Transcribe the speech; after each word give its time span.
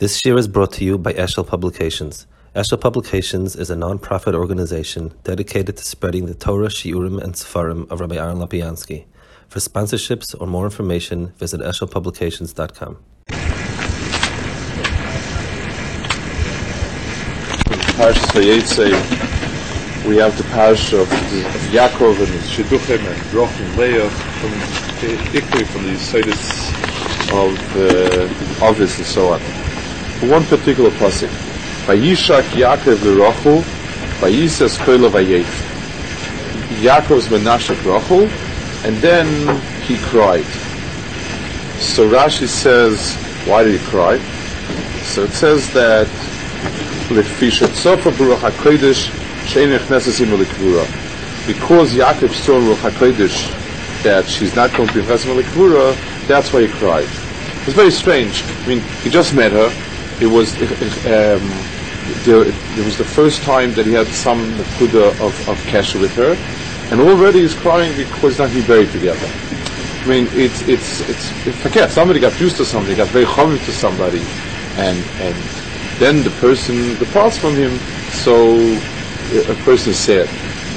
This 0.00 0.24
year 0.24 0.38
is 0.38 0.48
brought 0.48 0.72
to 0.72 0.84
you 0.86 0.96
by 0.96 1.12
Eshel 1.12 1.46
Publications. 1.46 2.26
Eshel 2.56 2.80
Publications 2.80 3.54
is 3.54 3.68
a 3.68 3.76
non-profit 3.76 4.34
organization 4.34 5.12
dedicated 5.24 5.76
to 5.76 5.84
spreading 5.84 6.24
the 6.24 6.32
Torah, 6.32 6.68
Shiurim, 6.68 7.22
and 7.22 7.34
Sefarim 7.34 7.86
of 7.90 8.00
Rabbi 8.00 8.16
Aaron 8.16 8.38
Lapiansky. 8.38 9.04
For 9.48 9.58
sponsorships 9.58 10.34
or 10.40 10.46
more 10.46 10.64
information, 10.64 11.34
visit 11.36 11.60
eshelpublications.com. 11.60 12.96
We 20.08 20.16
have 20.16 20.34
the 20.38 20.44
parsha 20.44 21.02
of, 21.02 21.12
of 21.12 21.60
Yaakov 21.76 22.20
and 22.20 22.40
Shidduchim 22.48 23.04
and 23.06 23.34
Roch 23.34 23.50
and 23.50 23.76
Leah 23.76 24.08
from 24.08 24.50
from 25.66 25.82
the 25.84 25.92
Yisaitis 25.92 26.70
of 27.34 27.76
uh, 27.76 28.66
Avis 28.66 28.96
and 28.96 29.06
so 29.06 29.34
on. 29.34 29.69
One 30.28 30.44
particular 30.44 30.90
pasuk, 30.90 31.30
Vayishak 31.86 32.42
Yaakov 32.52 32.96
v'Rochel, 32.96 33.62
Vayisas 34.20 34.76
Koila 34.78 35.08
Vayef. 35.10 35.46
Yaakov's 36.82 37.28
Menashek 37.28 37.76
Rochel, 37.82 38.28
and 38.84 38.96
then 38.98 39.26
he 39.82 39.96
cried. 40.08 40.44
So 41.80 42.08
Rashi 42.10 42.46
says, 42.46 43.16
why 43.46 43.64
did 43.64 43.80
he 43.80 43.86
cry? 43.86 44.18
So 45.04 45.24
it 45.24 45.32
says 45.32 45.72
that 45.72 46.06
because 51.46 51.94
Yaakov 51.94 52.32
saw 52.34 52.58
in 52.58 52.64
Ruach 52.64 52.90
HaKodesh 52.90 54.02
that 54.02 54.26
she's 54.26 54.54
not 54.54 54.72
going 54.74 54.88
to 54.88 54.94
be 54.94 55.00
Chesed 55.00 55.34
Lekvura, 55.34 55.94
that's 56.28 56.52
why 56.52 56.66
he 56.66 56.68
cried. 56.68 57.08
It's 57.66 57.74
very 57.74 57.90
strange. 57.90 58.44
I 58.44 58.66
mean, 58.68 58.80
he 59.02 59.10
just 59.10 59.34
met 59.34 59.52
her. 59.52 59.70
It 60.20 60.26
was 60.26 60.54
um, 61.06 61.64
there, 62.24 62.42
it 62.48 62.84
was 62.84 62.98
the 62.98 63.04
first 63.04 63.42
time 63.42 63.72
that 63.74 63.86
he 63.86 63.92
had 63.92 64.08
some 64.08 64.58
Nakuda 64.58 65.18
of, 65.20 65.48
of 65.48 65.58
Kesha 65.66 66.00
with 66.00 66.14
her, 66.16 66.32
and 66.90 67.00
already 67.00 67.40
he's 67.40 67.54
crying 67.54 67.96
because 67.96 68.38
not 68.38 68.52
be 68.52 68.62
buried 68.62 68.90
together. 68.90 69.28
I 70.04 70.08
mean, 70.08 70.28
it's 70.32 70.62
it's 70.62 71.00
it's, 71.00 71.30
forget 71.62 71.90
somebody 71.90 72.20
got 72.20 72.38
used 72.40 72.56
to 72.58 72.64
somebody, 72.64 72.96
got 72.96 73.08
very 73.08 73.26
chaviv 73.26 73.64
to 73.64 73.72
somebody, 73.72 74.20
and 74.76 74.98
and 75.20 75.36
then 75.98 76.22
the 76.22 76.30
person 76.30 76.96
departs 76.96 77.38
from 77.38 77.56
him, 77.56 77.80
so 78.08 78.82
a 79.48 79.54
person 79.54 79.90
is 79.90 80.00
sad. 80.00 80.28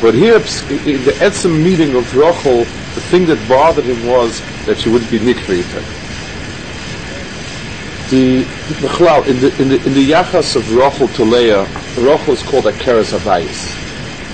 But 0.01 0.13
here, 0.15 0.35
in 0.69 1.03
the 1.03 1.15
meeting 1.49 1.95
of 1.95 2.13
Rachel, 2.15 2.65
the 2.95 3.01
thing 3.01 3.25
that 3.27 3.47
bothered 3.47 3.85
him 3.85 4.03
was 4.03 4.43
that 4.65 4.79
she 4.79 4.89
wouldn't 4.89 5.11
be 5.11 5.19
nikvita. 5.19 5.83
The 8.13 8.45
in 9.27 9.39
the 9.39 9.51
in 9.59 9.69
the 9.69 9.85
in 9.87 9.93
the 9.95 10.11
yachas 10.11 10.55
of 10.55 10.71
Rachel 10.77 11.07
to 11.07 11.23
Leah, 11.23 11.65
Rachel 11.97 12.33
is 12.33 12.43
called 12.43 12.67
a 12.67 12.71
keres 12.71 13.11
avayis. 13.17 13.59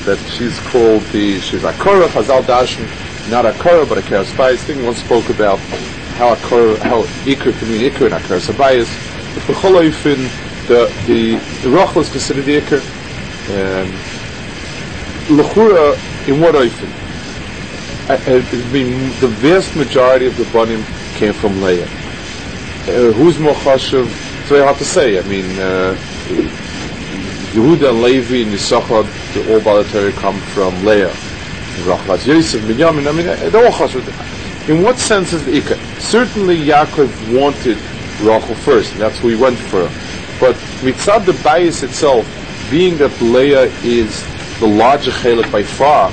That 0.03 0.19
she's 0.27 0.59
called 0.59 1.03
the 1.16 1.39
she's 1.39 1.63
a 1.63 1.72
korah 1.72 2.09
chazal 2.09 2.44
dashin, 2.44 2.83
not 3.31 3.45
a 3.45 3.53
korah 3.53 3.85
but 3.85 3.97
a 3.97 4.02
keres 4.02 4.33
avayis. 4.33 4.66
Thing 4.66 4.83
one 4.83 4.95
spoke 4.95 5.30
about 5.30 5.59
how 6.19 6.33
a 6.33 6.35
korah 6.35 6.83
how 6.83 7.03
ikr 7.23 7.57
can 7.57 7.72
mean 7.72 7.89
ikr 7.89 8.11
and 8.11 8.22
keres 8.25 8.52
avayis. 8.52 8.91
But 9.33 9.47
the 9.47 10.91
the 11.07 11.39
the 11.63 11.69
Rachel 11.69 12.02
is 12.02 12.09
considered 12.09 12.44
the 12.44 12.59
Iker. 12.59 12.81
Um, 13.47 13.88
Lechura, 15.38 15.95
in 16.27 16.41
what 16.41 16.53
oifen? 16.55 16.91
I, 18.09 18.16
I 18.27 18.73
mean, 18.73 19.17
the 19.22 19.27
vast 19.30 19.73
majority 19.77 20.25
of 20.25 20.35
the 20.35 20.44
Banim 20.52 20.83
came 21.16 21.31
from 21.31 21.61
Leah. 21.61 21.98
Uh, 22.88 23.11
who's 23.11 23.38
more 23.39 23.53
chashuv? 23.53 24.05
It's 24.05 24.49
very 24.49 24.63
hard 24.63 24.77
to 24.77 24.85
say. 24.85 25.19
I 25.19 25.23
mean, 25.23 25.45
uh, 25.59 25.95
Yehuda 27.52 27.89
and 27.89 28.02
Levi 28.02 28.44
and 28.44 28.52
the 28.52 29.53
all 29.53 29.59
voluntary 29.59 30.11
come 30.13 30.39
from 30.53 30.73
Leah. 30.85 31.13
Rachel 31.85 32.17
Yosef, 32.17 32.61
Binyamin, 32.63 33.07
I 33.07 33.12
mean, 33.12 33.25
they're 33.51 33.66
all 33.66 33.72
chashuv. 33.72 34.69
In 34.69 34.81
what 34.81 34.97
sense 34.97 35.34
is 35.34 35.45
the 35.45 35.59
Iker? 35.59 35.78
Certainly 36.00 36.57
Yaakov 36.57 37.40
wanted 37.40 37.78
Rachel 38.22 38.56
first, 38.56 38.94
and 38.94 39.01
that's 39.01 39.19
who 39.19 39.29
he 39.29 39.35
went 39.35 39.57
for. 39.57 39.84
But 40.40 40.56
mitzad 40.81 41.25
the 41.25 41.40
bias 41.44 41.84
itself, 41.84 42.25
being 42.72 42.97
that 42.97 43.22
Leah 43.22 43.63
is 43.84 44.23
the 44.59 44.67
larger 44.67 45.11
chelik 45.11 45.51
by 45.51 45.63
far, 45.63 46.11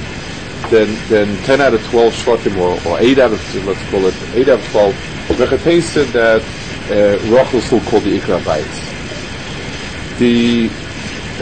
than, 0.71 0.95
than 1.09 1.37
10 1.45 1.61
out 1.61 1.75
of 1.75 1.85
12 1.87 2.13
shvatim, 2.13 2.59
or, 2.59 2.91
or 2.91 2.99
8 2.99 3.19
out 3.19 3.33
of, 3.33 3.67
let's 3.67 3.91
call 3.91 4.05
it, 4.07 4.15
8 4.35 4.49
out 4.49 4.59
of 4.59 4.71
12, 4.71 5.16
Mechatesed 5.35 6.13
that 6.13 6.43
uh, 6.91 7.19
Rachel 7.35 7.61
still 7.61 7.81
called 7.81 8.05
the 8.05 8.19
Ikra. 8.19 8.39
The, 10.19 10.67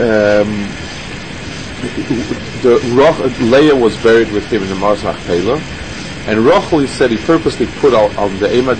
um, 0.00 0.66
the 2.62 2.78
Rach, 2.96 3.50
Leah 3.50 3.76
was 3.76 3.96
buried 4.02 4.32
with 4.32 4.50
him 4.50 4.62
in 4.62 4.68
the 4.68 4.74
Mars 4.74 5.04
Machpelah, 5.04 5.60
and 6.26 6.40
Rachel, 6.40 6.78
he 6.78 6.86
said, 6.86 7.10
he 7.10 7.18
purposely 7.18 7.66
put 7.80 7.92
out 7.92 8.16
on 8.16 8.38
the 8.38 8.56
Ema 8.56 8.74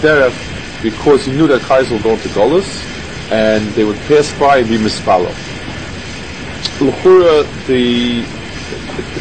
because 0.82 1.26
he 1.26 1.32
knew 1.32 1.46
that 1.46 1.60
Kaiser 1.62 1.94
would 1.94 2.02
go 2.02 2.16
to 2.16 2.28
Golis, 2.28 3.30
and 3.30 3.66
they 3.74 3.84
would 3.84 3.98
pass 4.08 4.32
by 4.38 4.58
and 4.58 4.68
be 4.68 4.78
mispalo. 4.78 5.28
L'chura, 6.80 7.44
the, 7.66 8.22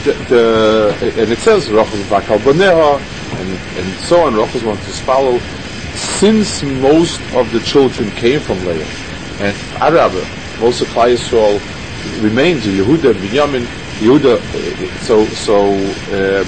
the, 0.04 0.14
the, 0.30 1.14
and 1.22 1.32
it 1.32 1.38
says 1.40 1.70
Rachel 1.70 2.00
Vakal 2.10 2.40
Baneha, 2.40 3.00
and, 3.40 3.50
and 3.78 4.00
so 4.00 4.22
on, 4.22 4.34
Rachel 4.34 4.70
wants 4.70 4.86
to 4.86 5.04
follow. 5.04 5.40
Since 6.24 6.64
most 6.64 7.20
of 7.36 7.52
the 7.52 7.60
children 7.60 8.10
came 8.12 8.40
from 8.40 8.58
Leah, 8.66 8.88
and 9.44 9.58
Arab, 9.84 10.14
uh, 10.14 10.62
most 10.62 10.80
of 10.80 10.88
Yisrael 10.88 11.60
remains 12.24 12.64
Yehuda 12.64 13.12
Binyamin, 13.12 13.66
Yehuda, 14.00 14.40
uh, 14.40 15.00
so, 15.04 15.26
so, 15.44 15.68
um, 16.16 16.46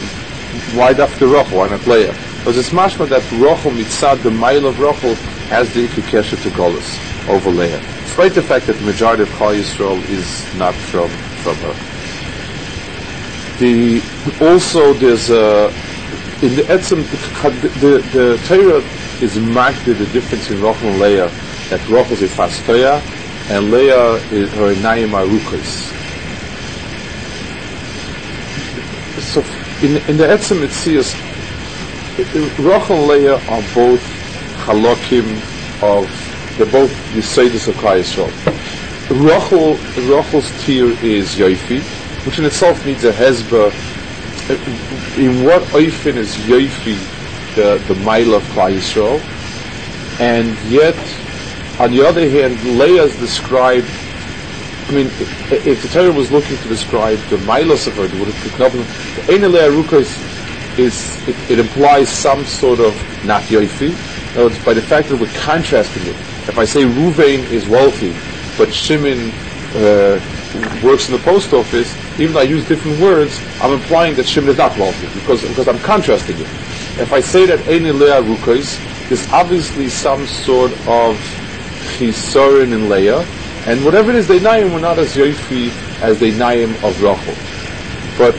why 0.80 0.92
after 0.92 1.28
Rachel, 1.28 1.58
why 1.58 1.68
not 1.68 1.86
Leah? 1.88 2.14
Because 2.38 2.58
it's 2.58 2.70
mashma 2.70 3.10
that 3.10 3.22
Rachel 3.34 3.72
mitzad, 3.72 4.24
the 4.24 4.32
mile 4.32 4.66
of 4.66 4.80
Rachel, 4.80 5.14
has 5.52 5.74
the 5.74 5.86
Ikikesha 5.90 6.42
to 6.42 6.50
Golis 6.52 7.28
over 7.28 7.50
Leah, 7.50 7.82
despite 8.06 8.32
the 8.32 8.44
fact 8.44 8.68
that 8.68 8.78
the 8.78 8.86
majority 8.86 9.24
of 9.24 9.30
Klal 9.32 9.60
Yisrael 9.60 10.02
is 10.08 10.58
not 10.58 10.74
from 10.74 11.10
from 11.44 11.58
her. 11.58 11.76
The 13.60 14.00
also 14.40 14.94
there's 14.94 15.30
a 15.32 15.68
in 16.42 16.56
the 16.56 16.64
Etzim 16.72 17.04
the, 17.60 17.68
the, 17.84 18.02
the 18.16 18.38
Torah 18.48 19.05
is 19.22 19.40
marked 19.40 19.86
with 19.86 20.00
the 20.00 20.06
difference 20.08 20.50
in 20.50 20.62
Rachel 20.62 20.90
and 20.90 21.00
Leah 21.00 21.30
that 21.70 21.88
Rachel 21.88 22.14
is 22.14 22.22
a 22.24 22.28
fastoya 22.28 23.02
and 23.50 23.72
Leah 23.72 24.16
is 24.32 24.52
her 24.52 24.76
nayim 24.76 25.12
arukos. 25.12 25.94
So 29.22 29.42
in 29.86 29.98
in 30.10 30.18
the 30.18 30.26
Etzim 30.28 30.64
it 30.64 30.72
says 30.72 31.16
Rachel 32.58 32.96
and 32.98 33.08
Leah 33.08 33.36
are 33.48 33.62
both 33.62 34.04
halakim 34.56 35.44
of 35.82 36.12
they're 36.58 36.66
both 36.66 36.92
Yisodis 37.12 37.68
of 37.68 37.76
Klal 37.76 38.00
Yisrael. 38.00 38.32
Rachel, 39.10 39.78
Rachel's 39.96 40.52
tear 40.64 40.90
is 41.04 41.36
Yoifi, 41.36 41.82
which 42.26 42.40
in 42.40 42.46
itself 42.46 42.86
needs 42.86 43.04
a 43.04 43.12
hesbara. 43.12 43.72
In 45.18 45.44
what 45.44 45.64
Oifin 45.72 46.18
is 46.18 46.38
Yoifi, 46.38 47.15
the, 47.56 47.82
the 47.88 47.96
mile 47.96 48.36
of 48.36 48.44
Yisrael? 48.44 49.20
And 50.20 50.58
yet, 50.70 50.96
on 51.80 51.92
the 51.92 52.06
other 52.06 52.30
hand, 52.30 52.62
Leah 52.78 53.04
is 53.04 53.20
described 53.20 53.90
I 54.88 54.92
mean, 54.92 55.08
if 55.50 55.82
the 55.82 55.88
Torah 55.88 56.12
was 56.12 56.32
looking 56.32 56.58
to 56.58 56.68
describe 56.68 57.18
the 57.30 57.40
milos 57.40 57.88
of 57.88 57.96
her, 57.96 58.04
would 58.04 58.28
it 58.28 58.36
pick 58.36 58.60
up? 58.60 58.72
The 58.72 59.50
Leah 59.50 59.72
Ruka 59.72 60.06
is, 60.78 61.28
it, 61.28 61.36
it, 61.50 61.58
implies 61.58 62.08
some 62.08 62.46
sort 62.46 62.80
of 62.80 62.94
not 63.26 63.42
yoifi. 63.44 63.90
Other 64.36 64.44
words, 64.44 64.64
by 64.64 64.76
the 64.76 64.84
fact 64.84 65.10
that 65.10 65.20
we're 65.20 65.34
contrasting 65.42 66.04
it. 66.04 66.16
If 66.48 66.60
I 66.60 66.66
say 66.66 66.84
Ruvain 66.84 67.50
is 67.50 67.68
wealthy, 67.68 68.14
but 68.60 68.72
Shimon 68.72 69.32
uh, 69.74 70.22
works 70.86 71.10
in 71.10 71.16
the 71.16 71.22
post 71.24 71.52
office, 71.54 71.92
even 72.20 72.36
though 72.36 72.42
I 72.42 72.44
use 72.44 72.68
different 72.68 73.00
words, 73.00 73.42
I'm 73.62 73.72
implying 73.72 74.16
that 74.18 74.28
Shimon 74.28 74.52
is 74.52 74.58
not 74.58 74.78
wealthy 74.78 75.08
because, 75.20 75.42
because 75.42 75.68
I'm 75.68 75.80
contrasting 75.80 76.38
it. 76.38 76.48
If 76.98 77.12
I 77.12 77.20
say 77.20 77.46
that 77.48 77.60
Ein 77.68 77.84
Leah 78.00 78.22
Rukais, 78.22 78.80
there's 79.10 79.30
obviously 79.34 79.90
some 79.90 80.26
sort 80.26 80.72
of 80.88 81.20
chisorin 81.98 82.72
in 82.72 82.88
Leah, 82.88 83.20
and 83.68 83.84
whatever 83.84 84.12
it 84.12 84.16
is 84.16 84.30
they 84.30 84.40
naim, 84.40 84.72
we're 84.72 84.80
not 84.80 84.98
as 84.98 85.14
yoifi 85.14 85.72
as 86.02 86.20
they 86.22 86.32
naim 86.32 86.72
of 86.86 87.02
Rachel. 87.04 87.36
But 88.18 88.34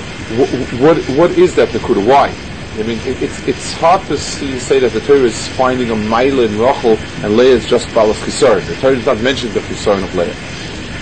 what 0.81 0.97
what 1.19 1.33
is 1.33 1.55
that 1.57 1.69
Nakuda? 1.69 2.07
Why? 2.07 2.33
I 2.81 2.83
mean, 2.83 2.99
it, 3.01 3.23
it's 3.23 3.47
it's 3.47 3.75
hard 3.75 4.01
to 4.07 4.17
see, 4.17 4.59
say 4.59 4.79
that 4.79 4.93
the 4.93 5.01
Torah 5.01 5.21
is 5.21 5.49
finding 5.49 5.91
a 5.91 5.97
mile 5.97 6.41
in 6.41 6.59
Rachel 6.59 6.97
and 7.23 7.37
Leah 7.37 7.57
is 7.57 7.67
just 7.67 7.93
Balas 7.95 8.19
Chisar. 8.21 8.67
The 8.67 8.75
Torah 8.77 8.97
does 8.97 9.05
not 9.05 9.21
mention 9.21 9.53
the 9.53 9.61
Chisar 9.61 10.03
of 10.03 10.15
Leah. 10.15 10.35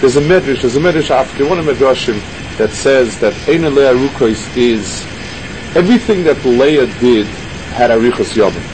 There's 0.01 0.17
a 0.17 0.21
medrash, 0.21 0.63
there's 0.63 0.75
a 0.75 0.81
medrash 0.81 1.11
after 1.11 1.47
one 1.47 1.61
of 1.61 1.67
medrashim 1.67 2.19
that 2.59 2.71
says 2.71 3.21
that 3.21 3.33
Ein 3.49 3.63
Leah 3.75 3.95
Rukos 3.95 4.57
is 4.57 5.07
everything 5.77 6.25
that 6.25 6.45
Leah 6.45 6.87
did 6.99 7.29
had 7.75 7.91
Arichas 7.93 8.37
Yom. 8.37 8.67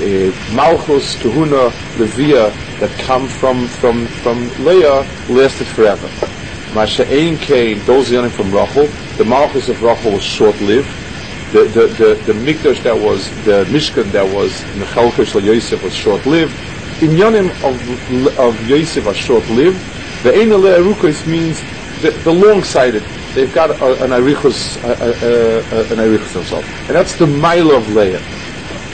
Uh, 0.00 0.32
Malchus, 0.48 1.16
Kahuna, 1.16 1.76
Leviah, 1.94 2.56
that 2.80 2.98
come 2.98 3.28
from 3.28 3.68
from 3.68 4.08
from 4.10 4.52
Leah 4.58 5.08
lasted 5.28 5.68
forever. 5.68 6.12
Masha 6.72 7.06
Kain, 7.38 7.84
those 7.84 8.10
young 8.12 8.30
from 8.30 8.52
Rachel, 8.52 8.96
the 9.16 9.24
Malchus 9.24 9.68
of 9.68 9.82
Rachel 9.82 10.12
was 10.14 10.24
short-lived. 10.24 10.96
The 11.52 11.68
the 11.68 11.88
the, 12.00 12.22
the 12.26 12.34
Mikdash 12.34 12.82
that 12.84 12.98
was 12.98 13.30
the 13.42 13.66
Mishkan 13.66 14.12
that 14.12 14.28
was 14.28 14.66
Chalkish 14.94 15.34
Yosef 15.42 15.82
was 15.82 15.94
short-lived. 15.94 16.56
In 17.00 17.12
Yonim 17.12 17.50
of 17.62 18.38
of 18.38 18.62
Yosef 18.62 19.06
are 19.06 19.14
short-lived. 19.14 19.86
The 20.22 20.34
Ein 20.34 20.50
Arukos 20.50 21.26
means 21.26 21.66
the, 21.96 22.12
the 22.24 22.32
long-sighted. 22.32 23.08
They've 23.34 23.52
got 23.52 23.70
a, 23.70 24.04
an 24.04 24.10
Arichus, 24.12 24.76
an 24.82 25.98
Arichus 25.98 26.32
themselves, 26.34 26.68
and 26.88 26.96
that's 26.96 27.16
the 27.16 27.28
mile 27.28 27.72
of 27.72 27.88
Leah. 27.88 28.24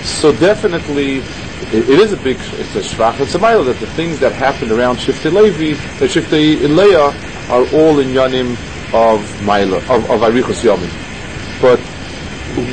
So 0.07 0.33
definitely, 0.33 1.19
it, 1.19 1.89
it 1.91 2.01
is 2.01 2.13
a 2.13 2.17
big, 2.17 2.37
it's 2.37 2.77
a 2.77 2.81
shvach, 2.81 3.19
it's 3.21 3.35
a 3.35 3.41
mile 3.41 3.65
that 3.65 3.79
the 3.81 3.89
things 3.89 4.21
that 4.21 4.33
happened 4.33 4.71
around 4.71 4.97
Shiftei 4.97 5.33
Levi, 5.33 5.75
the 5.99 6.07
Shiftei 6.07 6.63
Leah, 6.75 7.13
are 7.51 7.67
all 7.77 7.99
in 7.99 8.09
Yanim 8.09 8.53
of 8.95 9.43
Mila, 9.43 9.79
of, 9.79 10.09
of 10.09 10.21
Arichus 10.23 10.63
Yomim. 10.65 10.91
But 11.61 11.81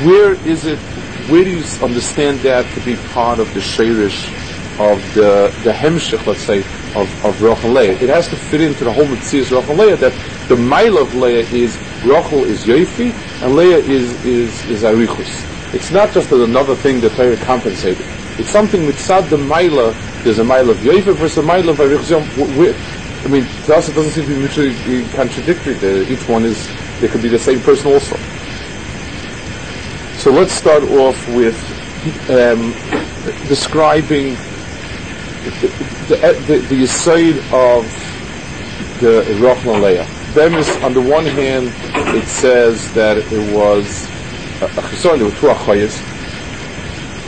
where 0.06 0.34
is 0.48 0.66
it, 0.68 0.78
where 1.28 1.44
do 1.44 1.50
you 1.50 1.64
understand 1.84 2.40
that 2.42 2.72
to 2.76 2.86
be 2.86 2.96
part 3.14 3.40
of 3.40 3.52
the 3.56 3.60
Sheirish 3.60 4.30
of 4.80 5.14
the, 5.16 5.52
the 5.64 5.72
Hemshech, 5.72 6.26
let's 6.28 6.42
say, 6.42 6.60
of, 6.96 7.26
of 7.26 7.42
Rachel 7.42 7.72
Leah? 7.72 7.94
It 7.94 8.10
has 8.10 8.28
to 8.30 8.36
fit 8.36 8.62
into 8.62 8.84
the 8.84 8.94
whole 8.94 9.06
Mitzvah's 9.06 9.52
Rachel 9.52 9.76
Leah 9.76 9.98
that 9.98 10.14
the 10.50 10.56
Mila 10.56 11.02
of 11.02 11.16
Leah 11.16 11.48
is, 11.50 11.76
Rachel 12.06 12.46
is 12.46 12.64
Yoifi, 12.66 13.12
and 13.42 13.56
Leah 13.56 13.80
is, 13.80 14.24
is, 14.24 14.66
is 14.70 14.84
Arichus. 14.84 15.53
It's 15.74 15.90
not 15.90 16.14
just 16.14 16.32
another 16.32 16.76
thing 16.76 17.02
that 17.02 17.14
Torah 17.14 17.36
compensated. 17.38 18.06
It's 18.38 18.50
something 18.50 18.82
mitzad 18.82 19.28
the 19.30 19.40
Mila, 19.40 19.92
there's 20.24 20.38
a 20.38 20.44
Mila 20.44 20.72
of 20.72 20.78
Yoifi 20.78 21.16
versus 21.16 21.38
a 21.40 21.42
Mila 21.42 21.72
of. 21.72 21.84
I 23.26 23.28
mean, 23.28 23.44
to 23.66 23.76
us 23.76 23.90
it 23.90 23.96
doesn't 23.96 24.12
seem 24.12 24.26
to 24.26 24.34
be 24.34 24.38
mutually 24.38 25.06
contradictory. 25.16 25.74
That 25.74 26.12
Each 26.12 26.28
one 26.30 26.46
is, 26.46 26.70
they 27.00 27.08
could 27.08 27.24
be 27.24 27.30
the 27.30 27.40
same 27.40 27.60
person 27.62 27.92
also. 27.92 28.18
So 30.22 30.32
let's 30.32 30.54
start 30.54 30.84
off 30.84 31.28
with 31.30 31.58
um, 32.30 32.72
describing 33.48 34.36
the, 35.60 35.68
the, 36.08 36.44
the, 36.48 36.58
the 36.70 36.84
aside 36.84 37.38
of 37.52 37.84
the 39.00 39.22
and 39.28 39.82
Leah. 39.82 40.08
Bemis, 40.36 40.70
on 40.84 40.94
the 40.94 41.02
one 41.02 41.26
hand, 41.26 41.72
it 42.16 42.28
says 42.28 42.94
that 42.94 43.18
it 43.18 43.56
was 43.56 44.13
a 44.62 44.68
cheson, 44.68 45.18
there 45.18 45.26
were 45.26 45.32
two 45.32 45.48
achayas. 45.48 45.96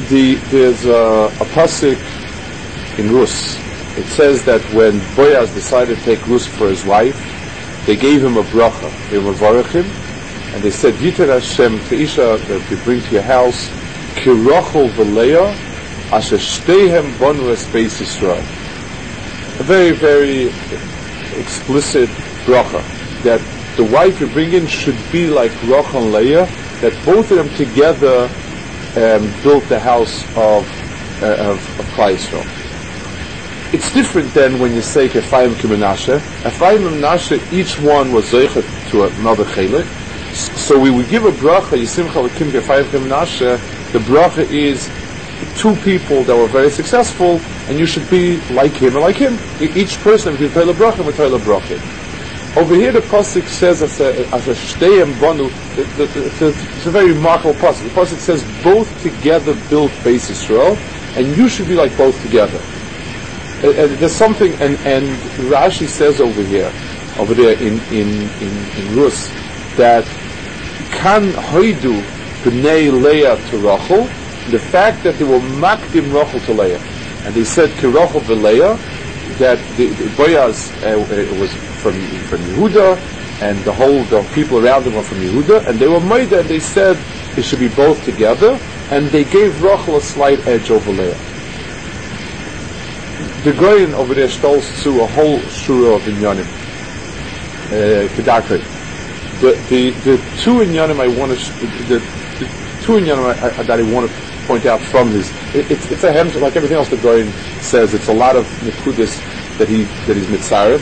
The, 0.10 0.36
there's 0.51 0.86
a, 0.86 0.92
a 0.94 1.45
pasuk 1.56 1.98
in 3.00 3.12
Rus 3.12 3.66
it 3.98 4.06
says 4.07 4.44
that 4.44 4.60
when 4.74 5.00
Boaz 5.16 5.54
decided 5.54 5.98
to 5.98 6.04
take 6.04 6.27
Rus 6.27 6.45
for 6.45 6.68
his 6.68 6.83
wife, 6.83 7.16
they 7.86 7.95
gave 7.95 8.22
him 8.22 8.36
a 8.36 8.44
bracha. 8.44 8.92
They 9.10 9.19
were 9.19 9.33
him, 9.63 9.86
and 10.54 10.62
they 10.62 10.69
said, 10.69 10.95
Yitar 10.95 11.30
Hashem 11.30 11.80
to 11.80 11.95
Isha 11.95 12.38
that 12.45 12.69
we 12.69 12.75
bring 12.83 13.01
to 13.01 13.13
your 13.13 13.22
house, 13.22 13.69
Kirachol 14.19 14.89
v'leah, 14.89 15.56
asher 16.12 16.36
shteihem 16.36 17.10
bonu 17.13 17.51
es 17.54 17.66
beis 17.68 18.01
Yisrael. 18.01 18.44
A 19.62 19.63
very, 19.63 19.92
very 19.92 20.48
explicit 21.39 22.10
bracha, 22.44 22.83
that 23.24 23.39
the 23.77 23.86
wife 23.86 24.19
you 24.19 24.27
bring 24.27 24.51
in 24.51 24.68
should 24.68 25.00
be 25.13 25.27
like 25.27 25.54
Rachel 25.63 26.04
and 26.04 26.12
Leah, 26.12 26.50
that 26.81 26.94
both 27.06 27.31
of 27.31 27.38
them 27.38 27.50
together 27.56 28.30
um, 28.95 29.33
built 29.44 29.68
the 29.68 29.80
house 29.80 30.25
of, 30.36 30.69
uh, 31.22 31.51
of, 31.54 31.80
of. 31.80 32.56
It's 33.74 33.92
different 33.92 34.33
than 34.33 34.60
when 34.60 34.74
you 34.74 34.81
say 34.81 35.06
Ephraim 35.06 35.56
Kimenashe. 35.56 36.16
Ephraim 36.48 36.88
and 36.88 37.04
Menashe, 37.04 37.51
each 37.51 37.77
one 37.80 38.12
was 38.13 38.31
zeichet 38.31 38.63
to 38.92 39.04
another 39.04 39.44
chelik. 39.44 39.86
So 40.33 40.80
we 40.80 40.92
would 40.92 41.10
give 41.10 41.25
a 41.25 41.31
bracha, 41.31 41.75
Yisimcha 41.77 42.30
Lakim 42.30 42.56
Ephraim 42.56 42.86
Kimenashe, 42.86 43.60
the 43.92 44.00
bracha 44.00 44.45
is 44.50 44.89
two 45.56 45.75
people 45.83 46.24
that 46.24 46.36
were 46.36 46.48
very 46.48 46.69
successful, 46.69 47.39
and 47.68 47.77
you 47.77 47.86
should 47.86 48.10
be 48.10 48.39
like 48.54 48.74
him 48.77 48.95
and 48.95 49.04
like 49.04 49.18
him. 49.18 49.38
Each 49.60 50.00
person, 50.00 50.36
if 50.36 50.42
you 50.42 50.50
tell 50.50 50.69
a 50.69 50.74
bracha, 50.74 51.06
we 51.06 51.12
tell 51.13 51.33
a 51.33 51.39
bracha. 51.39 52.04
Over 52.57 52.75
here, 52.75 52.93
the 52.93 52.99
pasuk 52.99 53.47
says 53.47 53.81
as 53.81 53.99
a 53.99 54.25
as 54.33 54.47
a 54.47 54.53
shteyem 54.53 55.19
banu. 55.19 55.49
It's 55.75 56.85
a 56.85 56.89
very 56.89 57.11
remarkable 57.11 57.53
pasuk. 57.55 57.83
The 57.83 57.89
pasuk 57.89 58.17
says 58.17 58.45
both 58.63 58.87
together 59.03 59.55
built 59.69 59.91
base 60.05 60.29
Israel, 60.29 60.77
and 61.17 61.35
you 61.35 61.49
should 61.49 61.67
be 61.67 61.75
like 61.75 61.95
both 61.97 62.15
together. 62.21 62.61
Uh, 63.61 63.71
uh, 63.71 63.87
there's 63.99 64.15
something, 64.15 64.53
and, 64.53 64.77
and 64.85 65.05
Rashi 65.51 65.87
says 65.87 66.21
over 66.21 66.41
here, 66.43 66.71
over 67.17 67.33
there 67.33 67.57
in, 67.57 67.79
in, 67.91 68.07
in, 68.39 68.53
in 68.77 68.95
Rus, 68.95 69.27
that 69.75 70.05
kan 70.91 71.31
hoidu 71.31 71.99
b'nei 72.43 72.89
Leah 72.89 73.35
to 73.49 73.57
Rachel, 73.57 74.03
the 74.49 74.59
fact 74.59 75.03
that 75.03 75.15
they 75.15 75.25
were 75.25 75.39
makdim 75.39 76.13
Rachel 76.13 76.39
to 76.41 76.53
Leah. 76.53 76.79
And 77.25 77.33
they 77.33 77.43
said 77.43 77.69
to 77.79 77.89
Rachel 77.89 78.21
that 79.39 79.57
the, 79.77 79.88
the 79.88 80.10
Boaz 80.18 80.72
uh, 80.83 80.98
was 81.39 81.51
from, 81.81 81.94
from 82.30 82.39
Yehuda, 82.39 82.98
and 83.42 83.57
the 83.66 83.74
whole 83.74 84.04
the 84.04 84.24
people 84.33 84.57
around 84.66 84.86
them 84.86 84.95
were 84.95 85.04
from 85.04 85.18
Yehuda, 85.19 85.68
and 85.68 85.77
they 85.80 85.88
were 85.88 86.00
made 86.00 86.31
and 86.33 86.48
they 86.48 86.60
said 86.60 86.95
it 87.38 87.44
should 87.44 87.60
be 87.60 87.69
both 87.69 88.04
together, 88.06 88.60
and 88.92 89.07
they 89.07 89.24
gave 89.24 89.62
Rachel 89.62 89.98
a 89.98 90.01
slight 90.01 90.48
edge 90.48 90.72
over 90.72 90.92
Leah 90.92 91.36
the 93.45 93.54
Goyen 93.54 93.94
over 93.94 94.16
there 94.16 94.27
stalls 94.27 94.68
through 94.81 95.01
a 95.04 95.06
whole 95.06 95.38
shura 95.42 95.95
of 95.95 96.01
inyanim. 96.01 96.48
Uh, 97.68 98.10
the, 99.39 99.54
the, 99.69 99.92
the 99.92 100.18
two 100.42 100.56
inyanim 100.66 101.00
I 101.00 101.07
want 101.07 101.38
to, 101.38 101.54
the, 101.88 102.00
the 102.00 102.83
two 102.83 102.94
inyanim 102.94 103.36
I, 103.36 103.60
I, 103.60 103.63
that 103.63 103.80
I 103.80 103.83
want 103.83 104.10
to 104.10 104.25
point 104.47 104.65
out 104.65 104.81
from 104.81 105.09
his, 105.09 105.30
it, 105.56 105.71
it's, 105.71 105.92
it's 105.92 106.03
a 106.03 106.12
hem, 106.12 106.27
like 106.42 106.56
everything 106.56 106.77
else 106.77 106.89
the 106.89 106.97
Goyen 106.97 107.31
says, 107.62 107.94
it's 107.94 108.07
a 108.07 108.13
lot 108.13 108.36
of 108.36 108.45
nekudas 108.62 109.57
that 109.57 109.68
he, 109.68 109.83
that 110.06 110.15
he's 110.15 110.27
mitzaref. 110.27 110.80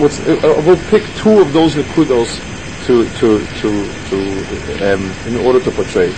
What's, 0.00 0.20
uh, 0.26 0.32
uh, 0.42 0.62
we'll 0.62 0.82
pick 0.90 1.02
two 1.16 1.38
of 1.40 1.52
those 1.52 1.74
nekudos 1.74 2.40
to, 2.86 3.04
to, 3.18 3.44
to, 3.60 3.70
to, 4.08 4.94
um, 4.94 5.02
in 5.26 5.36
order 5.46 5.60
to 5.60 5.70
portray. 5.70 6.10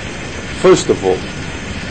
First 0.61 0.89
of 0.89 1.05
all, 1.05 1.17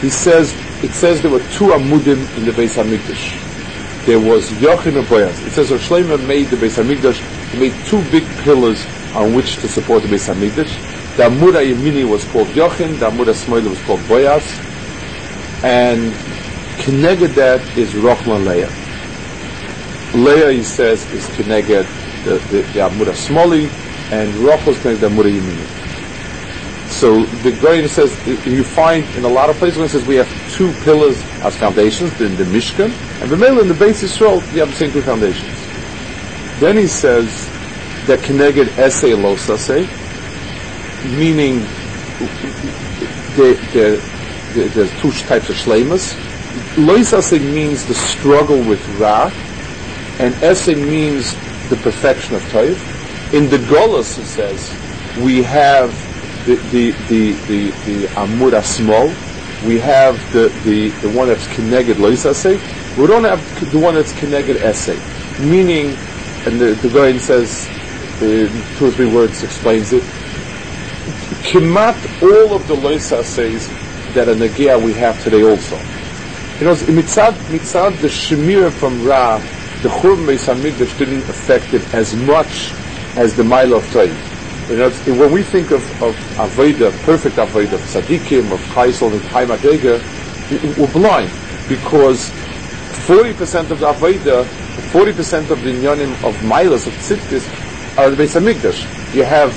he 0.01 0.09
says, 0.09 0.53
it 0.83 0.91
says 0.91 1.21
there 1.21 1.31
were 1.31 1.43
two 1.51 1.65
amudim 1.65 2.37
in 2.37 2.45
the 2.45 2.51
Beis 2.51 2.75
HaMikdash 2.75 3.47
there 4.07 4.21
was 4.21 4.49
Yochin 4.51 4.97
and 4.97 5.09
Boaz. 5.09 5.37
It 5.45 5.51
says 5.51 5.69
Shlomo 5.69 6.17
made 6.25 6.45
the 6.47 6.55
Beis 6.55 6.81
Hamikdash. 6.81 7.19
He 7.51 7.59
made 7.59 7.73
two 7.87 8.01
big 8.09 8.23
pillars 8.45 8.85
on 9.13 9.35
which 9.35 9.57
to 9.57 9.67
support 9.67 10.01
the 10.01 10.07
Beis 10.07 10.33
Hamikdash. 10.33 11.17
The 11.17 11.23
Amud 11.23 11.59
Yemini 11.59 12.07
was 12.07 12.23
called 12.31 12.47
Yochin. 12.55 12.97
The 12.99 13.11
Amud 13.11 13.27
Smoila 13.35 13.69
was 13.69 13.81
called 13.83 13.99
Boaz. 14.07 14.66
And 15.63 16.13
connected 16.83 17.31
that 17.31 17.61
is 17.77 17.95
Rachel 17.95 18.35
and 18.35 18.45
Leah. 18.45 18.69
Leah, 20.13 20.51
he 20.51 20.63
says, 20.63 21.11
is 21.11 21.27
connected 21.35 21.85
the, 22.23 22.35
the, 22.49 22.61
the 22.73 22.79
Amud 22.79 23.07
Smoli, 23.13 23.69
and 24.11 24.33
Rachel 24.35 24.73
is 24.73 24.81
connected 24.81 25.09
the 25.09 25.09
Amud 25.09 25.25
Yemini. 25.25 25.77
So 26.87 27.25
the 27.43 27.51
Goyen 27.61 27.87
says 27.87 28.11
you 28.47 28.63
find 28.63 29.05
in 29.15 29.23
a 29.23 29.27
lot 29.27 29.49
of 29.49 29.57
places 29.57 29.77
when 29.77 29.85
it 29.85 29.89
says 29.89 30.07
we 30.07 30.15
have 30.15 30.51
two 30.51 30.71
pillars 30.83 31.21
as 31.43 31.55
foundations 31.57 32.19
in 32.21 32.35
the 32.37 32.43
Mishkan, 32.45 32.91
and 33.21 33.29
the 33.29 33.37
middle 33.37 33.59
in 33.59 33.67
the 33.67 33.73
base 33.73 34.03
Yisrael 34.03 34.41
you 34.53 34.61
have 34.61 34.69
the 34.69 34.75
same 34.75 34.91
two 34.91 35.01
foundations. 35.01 35.51
Then 36.59 36.75
he 36.77 36.87
says 36.87 37.47
that 38.07 38.23
connected 38.23 38.69
essay 38.79 39.11
losase, 39.11 39.85
meaning 41.19 41.59
the, 43.35 43.53
the, 43.73 44.16
there's 44.57 45.01
two 45.01 45.11
types 45.27 45.49
of 45.49 45.55
shlemas. 45.55 46.15
Loisase 46.75 47.39
means 47.53 47.85
the 47.85 47.93
struggle 47.93 48.57
with 48.63 48.83
Ra, 48.99 49.31
and 50.19 50.33
essay 50.43 50.75
means 50.75 51.33
the 51.69 51.75
perfection 51.77 52.35
of 52.35 52.41
Toiv. 52.43 52.77
In 53.33 53.49
the 53.49 53.57
Golos, 53.57 54.15
he 54.17 54.23
says, 54.23 54.71
we 55.23 55.43
have 55.43 55.91
the 56.45 56.55
the 56.71 56.91
the 57.09 57.31
the, 57.47 58.07
the 58.47 58.61
small. 58.61 59.13
We 59.65 59.79
have 59.79 60.15
the, 60.33 60.49
the, 60.63 60.89
the 61.01 61.09
one 61.17 61.29
that's 61.29 61.47
Keneged 61.47 61.95
Loisase. 61.95 62.61
We 62.95 63.07
don't 63.07 63.23
have 63.23 63.71
the 63.71 63.79
one 63.79 63.95
that's 63.95 64.17
connected 64.19 64.57
Essay. 64.57 64.99
Meaning, 65.43 65.97
and 66.45 66.61
the, 66.61 66.77
the 66.81 66.89
Goyen 66.89 67.19
says, 67.19 67.67
uh, 68.21 68.77
two 68.77 68.85
or 68.85 68.91
three 68.91 69.11
words 69.11 69.43
explains 69.43 69.93
it. 69.93 70.03
Kimat 71.41 71.95
all 72.21 72.55
of 72.55 72.67
the 72.67 72.75
Loisases 72.75 73.67
that 74.17 74.27
a 74.27 74.33
Nagia 74.33 74.83
we 74.83 74.93
have 74.93 75.21
today 75.23 75.43
also. 75.43 75.77
You 76.57 76.65
know, 76.65 76.73
mitzad, 76.73 77.33
mitzad 77.53 78.01
the 78.01 78.07
Shemir 78.07 78.71
from 78.71 79.05
Ra, 79.05 79.37
the 79.83 79.89
Beis 79.89 80.49
HaMikdash 80.49 80.97
didn't 80.97 81.21
affect 81.29 81.71
it 81.75 81.93
as 81.93 82.15
much 82.25 82.73
as 83.15 83.35
the 83.35 83.43
Mile 83.43 83.75
of 83.75 83.83
Toiv. 83.93 84.17
You 84.71 84.77
know, 84.77 84.89
when 85.21 85.31
we 85.31 85.43
think 85.43 85.69
of, 85.69 85.83
of 86.01 86.15
Avodah, 86.41 86.91
perfect 87.03 87.35
Avodah, 87.35 87.73
of 87.73 87.81
Tzaddikim, 87.81 88.51
of 88.51 88.59
Kaisel, 88.73 89.11
and 89.13 89.21
Chaim 89.29 89.49
we're 90.81 90.91
blind 90.93 91.29
because 91.69 92.31
40% 93.05 93.69
of 93.69 93.79
the 93.79 93.93
Avodah, 93.93 94.43
40% 94.89 95.51
of 95.51 95.61
the 95.61 95.69
Inyanim 95.69 96.11
of 96.27 96.33
Milas, 96.41 96.87
of 96.87 96.93
Tzidkis, 97.05 97.99
are 97.99 98.09
the 98.09 98.23
Beis 98.23 98.33
HaMikdash. 98.33 99.13
You 99.13 99.25
have 99.25 99.53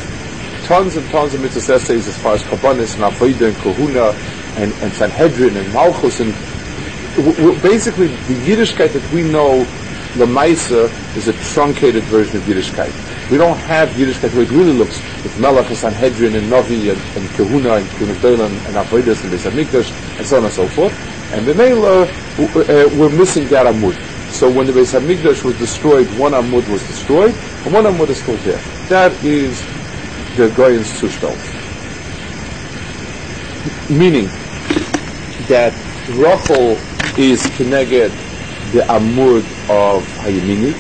tons 0.67 0.97
and 0.97 1.09
tons 1.09 1.33
of 1.33 1.41
mitzvah 1.41 1.77
essays 1.77 2.07
as 2.07 2.17
far 2.19 2.35
as 2.35 2.43
Kabbanis 2.43 2.95
and 2.95 3.05
Avodah 3.15 3.49
and 3.49 3.57
Kohuna 3.57 4.40
and, 4.57 4.77
and 4.83 4.95
Sanhedrin 4.95 5.57
and 5.57 5.73
Malchus 5.73 6.21
and 6.21 6.39
w- 7.17 7.37
w- 7.37 7.61
basically 7.61 8.09
the 8.09 8.35
Yiddishkeit 8.47 8.93
that 8.95 9.09
we 9.11 9.25
know 9.25 9.75
Lamaisa 10.15 10.97
is 11.15 11.29
a 11.29 11.35
truncated 11.35 12.07
version 12.07 12.39
of 12.39 12.45
Yiddishkeit. 12.45 13.01
We 13.31 13.39
don't 13.39 13.59
have 13.59 13.91
Yiddishkeit 13.91 14.33
the 14.33 14.39
way 14.39 14.45
it 14.45 14.53
really 14.53 14.73
looks 14.75 15.03
with 15.25 15.39
Melech 15.39 15.69
and 15.69 15.79
Sanhedrin 15.79 16.37
and 16.37 16.51
Navi 16.51 16.93
and, 16.93 17.07
and 17.17 17.33
Kahuna 17.35 17.75
and 17.77 17.95
Kahuna 17.95 18.47
and, 18.47 18.67
and 18.67 18.77
Avodas 18.77 19.25
and 19.25 19.33
Beis 19.33 19.51
HaMikdash 19.51 19.95
and 20.19 20.27
so 20.27 20.39
on 20.39 20.45
and 20.45 20.55
so 20.55 20.69
forth. 20.69 21.01
And 21.31 21.47
the 21.49 21.55
Mela, 21.55 22.05
uh, 22.05 22.89
we're 22.93 23.11
missing 23.11 23.49
that 23.51 23.67
Amud. 23.67 24.05
So 24.29 24.51
when 24.51 24.67
the 24.67 24.75
Beis 24.75 24.99
HaMikdash 24.99 25.45
was 25.45 25.57
destroyed, 25.57 26.11
one 26.11 26.33
Amud 26.33 26.69
was 26.69 26.87
destroyed, 26.87 27.37
and 27.65 27.75
one 27.75 27.85
Amud 27.85 28.11
is 28.11 28.21
still 28.21 28.39
there. 28.39 28.65
That 28.89 29.25
is 29.25 29.71
the 30.35 30.51
Goyen's 30.51 30.91
Zustand. 31.01 31.50
Meaning 33.91 34.27
that 35.49 35.75
Rachel 36.11 36.79
is 37.19 37.45
connected 37.57 38.13
the 38.71 38.83
Amud 38.87 39.43
of 39.69 40.05
Hayimini. 40.23 40.73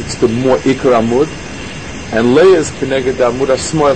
It's 0.00 0.16
the 0.16 0.26
more 0.26 0.56
Ikar 0.58 1.00
Amud. 1.00 1.28
And 2.12 2.34
Leah 2.34 2.58
is 2.58 2.76
connected 2.80 3.16
the 3.16 3.30
Amud 3.30 3.46
Asmar, 3.46 3.94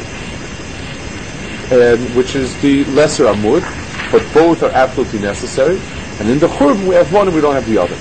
which 2.14 2.36
is 2.36 2.54
the 2.62 2.84
lesser 2.84 3.24
Amud, 3.24 3.62
but 4.12 4.22
both 4.32 4.62
are 4.62 4.70
absolutely 4.70 5.18
necessary. 5.18 5.80
And 6.20 6.28
in 6.28 6.38
the 6.38 6.46
Churban 6.46 6.86
we 6.86 6.94
have 6.94 7.12
one 7.12 7.26
and 7.26 7.34
we 7.34 7.42
don't 7.42 7.54
have 7.54 7.66
the 7.66 7.78
other. 7.78 7.96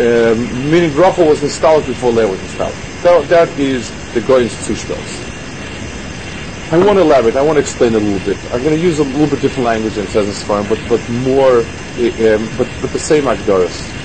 Um, 0.00 0.70
meaning 0.70 0.96
Rachel 0.96 1.26
was 1.26 1.42
installed 1.42 1.84
before 1.84 2.10
Leah 2.10 2.26
was 2.26 2.40
installed. 2.40 2.74
So 3.02 3.20
that 3.24 3.50
is 3.58 3.90
the 4.14 4.22
Goyen's 4.22 4.54
Zustand. 4.54 5.31
I 6.72 6.78
want 6.78 6.98
to 6.98 7.02
elaborate. 7.02 7.36
I 7.36 7.42
want 7.42 7.56
to 7.58 7.60
explain 7.60 7.94
a 7.96 8.00
little 8.00 8.20
bit. 8.20 8.46
I'm 8.52 8.62
going 8.62 8.74
to 8.74 8.80
use 8.80 9.00
a 9.00 9.04
little 9.04 9.28
bit 9.28 9.40
different 9.40 9.66
language 9.66 9.96
than 9.96 10.06
it 10.06 10.10
says 10.10 10.28
in 10.28 10.32
but 10.68 10.88
but 10.88 11.08
more, 11.08 11.70
um, 11.98 12.56
but 12.56 12.80
but 12.80 12.92
the 12.92 13.00
same 13.00 13.24
Agdoris. 13.26 13.98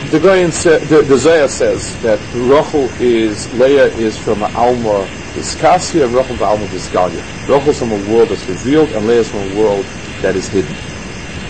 The 0.00 0.20
Goyen 0.20 0.52
sa- 0.52 0.80
the, 0.80 1.02
the 1.04 1.16
Zayah 1.16 1.50
says 1.50 1.98
that 2.00 2.28
Rachel 2.32 2.96
is 2.98 3.52
Leah 3.52 3.92
is 3.94 4.18
from 4.18 4.44
Alma 4.54 5.10
Iskasia 5.34 6.04
and 6.04 6.14
Rachel 6.14 6.36
from 6.38 6.48
Alma 6.48 6.68
Iskalia. 6.68 7.26
Rachel 7.46 7.70
is 7.70 7.78
from 7.80 7.92
a 7.92 7.98
world 7.98 8.30
that's 8.30 8.48
revealed, 8.48 8.92
and 8.92 9.06
Leah 9.06 9.20
is 9.20 9.30
from 9.30 9.40
a 9.40 9.46
world 9.46 9.92
that 10.20 10.36
is 10.36 10.50
hidden. 10.50 10.85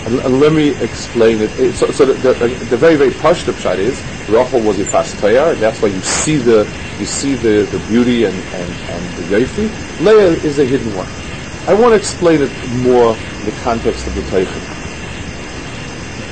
And, 0.07 0.39
let 0.39 0.53
me 0.53 0.69
explain 0.69 1.41
it. 1.41 1.59
it 1.59 1.75
so, 1.75 1.91
so 1.91 2.05
the, 2.05 2.33
the, 2.33 2.65
the, 2.65 2.77
very 2.77 2.95
very 2.95 3.11
pashto 3.11 3.53
pshat 3.53 3.79
is 3.79 4.05
Rachel 4.27 4.61
was 4.63 4.79
a 4.79 4.85
fast 4.85 5.21
and 5.23 5.61
that's 5.61 5.81
why 5.81 5.89
you 5.89 6.01
see 6.01 6.37
the 6.37 6.73
you 6.97 7.05
see 7.05 7.35
the, 7.35 7.67
the 7.71 7.79
beauty 7.79 8.23
and, 8.25 8.47
and, 8.53 8.81
and 8.87 9.15
the 9.15 9.23
yofi. 9.23 9.77
Leah 9.99 10.33
is 10.33 10.59
a 10.59 10.65
hidden 10.65 10.93
one. 10.93 11.13
I 11.67 11.73
want 11.75 11.91
to 11.93 11.97
explain 11.97 12.41
it 12.41 12.63
more 12.63 13.21
in 13.39 13.45
the 13.45 13.53
context 13.53 14.07
of 14.07 14.15
the 14.15 14.23
Teichim. 14.23 14.69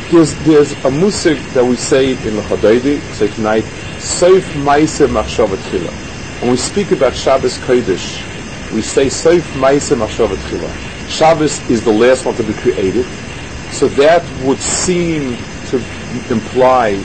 There's, 0.10 0.38
there's 0.40 0.74
a 0.86 0.92
musik 0.92 1.52
that 1.54 1.66
we 1.66 1.78
say 1.78 2.14
in 2.14 2.36
the 2.36 2.44
Lecha 2.44 2.62
Dodi, 2.62 3.14
say 3.14 3.28
tonight, 3.28 3.66
Seif 3.98 4.56
Maise 4.56 5.00
Machshavat 5.02 5.60
Chila. 5.64 6.00
When 6.40 6.52
we 6.52 6.58
speak 6.58 6.92
about 6.92 7.16
Shabbos 7.16 7.60
Kodesh, 7.60 8.30
we 8.70 8.82
say 8.82 9.08
Seif 9.08 9.56
Maise 9.56 9.90
Machshavat 9.92 10.40
Chila. 10.40 10.80
Shabbos 11.06 11.68
is 11.70 11.84
the 11.84 11.92
last 11.92 12.26
one 12.26 12.36
to 12.36 12.44
be 12.44 12.54
created, 12.54 13.14
so 13.76 13.90
that 13.90 14.24
would 14.46 14.60
seem 14.60 15.36
to 15.68 15.76
imply 16.32 16.96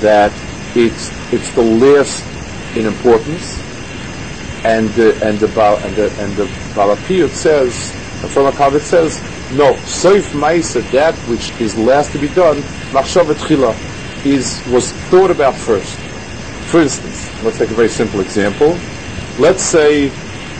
that 0.00 0.32
it's 0.74 1.06
it's 1.32 1.52
the 1.54 1.62
last 1.62 2.26
in 2.76 2.84
importance, 2.86 3.60
and 4.64 4.88
the 4.90 5.14
and 5.24 5.38
the 5.38 5.46
and 5.84 5.94
the 5.94 6.22
and 6.22 6.36
the 6.36 6.46
Balapiyut 6.74 7.30
says 7.30 7.92
from 8.34 8.46
a 8.46 8.50
Kavit 8.50 8.80
says 8.80 9.20
no 9.56 9.72
Soif 9.86 10.32
Maisa 10.32 10.82
that 10.90 11.14
which 11.30 11.52
is 11.60 11.76
last 11.78 12.12
to 12.12 12.18
be 12.18 12.28
done 12.28 12.56
Machshavet 12.90 13.38
Chila 13.46 13.72
is 14.26 14.66
was 14.72 14.92
thought 15.10 15.30
about 15.30 15.54
first. 15.54 15.96
For 16.70 16.80
instance, 16.80 17.30
let's 17.44 17.58
take 17.58 17.70
a 17.70 17.74
very 17.74 17.88
simple 17.88 18.20
example. 18.20 18.76
Let's 19.38 19.62
say 19.62 20.08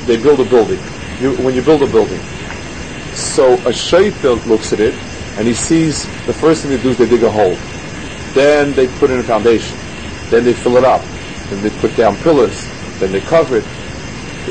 they 0.07 0.17
build 0.17 0.41
a 0.41 0.45
building. 0.45 0.79
You, 1.21 1.33
when 1.45 1.55
you 1.55 1.63
build 1.63 1.83
a 1.83 1.87
building, 1.87 2.21
so 3.15 3.55
a 3.55 3.73
shaytel 3.73 4.45
looks 4.47 4.73
at 4.73 4.79
it 4.81 4.95
and 5.37 5.47
he 5.47 5.55
sees 5.55 6.05
the 6.27 6.33
first 6.33 6.63
thing 6.63 6.71
they 6.71 6.83
do 6.83 6.91
is 6.91 6.99
they 6.99 7.09
dig 7.09 7.23
a 7.23 7.31
hole. 7.31 7.57
Then 8.35 8.73
they 8.75 8.89
put 8.99 9.11
in 9.11 9.19
a 9.19 9.23
foundation. 9.23 9.77
Then 10.31 10.45
they 10.45 10.53
fill 10.53 10.77
it 10.77 10.85
up. 10.85 11.03
Then 11.49 11.63
they 11.63 11.71
put 11.81 11.97
down 11.97 12.17
pillars. 12.17 12.69
Then 12.99 13.13
they 13.13 13.21
cover 13.21 13.59
it. 13.59 13.65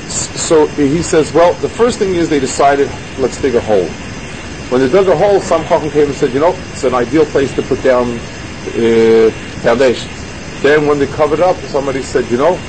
So 0.09 0.67
he 0.67 1.01
says, 1.01 1.33
well, 1.33 1.53
the 1.55 1.69
first 1.69 1.99
thing 1.99 2.15
is 2.15 2.29
they 2.29 2.39
decided, 2.39 2.89
let's 3.17 3.41
dig 3.41 3.55
a 3.55 3.61
hole. 3.61 3.87
When 4.69 4.81
they 4.81 4.89
dug 4.89 5.07
a 5.07 5.17
hole, 5.17 5.41
some 5.41 5.63
chacham 5.65 5.89
came 5.89 6.07
and 6.07 6.15
said, 6.15 6.31
you 6.31 6.39
know, 6.39 6.53
it's 6.71 6.83
an 6.83 6.93
ideal 6.93 7.25
place 7.25 7.53
to 7.55 7.63
put 7.63 7.81
down 7.83 8.07
uh, 8.07 9.31
foundations. 9.61 10.13
Then 10.61 10.87
when 10.87 10.99
they 10.99 11.07
covered 11.07 11.39
up, 11.39 11.55
somebody 11.57 12.01
said, 12.01 12.29
you 12.29 12.37
know, 12.37 12.59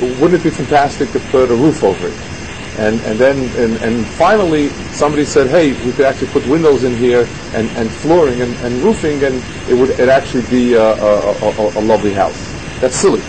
wouldn't 0.00 0.34
it 0.34 0.42
be 0.42 0.50
fantastic 0.50 1.10
to 1.10 1.20
put 1.30 1.50
a 1.50 1.54
roof 1.54 1.82
over 1.82 2.08
it? 2.08 2.31
And, 2.78 3.00
and 3.02 3.18
then, 3.18 3.36
and, 3.56 3.76
and 3.82 4.06
finally, 4.06 4.68
somebody 4.94 5.26
said, 5.26 5.48
hey, 5.48 5.72
we 5.84 5.92
could 5.92 6.06
actually 6.06 6.28
put 6.28 6.46
windows 6.46 6.84
in 6.84 6.96
here 6.96 7.28
and, 7.52 7.68
and 7.70 7.90
flooring 7.90 8.40
and, 8.40 8.54
and 8.56 8.74
roofing 8.82 9.22
and 9.24 9.42
it 9.68 9.74
would 9.74 9.90
it 9.90 10.08
actually 10.08 10.44
be 10.48 10.72
a, 10.72 10.82
a, 10.82 11.32
a, 11.32 11.78
a 11.78 11.82
lovely 11.82 12.14
house. 12.14 12.38
That's 12.80 12.96
silly. 12.96 13.20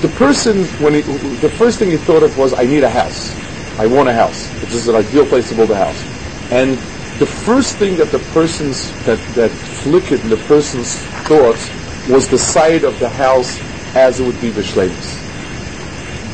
The 0.00 0.12
person, 0.16 0.64
when 0.82 0.94
he, 0.94 1.02
the 1.02 1.48
first 1.48 1.78
thing 1.78 1.90
he 1.90 1.96
thought 1.96 2.24
of 2.24 2.36
was, 2.36 2.52
I 2.52 2.64
need 2.64 2.82
a 2.82 2.90
house. 2.90 3.32
I 3.78 3.86
want 3.86 4.08
a 4.08 4.12
house. 4.12 4.48
This 4.60 4.74
is 4.74 4.88
an 4.88 4.96
ideal 4.96 5.24
place 5.26 5.48
to 5.50 5.54
build 5.54 5.70
a 5.70 5.76
house. 5.76 6.50
And 6.50 6.72
the 7.20 7.26
first 7.26 7.76
thing 7.76 7.96
that 7.98 8.10
the 8.10 8.18
person's, 8.32 8.90
that, 9.04 9.18
that 9.34 9.50
flickered 9.50 10.20
in 10.20 10.30
the 10.30 10.36
person's 10.48 10.96
thoughts 11.28 11.70
was 12.08 12.28
the 12.28 12.38
side 12.38 12.82
of 12.82 12.98
the 12.98 13.08
house 13.08 13.60
as 13.94 14.18
it 14.18 14.26
would 14.26 14.40
be 14.40 14.50
Bishlemus. 14.50 15.20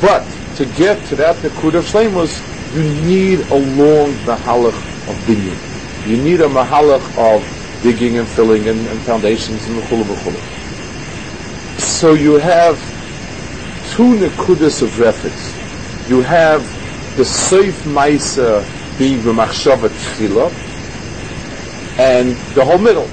But 0.00 0.26
to 0.60 0.66
get 0.76 1.02
to 1.06 1.16
that 1.16 1.34
Nakud 1.36 1.72
of 1.72 1.86
Shlemus, 1.86 2.36
you 2.74 2.82
need 3.08 3.40
a 3.50 3.54
long 3.54 4.12
mahalach 4.28 4.76
of 5.08 5.16
binyan. 5.24 5.56
You 6.06 6.22
need 6.22 6.42
a 6.42 6.48
mahalach 6.48 7.00
of 7.16 7.82
digging 7.82 8.18
and 8.18 8.28
filling 8.28 8.68
and, 8.68 8.78
and 8.88 9.00
foundations 9.00 9.66
and 9.66 9.78
the 9.78 9.82
chulu 9.86 10.36
So 11.78 12.12
you 12.12 12.34
have 12.34 12.76
two 13.92 14.16
Nakudas 14.16 14.82
of 14.82 15.00
refits. 15.00 15.56
You 16.10 16.20
have 16.20 16.60
the 17.16 17.22
Seif 17.22 17.72
Maisa 17.88 18.60
being 18.98 19.22
the 19.22 19.32
Machshavat 19.32 19.88
Tchila, 19.88 20.52
and 21.98 22.36
the 22.54 22.62
whole 22.62 22.76
middle. 22.76 23.08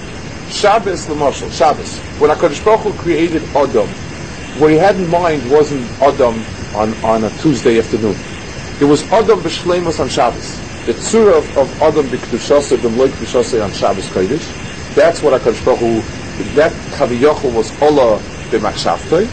Shabbos, 0.50 1.08
the 1.08 1.16
Marshal, 1.16 1.50
Shabbos. 1.50 1.98
When 2.20 2.30
HaKadosh 2.30 2.66
Baruch 2.66 2.82
Hu 2.82 2.94
created 2.94 3.44
Adam, 3.56 3.88
what 4.60 4.70
he 4.70 4.76
had 4.78 4.98
in 4.98 5.10
mind 5.10 5.50
wasn't 5.50 5.90
Adam 6.02 6.44
on, 6.76 6.94
on 7.04 7.24
a 7.24 7.30
Tuesday 7.42 7.80
afternoon. 7.80 8.16
It 8.80 8.86
was 8.86 9.04
Adam 9.12 9.40
b'Shleimus 9.40 10.00
on 10.00 10.08
Shabbos. 10.08 10.60
The 10.86 10.94
tzura 10.94 11.38
of, 11.38 11.58
of 11.58 11.82
Adam 11.82 12.06
b'Kedushasa, 12.06 12.78
b'Mloik 12.78 13.10
b'Shasa 13.10 13.64
on 13.64 13.72
Shabbos 13.72 14.06
Kodesh. 14.10 14.96
That's 14.96 15.22
what 15.22 15.40
HaKadosh 15.42 15.66
Baruch 15.66 15.80
Hu, 15.80 16.02
that 16.56 16.72
Kaviyochel 16.94 17.54
was 17.54 17.72
Allah 17.82 18.20
b'Machshavtoi. 18.50 19.28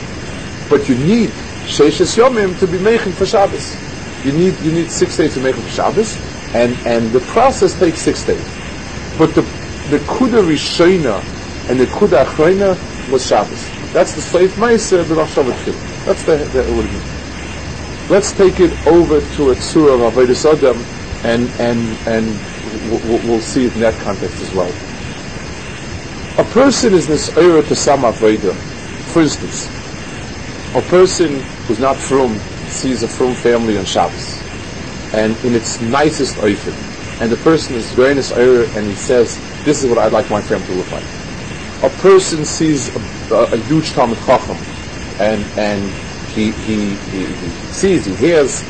But 0.71 0.89
you 0.89 0.97
need 0.97 1.29
Sheishes 1.69 2.17
Yomim 2.17 2.59
to 2.59 2.67
be 2.67 2.79
making 2.79 3.13
for 3.13 3.27
Shabbos. 3.27 3.77
You 4.25 4.33
need, 4.33 4.59
you 4.61 4.73
need 4.73 4.91
six 4.91 5.17
days 5.17 5.35
to 5.35 5.41
make 5.41 5.55
for 5.55 5.69
Shabbos, 5.69 6.17
and, 6.55 6.73
and 6.87 7.11
the 7.13 7.21
process 7.21 7.79
takes 7.79 8.01
six 8.01 8.25
days. 8.25 8.41
But 9.19 9.35
the, 9.35 9.43
the 9.91 9.99
Kuda 10.09 10.41
Rishona 10.43 11.21
and 11.69 11.79
the 11.79 11.85
Kuda 11.87 12.25
Achroina 12.25 12.77
was 13.13 13.27
Shabbos. 13.27 13.69
That's 13.93 14.15
the 14.15 14.39
Seif 14.39 14.49
Meiser, 14.57 15.07
the 15.07 15.15
Rosh. 15.15 15.35
That's 16.07 16.25
the, 16.25 16.37
the, 16.37 16.63
the 16.63 17.24
Let's 18.09 18.33
take 18.35 18.61
it 18.61 18.73
over 18.87 19.21
to 19.21 19.51
a 19.51 19.57
tzura 19.57 19.95
of 19.95 20.15
Avodah 20.15 20.53
Adam, 20.53 20.87
and 21.25 21.51
and 21.59 21.99
and 22.07 22.39
we'll, 22.63 23.41
see 23.41 23.65
it 23.65 23.75
in 23.75 23.81
that 23.81 23.99
context 23.99 24.43
as 24.43 24.53
well. 24.53 24.77
A 26.37 26.45
person 26.45 26.93
is 26.93 27.09
nisayra 27.09 27.67
to 27.67 27.75
some 27.75 28.03
avodah. 28.03 28.57
For 29.07 29.23
instance, 29.23 29.73
a 30.75 30.83
person 30.83 31.47
who's 31.67 31.79
not 31.79 31.99
from 31.99 32.43
sees 32.67 33.03
a 33.03 33.09
from 33.09 33.35
family 33.37 33.79
on 33.79 33.87
Shabbos, 33.87 34.45
and 35.13 35.43
in 35.45 35.55
its 35.55 35.81
nicest 35.81 36.37
oifen, 36.37 36.85
and 37.21 37.33
the 37.33 37.39
person 37.39 37.77
is 37.77 37.93
very 37.95 38.15
nisayra, 38.15 38.75
and 38.75 38.87
he 38.89 38.95
says, 38.95 39.43
"This 39.65 39.83
is 39.83 39.89
what 39.89 39.99
I'd 39.99 40.13
like 40.13 40.29
my 40.29 40.43
family 40.43 40.67
to 40.67 40.75
look 40.75 40.93
like." 40.93 41.09
A 41.83 41.89
person 41.91 42.45
sees 42.45 42.91
a, 42.95 43.01
a, 43.35 43.45
a 43.53 43.57
huge 43.59 43.93
Talmud 43.95 44.19
Chacham, 44.21 44.69
and 45.19 45.51
and 45.57 46.04
he, 46.35 46.51
he, 46.51 46.95
he, 46.95 47.27
sees, 47.73 48.05
he 48.05 48.15
hears, 48.15 48.63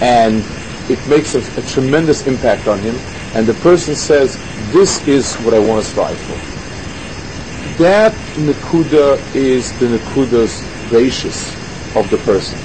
and 0.00 0.42
it 0.90 0.98
makes 1.08 1.34
a, 1.34 1.38
a, 1.58 1.62
tremendous 1.62 2.26
impact 2.26 2.66
on 2.66 2.78
him. 2.80 2.96
And 3.34 3.46
the 3.46 3.54
person 3.54 3.94
says, 3.94 4.36
this 4.72 5.06
is 5.06 5.34
what 5.36 5.54
I 5.54 5.58
want 5.58 5.82
to 5.84 5.88
strive 5.88 6.18
for. 6.18 7.78
that 7.78 8.12
Nakuda 8.36 9.34
is 9.34 9.76
the 9.78 9.86
Nakuda's 9.86 10.60
gracious 10.90 11.54
of 11.96 12.10
the 12.10 12.18
person. 12.18 12.58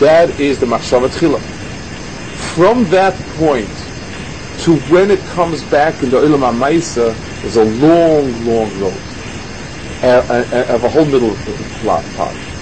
That 0.00 0.38
is 0.38 0.58
the 0.58 0.66
Machshavat 0.66 1.10
Chila. 1.18 1.40
From 2.54 2.84
that 2.90 3.14
point 3.36 3.68
to 4.64 4.76
when 4.92 5.10
it 5.10 5.20
comes 5.34 5.62
back 5.64 6.02
in 6.02 6.10
the 6.10 6.18
Ulam 6.18 6.40
HaMaisa 6.40 7.44
is 7.44 7.56
a 7.56 7.64
long, 7.64 8.46
long 8.46 8.80
road. 8.80 9.00
Of 10.04 10.84
a 10.84 10.88
whole 10.88 11.06
middle 11.06 11.34
part. 12.16 12.53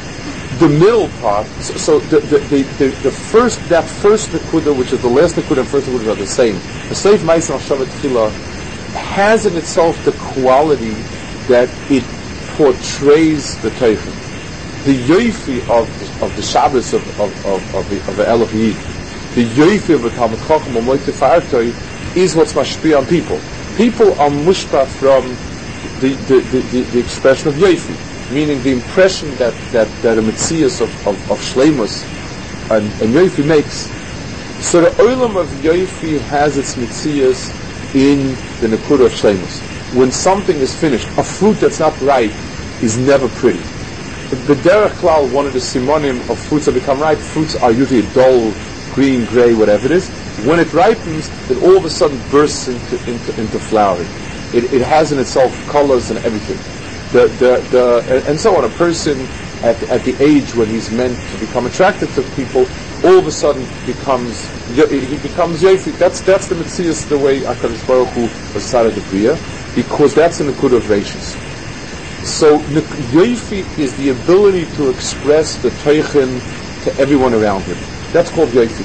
The 0.63 0.69
middle 0.69 1.09
part, 1.19 1.45
so, 1.59 1.75
so 1.75 1.99
the, 1.99 2.21
the, 2.21 2.39
the, 2.79 2.89
the, 3.03 3.11
first, 3.11 3.59
that 3.69 3.85
first 3.85 4.31
Nakuda, 4.31 4.79
which 4.79 4.93
is 4.93 5.03
the 5.03 5.09
last 5.09 5.35
Nakuda 5.35 5.59
and 5.59 5.67
first 5.67 5.89
Nakuda 5.89 6.13
are 6.13 6.15
the 6.15 6.25
same. 6.25 6.55
The 6.55 6.95
Seif 6.95 7.19
Maisa 7.27 7.59
Machshavat 7.59 7.87
Chila 7.99 8.31
has 8.95 9.45
in 9.45 9.57
itself 9.57 9.99
the 10.05 10.13
quality 10.13 10.93
that 11.51 11.69
it 11.91 12.05
portrays 12.55 13.61
the 13.63 13.71
Teichen. 13.71 14.15
The 14.85 14.95
yoifi 14.95 15.59
of, 15.69 16.23
of 16.23 16.37
the 16.37 16.43
Shabbos 16.43 16.95
of, 16.95 17.03
of, 17.19 17.45
of, 17.45 17.75
of 17.75 17.91
the, 17.91 17.97
of 18.09 18.17
the 18.17 18.25
Elef 18.25 19.35
the 19.35 19.45
yoifi 19.45 19.97
of 19.97 20.03
the 20.03 20.11
Talmud 20.11 20.39
Chacham 20.47 20.77
or 20.77 20.83
Moite 20.83 21.01
Fartoi 21.01 21.75
is 22.17 22.37
what's 22.37 22.53
mashpi 22.53 22.97
on 22.97 23.05
people. 23.07 23.41
People 23.77 24.13
are 24.21 24.31
mushpa 24.31 24.87
from 24.87 25.25
the, 26.01 26.15
the, 26.29 26.39
the, 26.53 26.61
the, 26.71 26.83
the 26.93 27.01
expression 27.01 27.49
of 27.49 27.55
yoifi, 27.55 28.12
meaning 28.33 28.63
the 28.63 28.73
impression 28.73 29.31
that, 29.37 29.55
that, 29.73 29.89
that 30.03 30.19
a 30.19 30.23
Metzias 30.23 30.81
of, 30.81 30.91
of, 31.07 31.31
of 31.31 31.39
Shlemus 31.39 32.05
and, 32.71 32.85
and 33.03 33.15
yoifi 33.15 33.47
makes. 33.47 33.91
So 34.65 34.81
the 34.81 34.91
oilam 35.03 35.37
of 35.37 35.49
yoifi 35.61 36.21
has 36.21 36.57
its 36.57 36.77
Metzias 36.77 37.51
in 37.95 38.29
the 38.61 38.77
Nakuda 38.77 39.07
of 39.07 39.13
Shlemus 39.13 39.73
when 39.95 40.11
something 40.11 40.57
is 40.57 40.75
finished, 40.79 41.07
a 41.19 41.23
fruit 41.23 41.55
that's 41.59 41.79
not 41.79 41.99
ripe 42.01 42.33
is 42.83 42.97
never 42.97 43.29
pretty. 43.29 43.59
The 44.47 44.55
Derech 44.65 44.97
Klal, 44.97 45.31
one 45.31 45.47
of 45.47 45.53
the 45.53 45.59
simonim 45.59 46.19
of 46.31 46.39
fruits 46.39 46.65
that 46.65 46.73
become 46.73 46.99
ripe, 46.99 47.19
fruits 47.19 47.57
are 47.57 47.71
usually 47.71 48.03
dull, 48.15 48.53
green, 48.95 49.27
gray, 49.27 49.53
whatever 49.53 49.87
it 49.87 49.93
is. 49.93 50.09
When 50.47 50.59
it 50.59 50.73
ripens, 50.73 51.29
it 51.51 51.63
all 51.63 51.77
of 51.77 51.85
a 51.85 51.91
sudden 51.91 52.19
bursts 52.31 52.69
into, 52.69 52.97
into, 53.11 53.39
into 53.39 53.59
flowering. 53.59 54.09
It, 54.55 54.73
it 54.73 54.81
has 54.81 55.13
in 55.13 55.19
itself 55.19 55.53
colors 55.69 56.11
and 56.11 56.19
everything. 56.25 56.72
The, 57.13 57.29
the, 57.29 57.61
the, 57.71 58.25
and 58.27 58.41
so 58.41 58.57
on. 58.57 58.65
A 58.65 58.71
person 58.71 59.19
at, 59.63 59.83
at 59.85 60.03
the 60.05 60.17
age 60.23 60.55
when 60.55 60.69
he's 60.69 60.91
meant 60.91 61.17
to 61.31 61.37
become 61.39 61.67
attracted 61.67 62.09
to 62.11 62.23
people, 62.35 62.65
all 63.05 63.19
of 63.19 63.27
a 63.27 63.33
sudden 63.33 63.67
becomes 63.87 64.49
he 64.69 65.17
becomes 65.19 65.63
Yefik. 65.63 65.99
That's 65.99 66.21
that's 66.23 66.49
the 66.49 66.55
Metzias, 66.55 67.09
the 67.09 67.19
way 67.19 67.41
Hakadosh 67.41 67.87
Baruch 67.87 68.09
Hu 68.11 68.29
started 68.61 68.95
the 68.95 69.03
Bria 69.11 69.37
because 69.75 70.15
that's 70.15 70.41
in 70.41 70.47
the 70.47 70.53
good 70.55 70.73
of 70.73 70.89
ratios. 70.89 71.37
So 72.25 72.59
Yoifi 73.13 73.67
is 73.79 73.97
the 73.97 74.11
ability 74.11 74.67
to 74.77 74.91
express 74.91 75.57
the 75.59 75.71
Teichen 75.71 76.41
to 76.85 76.97
everyone 77.01 77.35
around 77.35 77.63
him. 77.63 77.77
That's 78.13 78.31
called 78.31 78.51
Yoifi. 78.51 78.85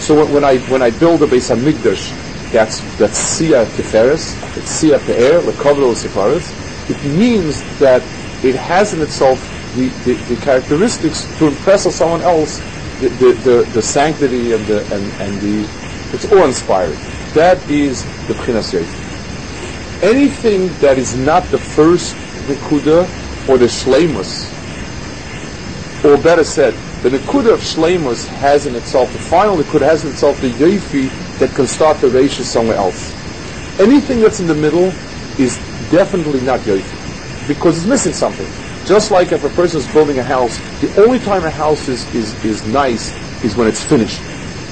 So 0.00 0.14
when, 0.16 0.34
when, 0.34 0.44
I 0.44 0.58
when 0.70 0.82
I 0.82 0.90
build 0.90 1.22
a 1.22 1.26
Beis 1.26 1.50
Hamikdash, 1.50 2.52
that's 2.52 2.80
that's 2.96 3.16
Sia 3.18 3.64
Tiferes, 3.66 4.36
it's 4.56 4.70
Sia 4.70 4.98
Pe'er, 4.98 5.40
Lekavro 5.40 5.94
Sifares. 5.94 6.69
It 6.90 7.02
means 7.16 7.62
that 7.78 8.02
it 8.44 8.54
has 8.56 8.92
in 8.94 9.00
itself 9.02 9.38
the, 9.76 9.88
the, 10.04 10.14
the, 10.34 10.36
characteristics 10.42 11.24
to 11.38 11.46
impress 11.46 11.86
on 11.86 11.92
someone 11.92 12.22
else 12.22 12.58
the, 13.00 13.08
the, 13.08 13.32
the, 13.44 13.70
the 13.74 13.82
sanctity 13.82 14.52
and 14.52 14.64
the 14.66 14.82
and, 14.94 15.04
and 15.20 15.40
the 15.40 15.68
it's 16.12 16.30
awe-inspiring. 16.32 16.98
That 17.34 17.56
is 17.70 18.04
the 18.26 18.34
Pchinas 18.34 18.74
anything 20.02 20.68
that 20.80 20.98
is 20.98 21.16
not 21.16 21.44
the 21.50 21.58
first 21.58 22.14
Nikuda 22.48 23.02
or 23.48 23.58
the 23.58 23.66
Shlemus, 23.66 24.48
or 26.04 26.16
better 26.22 26.44
said, 26.44 26.72
the 27.02 27.10
Nikuda 27.10 27.52
of 27.54 27.60
Shlemus 27.60 28.26
has 28.26 28.66
in 28.66 28.74
itself, 28.74 29.12
the 29.12 29.18
final 29.18 29.56
Nikuda 29.56 29.82
has 29.82 30.04
in 30.04 30.10
itself 30.10 30.40
the 30.40 30.50
Yofi 30.50 31.08
that 31.38 31.50
can 31.54 31.66
start 31.66 31.98
the 31.98 32.08
Reisha 32.08 32.42
somewhere 32.42 32.76
else. 32.76 33.12
Anything 33.78 34.20
that's 34.20 34.40
in 34.40 34.46
the 34.46 34.54
middle 34.54 34.92
is 35.38 35.58
definitely 35.90 36.40
not 36.40 36.60
Yofi, 36.60 37.48
because 37.48 37.78
it's 37.78 37.86
missing 37.86 38.12
something. 38.12 38.46
Just 38.86 39.10
like 39.10 39.32
if 39.32 39.44
a 39.44 39.50
person 39.50 39.78
is 39.80 39.88
building 39.88 40.18
a 40.18 40.24
house, 40.24 40.58
the 40.80 40.90
only 41.02 41.18
time 41.18 41.44
a 41.44 41.50
house 41.50 41.88
is, 41.88 42.12
is, 42.14 42.42
is 42.44 42.64
nice 42.66 43.12
is 43.44 43.56
when 43.56 43.68
it's 43.68 43.84
finished. 43.84 44.22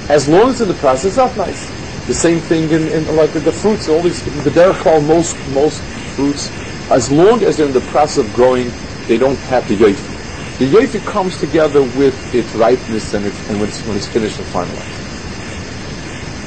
As 0.08 0.28
long 0.28 0.48
as 0.48 0.60
in 0.60 0.68
the 0.68 0.74
process, 0.74 1.06
it's 1.06 1.16
not 1.18 1.36
nice. 1.36 1.70
The 2.06 2.14
same 2.14 2.40
thing 2.40 2.70
in, 2.70 2.88
in 2.88 3.16
like 3.16 3.32
the, 3.32 3.40
the, 3.40 3.52
fruits, 3.52 3.88
all 3.88 4.00
these, 4.02 4.24
the 4.24 4.50
derech 4.50 5.06
most, 5.06 5.36
most 5.46 5.82
fruits, 5.84 6.50
as 6.90 7.10
long 7.12 7.42
as 7.44 7.58
they're 7.58 7.66
in 7.66 7.72
the 7.72 7.82
process 7.82 8.24
of 8.24 8.32
growing, 8.32 8.72
they 9.06 9.18
don't 9.18 9.40
have 9.40 9.68
the 9.68 9.76
yoifi. 9.76 10.16
The 10.58 10.72
yoifi 10.72 11.04
comes 11.04 11.38
together 11.38 11.82
with 11.82 12.34
its 12.34 12.54
ripeness 12.54 13.12
and, 13.12 13.26
its, 13.26 13.48
and 13.48 13.60
when, 13.60 13.68
it's, 13.68 13.84
when 13.84 13.96
it's 13.96 14.08
finished 14.08 14.38
and 14.38 14.48
finalized. 14.48 15.04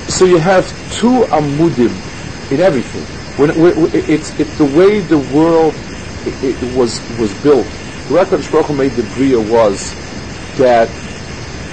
So 0.09 0.25
you 0.25 0.39
have 0.39 0.67
two 0.89 1.27
amudim 1.31 2.07
in 2.49 2.59
everything. 2.59 3.20
When, 3.37 3.49
when, 3.61 3.95
it's, 3.95 4.37
it's 4.39 4.57
the 4.57 4.65
way 4.65 4.99
the 4.99 5.17
world 5.17 5.73
it, 6.25 6.63
it 6.63 6.75
was 6.75 6.99
was 7.17 7.31
built. 7.41 7.67
The 8.07 8.15
record 8.15 8.45
Baruch 8.51 8.75
made 8.75 8.91
the 8.91 9.03
bria 9.15 9.39
was 9.39 9.93
that 10.57 10.89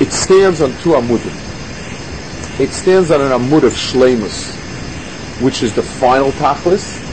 it 0.01 0.13
stands 0.13 0.61
on 0.61 0.71
two 0.83 0.91
amudim 0.91 1.49
it 2.59 2.71
stands 2.71 3.13
on 3.13 3.21
an 3.21 3.31
amud 3.31 3.63
of 3.63 3.73
shlemus, 3.73 4.53
which 5.41 5.63
is 5.63 5.75
the 5.77 5.83
final 5.83 6.33
tachlis. 6.33 7.05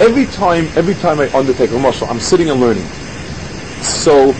Every 0.00 0.26
time, 0.26 0.66
every 0.74 0.94
time 0.94 1.20
I 1.20 1.32
undertake 1.32 1.70
a 1.70 1.78
marshal, 1.78 2.08
I'm 2.08 2.18
sitting 2.18 2.50
and 2.50 2.60
learning. 2.60 2.84
So 3.80 4.32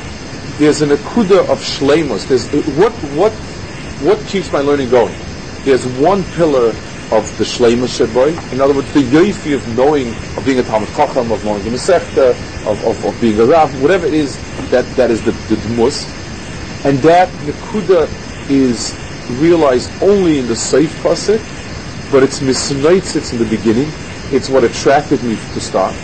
there's 0.58 0.82
an 0.82 0.90
akuda 0.90 1.48
of 1.48 1.60
shlemus. 1.60 2.26
There's 2.26 2.48
what 2.76 2.92
what 3.14 3.32
what 4.02 4.18
keeps 4.26 4.52
my 4.52 4.60
learning 4.60 4.90
going. 4.90 5.14
There's 5.62 5.86
one 5.86 6.24
pillar 6.34 6.72
of 7.10 7.24
the 7.38 7.44
shlemus 7.44 7.96
sheboy. 7.98 8.36
In 8.52 8.60
other 8.60 8.74
words, 8.74 8.92
the 8.92 9.00
yoifi 9.00 9.54
of 9.54 9.66
knowing, 9.76 10.08
of 10.36 10.44
being 10.44 10.58
a 10.58 10.62
talmud 10.62 10.88
chacham, 10.90 11.32
of 11.32 11.42
knowing 11.44 11.62
the 11.64 11.70
mesechta, 11.70 12.30
of, 12.66 12.84
of, 12.84 13.04
of 13.04 13.20
being 13.20 13.40
a 13.40 13.46
rav, 13.46 13.70
whatever 13.80 14.06
it 14.06 14.12
is, 14.12 14.36
that 14.70 14.84
that 14.96 15.10
is 15.10 15.22
the 15.24 15.32
the 15.48 15.56
dmus, 15.56 16.04
and 16.84 16.98
that 16.98 17.28
nakuda 17.48 18.08
is 18.50 18.94
realized 19.40 19.90
only 20.02 20.38
in 20.38 20.46
the 20.46 20.56
safe 20.56 20.92
pasuk, 21.02 21.40
but 22.12 22.22
it's 22.22 22.40
misnaitzitz 22.40 23.32
in 23.32 23.38
the 23.38 23.56
beginning. 23.56 23.88
It's 24.30 24.50
what 24.50 24.62
attracted 24.64 25.22
me 25.22 25.36
to 25.54 25.60
start. 25.60 25.94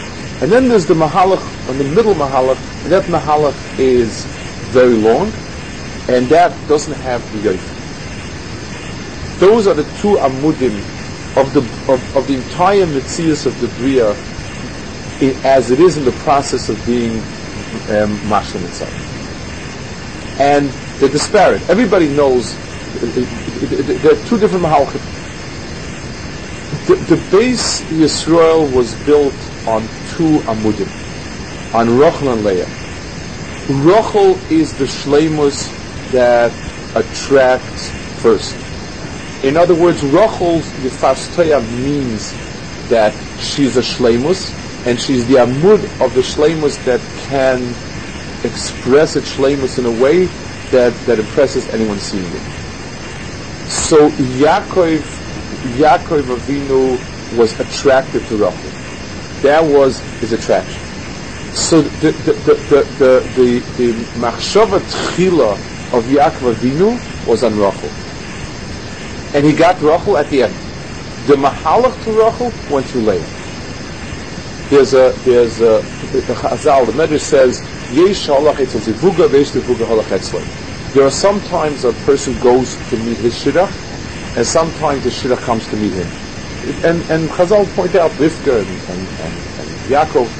And 0.40 0.50
then 0.50 0.68
there's 0.68 0.86
the 0.86 0.94
mahalach, 0.94 1.44
and 1.68 1.78
the 1.78 1.84
middle 1.84 2.14
mahalach, 2.14 2.56
and 2.84 2.92
that 2.92 3.04
mahalach 3.04 3.78
is 3.78 4.24
very 4.72 4.94
long, 4.94 5.26
and 6.08 6.26
that 6.28 6.50
doesn't 6.66 6.94
have 7.00 7.20
the 7.32 7.50
yoif. 7.50 7.70
Those 9.38 9.66
are 9.66 9.74
the 9.74 9.84
two 10.00 10.16
amudim 10.16 10.93
of 11.36 11.52
the 11.52 11.60
of, 11.92 12.16
of 12.16 12.26
the 12.26 12.34
entire 12.34 12.86
mitzias 12.86 13.46
of 13.46 13.58
the 13.60 13.68
bria, 13.68 14.10
as 15.44 15.70
it 15.70 15.80
is 15.80 15.96
in 15.96 16.04
the 16.04 16.12
process 16.12 16.68
of 16.68 16.84
being 16.86 17.14
um, 17.90 18.18
mashlim 18.30 18.64
itself. 18.64 18.92
And 20.40 20.70
they're 20.98 21.08
disparate. 21.08 21.62
Everybody 21.68 22.08
knows 22.08 22.56
uh, 22.94 23.06
uh, 23.06 23.20
uh, 23.20 23.98
there 24.02 24.12
are 24.12 24.24
two 24.24 24.38
different 24.38 24.64
mahalchim. 24.64 25.02
The, 26.86 26.96
the 26.96 27.16
base 27.30 27.82
Yisrael 27.84 28.70
was 28.70 28.94
built 29.04 29.34
on 29.66 29.82
two 30.14 30.42
amudim, 30.46 30.90
on 31.74 31.88
Rochel 31.88 32.32
and 32.32 32.44
Leah. 32.44 32.66
Rochel 33.66 34.38
is 34.50 34.76
the 34.76 34.84
shleimus 34.84 35.72
that 36.12 36.52
attracts 36.94 37.90
first. 38.20 38.63
In 39.44 39.58
other 39.58 39.74
words, 39.74 40.02
Rochel's 40.02 40.64
Yifastoya 40.80 41.60
means 41.84 42.32
that 42.88 43.12
she's 43.38 43.76
a 43.76 43.82
shleimus, 43.82 44.86
and 44.86 44.98
she's 44.98 45.26
the 45.28 45.34
amud 45.34 45.84
of 46.04 46.14
the 46.14 46.22
shleimus 46.22 46.82
that 46.86 47.00
can 47.28 47.60
express 48.42 49.16
its 49.16 49.36
shleimus 49.36 49.78
in 49.78 49.84
a 49.84 50.02
way 50.02 50.24
that, 50.70 50.94
that 51.04 51.18
impresses 51.18 51.68
anyone 51.74 51.98
seeing 51.98 52.24
it. 52.24 52.40
So 53.68 54.08
Yaakov, 54.08 55.00
Yaakov 55.76 56.22
Avinu 56.22 57.38
was 57.38 57.58
attracted 57.60 58.24
to 58.28 58.36
Rachel. 58.36 58.70
That 59.42 59.62
was 59.62 60.00
his 60.20 60.32
attraction. 60.32 60.80
So 61.52 61.82
the 61.82 62.12
the 62.12 62.32
the 62.32 62.54
the 62.98 63.20
the, 63.36 63.58
the, 63.76 63.92
machshava 64.18 64.80
tchila 64.80 65.52
of 65.92 66.04
Yaakov 66.04 66.54
Avinu 66.54 67.28
was 67.28 67.44
on 67.44 67.58
Rachel, 67.58 67.90
and 69.34 69.44
he 69.44 69.52
got 69.52 69.80
Rachel 69.82 70.16
at 70.16 70.30
the 70.30 70.42
end. 70.44 70.54
The 71.26 71.34
mahalach 71.34 72.02
to 72.04 72.12
Rachel 72.12 72.52
went 72.70 72.86
to 72.88 72.98
Leah. 72.98 73.26
There's 74.70 74.94
a 74.94 75.12
there's 75.24 75.60
a 75.60 75.82
the 76.12 76.34
Chazal 76.34 76.86
the 76.86 76.92
Medrash 76.92 77.20
says 77.20 77.60
yesh 77.92 78.26
halach 78.28 78.60
etzel 78.60 78.80
zivuga 78.80 79.28
veish 79.28 79.52
zivuga 79.52 79.86
halach 79.86 80.94
there 80.94 81.04
are 81.04 81.10
sometimes 81.10 81.84
a 81.84 81.92
person 82.06 82.38
goes 82.38 82.76
to 82.88 82.96
meet 82.98 83.18
his 83.18 83.34
shidduch, 83.34 84.36
and 84.36 84.46
sometimes 84.46 85.02
the 85.02 85.10
shidduch 85.10 85.42
comes 85.42 85.66
to 85.66 85.76
meet 85.76 85.92
him. 85.92 86.06
And, 86.86 87.02
and 87.10 87.28
Chazal 87.30 87.66
point 87.74 87.96
out 87.96 88.12
Rivka 88.12 88.60
and, 88.62 88.70
and, 88.88 89.08
and, 89.18 89.34
and 89.58 89.68
Yaakov, 89.90 90.30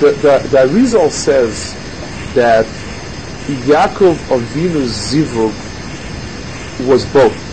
the, 0.00 0.12
the, 0.12 0.48
the 0.48 0.58
Arizal 0.64 1.10
says 1.10 1.74
that 2.32 2.64
Yaakov 3.68 4.16
Avinu's 4.32 5.12
zivug 5.12 5.52
was 6.88 7.04
both. 7.12 7.43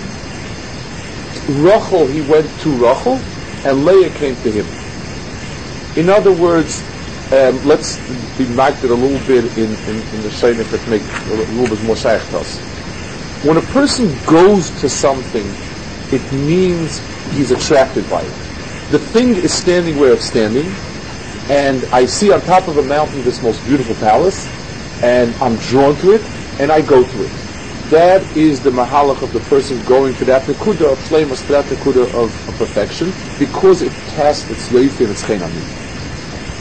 Rachel, 1.54 2.08
he 2.08 2.22
went 2.22 2.58
to 2.60 2.72
Rachel, 2.72 3.22
and 3.64 3.86
Leah 3.86 4.10
came 4.12 4.36
to 4.38 4.52
him. 4.52 4.68
In 5.96 6.10
other 6.10 6.32
words, 6.32 6.84
um, 7.32 7.64
let's 7.64 8.00
be 8.38 8.46
marked 8.46 8.84
it 8.84 8.92
a 8.92 8.96
little 8.96 9.20
bit 9.20 9.58
in, 9.58 9.78
in, 9.88 10.04
in 10.12 10.22
the 10.22 10.30
Shainik 10.30 10.70
that 10.70 10.88
make 10.88 11.04
a 11.04 11.34
little 11.34 11.68
bit 11.68 11.82
more. 11.82 11.96
When 13.42 13.58
a 13.58 13.62
person 13.62 14.20
goes 14.24 14.72
to 14.82 14.90
something, 14.90 15.58
it 16.12 16.32
means 16.32 17.02
he's 17.32 17.52
attracted 17.52 18.10
by 18.10 18.24
it. 18.24 18.36
The 18.90 19.00
thing 19.00 19.36
is 19.36 19.54
standing 19.54 19.98
where 19.98 20.14
it's 20.14 20.28
standing, 20.28 20.76
and 21.50 21.86
I 21.92 22.06
see 22.06 22.32
on 22.32 22.44
top 22.44 22.68
of 22.68 22.78
a 22.78 22.84
mountain 22.84 23.24
this 23.24 23.42
most 23.42 23.66
beautiful 23.66 23.96
palace, 23.96 24.52
and 25.02 25.36
I'm 25.42 25.58
drawn 25.58 25.98
to 25.98 26.12
it, 26.12 26.30
and 26.60 26.72
I 26.72 26.82
go 26.82 27.04
to 27.06 27.24
it. 27.24 27.41
That 27.92 28.24
is 28.38 28.62
the 28.62 28.70
mahalach 28.70 29.22
of 29.22 29.34
the 29.34 29.42
person 29.42 29.84
going 29.84 30.14
to 30.16 30.24
that 30.24 30.44
nekuda 30.44 30.94
of 30.94 31.00
shleimus, 31.00 31.46
to 31.46 31.52
that 31.52 31.66
nekuda 31.66 32.08
of, 32.16 32.32
of, 32.48 32.58
perfection, 32.58 33.12
because 33.38 33.82
it 33.82 33.92
casts 34.16 34.50
its 34.50 34.70
yoifi 34.70 35.02
and 35.02 35.12
its 35.12 35.28
chen 35.28 35.44
on 35.44 35.52
me. 35.52 35.60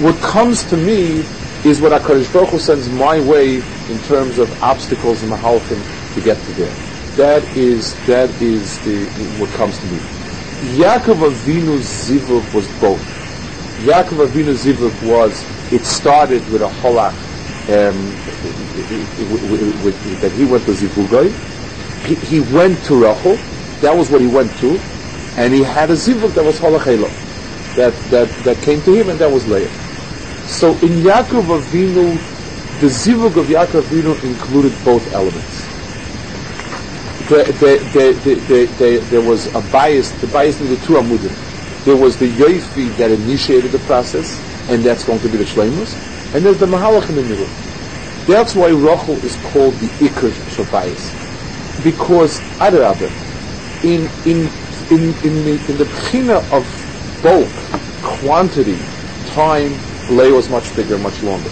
What 0.03 0.21
comes 0.21 0.65
to 0.65 0.77
me 0.77 1.23
is 1.63 1.81
what 1.81 1.93
HaKadosh 1.93 2.33
Baruch 2.33 2.51
Hu 2.51 2.59
sends 2.59 2.91
my 2.91 3.21
way 3.21 3.59
in 3.87 4.01
terms 4.01 4.41
of 4.41 4.51
obstacles 4.61 5.23
and 5.23 5.31
mahalachim 5.31 5.87
to 6.15 6.21
get 6.21 6.43
to 6.43 6.53
there. 6.59 6.75
That 7.15 7.45
is, 7.57 7.95
that 8.11 8.31
is 8.43 8.81
the, 8.83 9.07
what 9.39 9.51
comes 9.51 9.79
to 9.79 9.87
me. 9.87 9.99
Yaakov 10.83 11.31
Avinu 11.31 11.79
zivuk 11.79 12.53
was 12.53 12.67
both. 12.83 13.07
Yaakov 13.79 14.27
Avinu 14.27 14.51
zivuk 14.51 15.01
was, 15.01 15.47
it 15.71 15.85
started 15.87 16.43
with 16.51 16.63
a 16.63 16.69
holach 16.69 17.30
um, 17.71 18.19
that 20.21 20.33
he 20.35 20.45
went 20.45 20.65
to 20.67 20.73
Zivugay. 20.73 21.31
He, 22.07 22.15
he, 22.17 22.41
went 22.41 22.83
to 22.85 22.97
Rachel. 22.97 23.37
That 23.81 23.97
was 23.97 24.11
what 24.11 24.21
he 24.21 24.27
went 24.27 24.57
to. 24.59 24.79
And 25.37 25.55
he 25.55 25.63
had 25.63 25.91
a 25.91 25.95
Zivug 25.95 26.35
that 26.35 26.45
was 26.45 26.59
Holachelo. 26.59 27.11
That, 27.77 27.95
that, 28.11 28.29
that 28.45 28.61
came 28.63 28.83
to 28.83 28.93
him 28.93 29.09
and 29.09 29.21
that 29.21 29.31
was 29.31 29.47
Leah. 29.47 29.69
So 30.45 30.73
in 30.83 31.03
Yaakov 31.07 31.63
Avinu, 31.63 32.19
the 32.81 32.87
Zivug 32.87 33.37
of 33.39 33.47
Yaakov 33.47 33.83
Avinu 33.83 34.23
included 34.25 34.73
both 34.85 35.13
elements. 35.13 35.69
The, 37.31 37.45
the, 37.61 38.67
the, 38.79 39.07
there 39.09 39.21
was 39.23 39.47
a 39.55 39.61
bias, 39.61 40.11
the 40.13 40.27
bias 40.27 40.61
in 40.61 40.67
the 40.67 40.77
two 40.79 40.95
Amudim. 40.95 41.37
There 41.85 41.97
was 41.97 42.19
the 42.19 42.27
Yoifi 42.27 42.97
that 42.97 43.13
initiated 43.13 43.71
the 43.71 43.79
process, 43.79 44.43
and 44.69 44.83
that's 44.83 45.05
going 45.05 45.21
to 45.21 45.29
be 45.29 45.39
the 45.39 45.45
Shleimus 45.45 46.10
and 46.33 46.45
there's 46.45 46.59
the 46.59 46.67
Mahalach 46.67 47.09
in 47.09 47.17
the 47.17 47.25
middle. 47.25 47.55
That's 48.27 48.55
why 48.55 48.69
Rachel 48.71 49.21
is 49.25 49.37
called 49.37 49.81
the 49.81 49.91
Iker 50.01 50.33
Shabbayis. 50.47 51.17
Because, 51.81 52.43
Adarabah, 52.61 53.15
in, 53.83 54.15
in, 54.25 54.59
in, 54.91 55.19
in, 55.23 55.45
the, 55.45 55.65
in 55.69 55.79
the 55.79 55.87
Pchina 55.87 56.47
of 56.51 56.87
bulk, 57.23 57.73
quantity, 58.03 58.91
time, 59.25 59.85
Leah 60.09 60.35
was 60.35 60.51
much 60.51 60.75
bigger, 60.75 60.99
much 60.99 61.23
longer. 61.23 61.51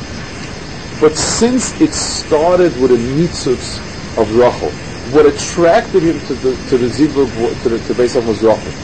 But 0.98 1.16
since 1.16 1.74
it 1.80 1.94
started 1.94 2.76
with 2.76 2.92
a 2.92 2.96
nitzutz 2.96 3.84
of 4.16 4.32
Rachel, 4.32 4.78
what 5.04 5.26
attracted 5.26 6.02
him 6.04 6.22
to 6.22 6.36
the 6.36 6.58
to 6.66 6.78
the 6.78 6.86
zivug 6.86 7.60
to 7.60 7.68
the 7.70 7.80
to 7.80 7.94
Beisam 7.94 8.26
was 8.26 8.42
Rachel, 8.42 8.76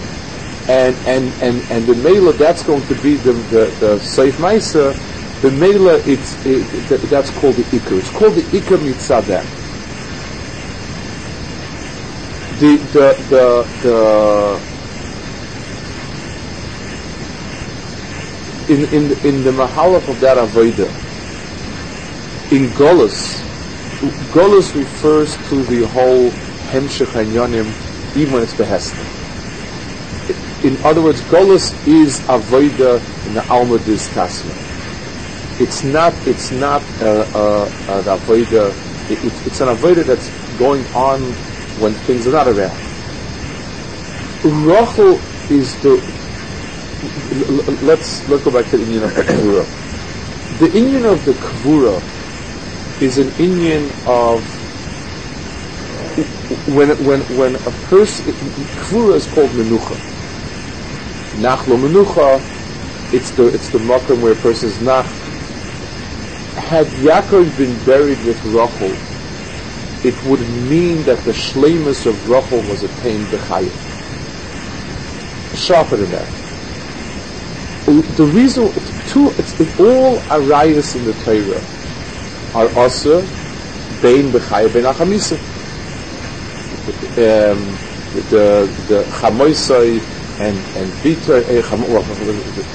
and 0.68 1.00
and 1.06 1.36
and 1.40 1.66
and 1.70 1.88
the 1.88 1.96
Mela 1.96 2.34
that's 2.34 2.62
going 2.64 2.84
to 2.86 2.96
be 2.96 3.16
the 3.18 3.34
the, 3.34 3.76
the 3.78 3.96
Seif 4.16 4.34
Maisa 4.38 4.96
the 5.44 5.50
Mela, 5.50 5.96
it's, 6.06 6.46
it, 6.46 6.64
that's 7.10 7.28
called 7.28 7.56
the 7.56 7.64
Iker. 7.64 7.98
It's 7.98 8.08
called 8.08 8.34
the 8.34 8.40
Iker 8.40 8.78
Mitzadeh. 8.78 9.44
The, 12.60 12.76
the, 12.94 13.14
the, 13.28 13.66
the, 13.82 14.56
in, 18.72 18.84
in, 18.94 19.04
in 19.26 19.44
the 19.44 19.50
Mahalach 19.50 20.08
of 20.08 20.18
that 20.20 20.38
Avodah, 20.38 20.88
in 22.50 22.68
Golos, 22.78 23.42
Golos 24.32 24.74
refers 24.74 25.36
to 25.50 25.62
the 25.64 25.86
whole 25.88 26.30
Hemshech 26.70 27.12
Hanyonim, 27.12 27.66
even 28.16 28.32
when 28.32 28.42
it's 28.42 28.54
Behesed. 28.54 28.94
In 30.64 30.82
other 30.86 31.02
words, 31.02 31.20
Golos 31.22 31.74
is 31.86 32.20
Avodah 32.20 33.26
in 33.26 33.34
the 33.34 33.46
Alma 33.50 33.78
Diz 33.80 34.08
it's 35.58 35.84
not 35.84 36.22
it's 36.26 36.52
not 36.52 36.90
uh, 37.00 37.26
uh, 37.34 37.70
an 37.88 38.04
avoida. 38.06 38.78
It, 39.08 39.24
it, 39.24 39.42
it's 39.46 39.60
an 39.60 39.68
avoida 39.68 40.06
that's 40.06 40.32
going 40.56 40.88
on 40.94 41.40
when 41.74 41.96
things 41.96 42.26
are 42.26 42.32
not 42.32 42.48
around. 42.48 42.84
Rachel 44.44 45.28
is 45.48 45.78
the. 45.80 46.02
Let's 47.82 48.24
let's 48.28 48.42
go 48.44 48.52
back 48.52 48.68
to 48.70 48.78
the 48.78 48.84
Indian 48.84 49.04
of 49.04 49.14
the 49.14 49.24
Kvura. 49.24 49.68
The 50.50 50.70
Indian 50.72 51.06
of 51.06 51.24
the 51.24 51.34
Kvura 51.34 52.06
is 53.00 53.18
an 53.18 53.34
Indian 53.38 53.92
of 54.06 54.48
when 56.66 56.90
when 57.04 57.22
when 57.22 57.56
a 57.66 57.72
person 57.72 58.26
Kvura 58.76 59.16
is 59.16 59.26
called 59.26 59.52
Menucha. 59.54 60.02
Nachlo 61.34 61.76
Menucha. 61.78 62.48
It's 63.12 63.32
the 63.34 63.46
it's 63.48 63.70
the 63.70 63.78
makom 63.80 64.20
where 64.20 64.32
a 64.32 64.36
person 64.40 64.68
is 64.70 64.80
nach 64.80 65.23
had 66.56 66.86
Yaakov 66.86 67.56
been 67.56 67.84
buried 67.84 68.20
with 68.22 68.44
Rachel, 68.44 68.96
it 70.04 70.22
would 70.24 70.40
mean 70.40 71.04
that 71.04 71.24
the 71.24 71.32
shlemus 71.32 72.06
of 72.06 72.28
Rachel 72.28 72.62
was 72.62 72.82
attained 72.82 73.28
b'chayim. 73.28 73.72
Sharper 75.54 75.96
than 75.96 76.10
that. 76.10 76.28
The 77.86 78.26
reason, 78.26 78.72
two, 79.06 79.34
it's, 79.38 79.58
it, 79.60 79.78
all 79.78 80.20
arayas 80.30 80.94
in 80.96 81.04
the 81.04 81.14
Torah 81.14 81.64
are 82.54 82.68
also 82.76 83.22
bein 84.00 84.32
b'chayim 84.32 84.72
bein 84.72 84.84
achamisa. 84.84 85.38
Um, 87.16 87.78
the 88.12 88.68
the 88.88 89.04
chamoisai 89.10 90.00
and 90.38 90.56
and 90.76 91.02
bitter, 91.02 91.36
eh, 91.48 91.62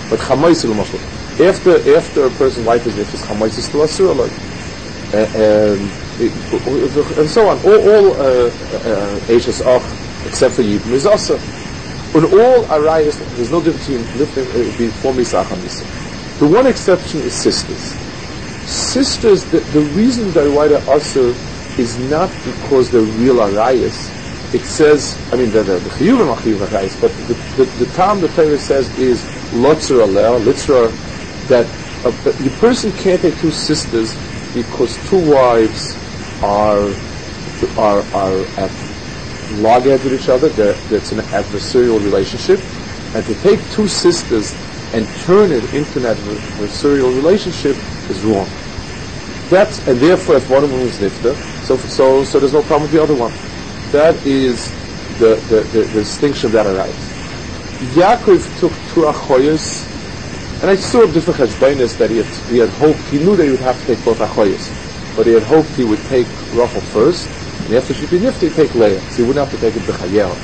but 0.09 0.19
chamoisai 0.19 1.18
after 1.39 1.95
after 1.95 2.25
a 2.25 2.30
person's 2.32 2.65
life 2.65 2.86
is 2.86 2.95
nifis 2.95 3.23
chametz 3.25 3.58
is 3.58 3.65
still 3.65 3.82
asur 3.82 4.15
like, 4.15 4.32
and 7.19 7.30
so 7.30 7.47
on. 7.47 7.58
All 7.63 7.80
all 7.89 8.21
ashes 9.32 9.62
uh, 9.62 9.75
uh, 9.75 10.28
except 10.28 10.56
for 10.56 10.63
yibum 10.63 10.91
is 10.91 11.06
also. 11.06 11.36
On 12.15 12.25
all 12.25 12.65
arayas, 12.65 13.19
there's 13.36 13.52
no 13.52 13.62
difference 13.62 13.88
between 13.88 14.17
lifting 14.17 14.43
uh, 14.43 14.78
before 14.78 15.13
misach 15.13 15.52
and 15.52 15.62
misa. 15.62 15.86
The 16.39 16.47
one 16.47 16.67
exception 16.67 17.21
is 17.21 17.34
sisters. 17.34 17.95
Sisters, 18.67 19.45
the, 19.52 19.60
the 19.60 19.82
reason 19.95 20.32
that 20.32 20.49
why 20.52 20.67
they're 20.67 20.80
asur 20.82 21.30
is 21.80 21.97
not 22.10 22.30
because 22.43 22.91
they're 22.91 23.02
real 23.02 23.36
arayas. 23.36 24.15
It 24.54 24.65
says, 24.65 25.15
I 25.32 25.38
mean, 25.38 25.52
the 25.52 25.63
the, 25.63 25.80
chiyuvim 25.80 26.30
are 26.34 26.38
chiyuv 26.38 26.67
arayas, 26.67 26.99
but 26.99 27.12
the, 27.28 27.63
the, 27.63 27.86
the 27.86 27.91
time 27.93 28.19
the 28.19 28.28
Torah 28.30 28.58
says 28.58 28.89
is 28.97 29.23
lotzer 29.54 30.04
aleh, 30.06 30.43
literal 30.43 30.91
that 31.49 31.67
a, 32.05 32.12
the 32.12 32.55
person 32.59 32.93
can't 32.93 33.23
have 33.23 33.38
two 33.38 33.51
sisters 33.51 34.23
because 34.53 34.97
two 34.99 35.19
wives 35.19 35.99
are 36.41 37.01
are 37.77 38.07
are 38.15 38.51
at 38.57 38.71
loggerheads 39.49 40.05
with 40.05 40.13
each 40.13 40.29
other. 40.29 40.49
That's 40.49 41.12
an 41.12 41.19
adversarial 41.19 42.01
relationship, 42.03 42.59
and 43.13 43.25
to 43.27 43.35
take 43.35 43.69
two 43.69 43.88
sisters 43.88 44.57
and 44.93 45.15
turn 45.15 45.51
it 45.51 45.73
into 45.73 45.99
an 45.99 46.05
adversarial 46.05 47.13
relationship 47.15 47.77
is 48.09 48.23
wrong. 48.23 48.47
That's 49.49 49.79
and 49.88 50.01
therefore, 50.01 50.38
if 50.38 50.49
one 50.49 50.63
of 50.63 50.71
them 50.71 50.81
is 50.81 50.99
nifta, 50.99 51.35
so 51.62 51.77
so 51.77 52.23
so 52.23 52.39
there's 52.39 52.53
no 52.53 52.63
problem 52.63 52.83
with 52.83 52.91
the 52.91 53.03
other 53.03 53.15
one. 53.15 53.33
That 53.91 54.25
is 54.25 54.77
the 55.09 55.38
the, 55.47 55.63
the, 55.65 55.85
the 55.85 55.99
distinction 56.01 56.51
that 56.53 56.67
arises. 56.67 57.17
Yaakov 57.81 58.55
took 58.59 58.85
two 58.85 59.01
achoyas 59.01 59.88
and 60.62 60.69
I 60.69 60.76
saw 60.76 61.06
different 61.06 61.39
cheshbainis 61.39 61.98
that 61.98 62.10
he 62.12 62.17
had, 62.17 62.28
he 62.50 62.58
had 62.58 62.69
hoped, 62.69 63.08
he 63.08 63.17
knew 63.19 63.36
that 63.36 63.45
he 63.45 63.52
would 63.52 63.62
have 63.62 63.80
to 63.80 63.86
take 63.86 64.04
both 64.04 64.19
achoyas, 64.19 64.76
but 65.15 65.26
he 65.26 65.34
had 65.34 65.43
hoped 65.43 65.76
he 65.76 65.84
would 65.84 66.06
take 66.06 66.28
Rachel 66.52 66.82
first, 66.82 67.32
and 67.65 67.74
after 67.74 67.93
she'd 67.93 68.10
be 68.10 68.19
nifty, 68.19 68.50
take 68.50 68.76
Leah, 68.76 69.10
so 69.10 69.17
he 69.17 69.24
wouldn't 69.24 69.43
have 69.50 69.58
to 69.58 69.65
take 69.65 69.76
it 69.76 69.86
b'chayel. 69.86 70.38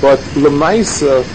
But 0.00 0.24
Lemaisa, 0.34 1.30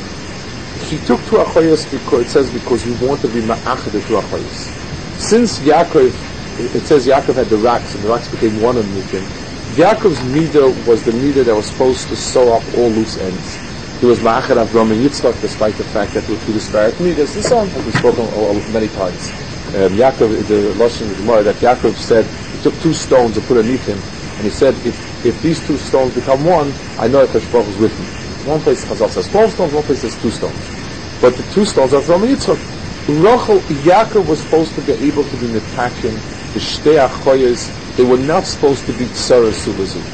he 0.89 0.99
took 0.99 1.25
two 1.25 1.37
achoyas 1.37 1.89
because, 1.89 2.21
it 2.23 2.29
says 2.29 2.51
because 2.51 2.83
he 2.83 2.91
wanted 2.91 3.21
to 3.21 3.27
be 3.29 3.41
ma'achad 3.41 3.91
the 3.93 4.01
two 4.01 4.13
achoyas. 4.13 4.73
Since 5.15 5.61
Yaakov, 5.61 6.27
it 6.57 6.85
says 6.85 7.07
Yaakov 7.07 7.35
had 7.35 7.49
the 7.49 7.57
rocks, 7.57 7.95
and 7.95 8.03
the 8.03 8.09
rocks 8.09 8.27
became 8.27 8.59
one 8.59 8.77
in 8.77 8.87
Mukim, 8.87 9.29
Yaakov's 9.69 10.23
midah 10.23 10.83
was 10.85 11.03
the 11.03 11.11
midah 11.11 11.45
that 11.45 11.55
was 11.55 11.69
supposed 11.69 12.07
to 12.09 12.15
sew 12.15 12.55
up 12.55 12.67
all 12.73 12.93
loose 12.93 13.17
ends. 13.17 13.66
He 13.99 14.05
was 14.05 14.21
Ma'achar 14.21 14.57
Avram 14.63 14.91
and 14.93 15.01
Yitzchak, 15.01 15.41
despite 15.41 15.77
the 15.77 15.85
fact 15.85 16.13
that 16.13 16.25
there 16.27 16.35
were 16.35 16.41
two 16.41 16.53
disparate 16.53 16.99
midas 16.99 17.35
and 17.35 17.45
so 17.45 17.59
on, 17.59 17.75
as 17.75 17.83
we've 17.85 17.95
spoken 17.95 18.71
many 18.71 18.89
times. 18.89 19.35
um, 19.73 19.93
Yaakov, 19.93 20.47
the 20.47 20.73
Lashon 20.75 21.11
of 21.11 21.17
Gemara, 21.17 21.43
that 21.43 21.59
Yaakov 21.59 21.97
said 21.97 22.31
he 22.51 22.59
took 22.59 22.79
two 22.79 22.93
stones 22.93 23.37
and 23.37 23.47
put 23.47 23.57
underneath 23.57 23.85
him, 23.87 24.07
and 24.37 24.45
he 24.45 24.51
said, 24.51 24.81
if, 24.85 25.01
if 25.23 25.41
these 25.41 25.63
two 25.63 25.77
stones 25.77 26.13
become 26.13 26.45
one, 26.45 26.79
I 26.97 27.07
know 27.07 27.25
that 27.25 27.31
Hashbach 27.31 27.67
is 27.69 27.79
with 27.79 27.99
me. 27.99 28.13
One 28.43 28.61
place 28.61 28.85
Chazal 28.85 29.09
says 29.09 29.29
12 29.29 29.51
stones, 29.53 29.73
one 29.73 29.85
place 29.85 30.01
says 30.01 30.17
two 30.17 30.31
stones. 30.31 30.73
But 31.19 31.37
the 31.37 31.43
two 31.43 31.65
stones 31.65 31.93
are 31.95 32.03
from 32.03 32.21
Yitzchak. 32.21 32.65
Rachel, 33.07 33.65
Yaakov 33.67 34.27
was 34.27 34.41
supposed 34.43 34.75
to 34.75 34.83
be 34.83 34.93
able 34.93 35.25
to 35.25 35.37
be 35.37 35.47
Netakim, 35.47 36.23
the 36.53 36.59
Shtei 36.59 37.03
Achoyes, 37.03 37.73
they 37.95 38.03
were 38.03 38.19
not 38.19 38.45
supposed 38.47 38.85
to 38.87 38.93
be 38.93 39.07
Tzara 39.07 39.51
Sulazu. 39.51 40.11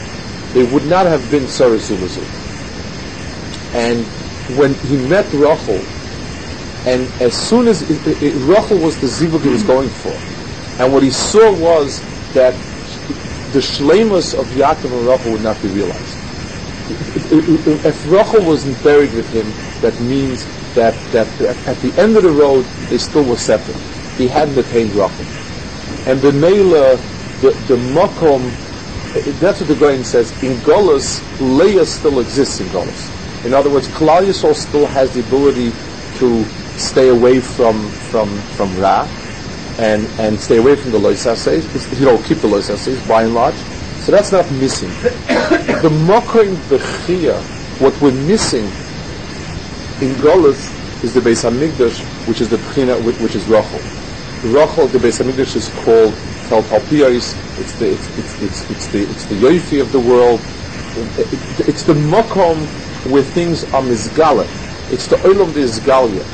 They 0.53 0.63
would 0.63 0.85
not 0.85 1.07
have 1.07 1.29
been 1.29 1.43
Tzara 1.45 1.77
Sulazu. 1.79 2.31
And 3.73 4.07
when 4.47 4.75
he 4.83 4.97
met 4.97 5.33
Rachel, 5.33 5.81
and 6.85 7.09
as 7.21 7.35
soon 7.35 7.67
as 7.67 7.81
it, 7.83 8.05
it, 8.07 8.21
it, 8.21 8.35
Rachel 8.37 8.79
was 8.79 8.99
the 8.99 9.07
zivug 9.07 9.43
he 9.43 9.49
was 9.49 9.63
going 9.63 9.89
for, 9.89 10.23
and 10.79 10.93
what 10.93 11.03
he 11.03 11.11
saw 11.11 11.53
was 11.53 12.03
that 12.33 12.55
the 13.51 13.59
shlemus 13.59 14.33
of 14.33 14.49
Yaakov 14.49 14.85
and 14.85 15.05
Rachel 15.07 15.31
would 15.31 15.41
not 15.41 15.61
be 15.61 15.69
realized. 15.69 16.19
If 16.89 18.05
Rachel 18.05 18.45
wasn't 18.45 18.83
buried 18.83 19.13
with 19.13 19.31
him, 19.31 19.55
that 19.81 19.99
means 19.99 20.49
that, 20.73 21.11
that 21.11 21.39
at 21.65 21.81
the 21.81 21.97
end 21.97 22.17
of 22.17 22.23
the 22.23 22.33
road 22.33 22.67
they 22.89 22.97
still 22.97 23.25
were 23.25 23.37
separate. 23.37 23.81
He 24.17 24.27
hadn't 24.27 24.57
attained 24.57 24.93
Rachel. 24.93 25.27
And 26.05 26.21
the 26.21 26.31
the, 27.39 27.55
the 27.59 27.77
Makom, 27.77 28.59
that's 29.39 29.61
what 29.61 29.67
the 29.69 29.75
Goyen 29.75 30.03
says, 30.03 30.37
in 30.41 30.61
Golos, 30.61 31.03
Leah 31.39 31.85
still 31.85 32.19
exists 32.19 32.59
in 32.59 32.69
Golos. 32.69 33.13
In 33.45 33.53
other 33.53 33.69
words, 33.69 33.87
Klal 33.89 34.23
Yisrael 34.23 34.55
still 34.55 34.85
has 34.87 35.13
the 35.13 35.19
ability 35.19 35.71
to 36.19 36.43
stay 36.79 37.09
away 37.09 37.41
from 37.41 37.75
from 38.09 38.29
from 38.55 38.69
Ra 38.79 39.07
and 39.79 40.07
and 40.19 40.39
stay 40.39 40.57
away 40.57 40.75
from 40.75 40.91
the 40.91 40.97
loisases. 40.99 41.63
You 41.99 42.05
know, 42.05 42.17
keep 42.23 42.37
the 42.37 42.47
loisases 42.47 43.05
by 43.07 43.23
and 43.23 43.33
large. 43.33 43.55
So 44.05 44.11
that's 44.11 44.31
not 44.31 44.49
missing. 44.51 44.89
the 45.83 45.89
mokoim 46.07 46.55
bechia, 46.71 47.35
what 47.79 47.99
we're 48.01 48.11
missing 48.27 48.65
in 50.01 50.15
Golas 50.23 50.71
is 51.03 51.13
the 51.13 51.19
Beis 51.19 51.43
Hamikdash, 51.43 51.99
which 52.27 52.39
is 52.39 52.49
the 52.49 52.57
bechina, 52.57 52.95
which 53.21 53.35
is 53.35 53.45
Rachel. 53.47 53.79
Rachel, 54.51 54.87
the 54.87 54.99
Beis 54.99 55.21
Hamikdash 55.21 55.55
is 55.55 55.67
called 55.83 56.13
Tel 56.47 56.63
Talpiyos. 56.63 57.35
It's 57.59 57.73
the 57.79 57.91
it's, 57.91 58.17
it's, 58.17 58.41
it's, 58.41 58.71
it's 58.71 58.87
the 58.87 59.01
it's 59.03 59.25
the 59.25 59.35
yoifi 59.35 59.81
of 59.81 59.91
the 59.91 59.99
world. 59.99 60.39
It's 61.67 61.83
the 61.83 61.93
mokom 61.93 62.67
where 63.03 63.23
things 63.23 63.63
are 63.65 63.81
mizgalet. 63.81 64.51
It's 64.89 65.07
the 65.07 65.17
olam 65.17 65.53
the 65.53 65.61
izgalia 65.61 66.29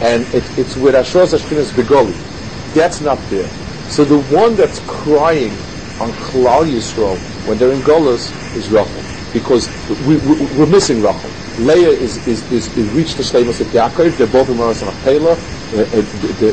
and 0.00 0.32
it, 0.34 0.56
it's 0.58 0.76
with 0.76 0.94
Ashros 0.94 1.34
Ashkenaz 1.34 1.72
Begoli. 1.74 2.24
That's 2.72 3.00
not 3.00 3.28
there. 3.28 3.50
So 3.86 4.04
the 4.04 4.18
one 4.18 4.56
that's 4.56 4.80
crying 4.80 5.66
on 6.00 6.14
Klal 6.14 6.64
Yisrael 6.66 7.20
when 7.44 7.58
they're 7.58 7.72
in 7.72 7.82
Golas 7.82 8.34
is 8.54 8.70
Rachel, 8.70 9.04
because 9.32 9.70
we, 9.88 10.16
we, 10.18 10.62
are 10.62 10.66
missing 10.66 11.02
Rachel. 11.02 11.36
Leah 11.56 11.90
is, 11.90 12.26
is, 12.26 12.50
is, 12.50 12.68
is 12.76 12.88
reached 12.90 13.18
the 13.18 13.22
Shleimus 13.24 13.60
of 13.60 13.68
Yaakov. 13.68 14.16
They're 14.16 14.26
both 14.26 14.48
in 14.48 14.56
Maras 14.56 14.82
and 14.82 14.92
Achela. 14.92 15.42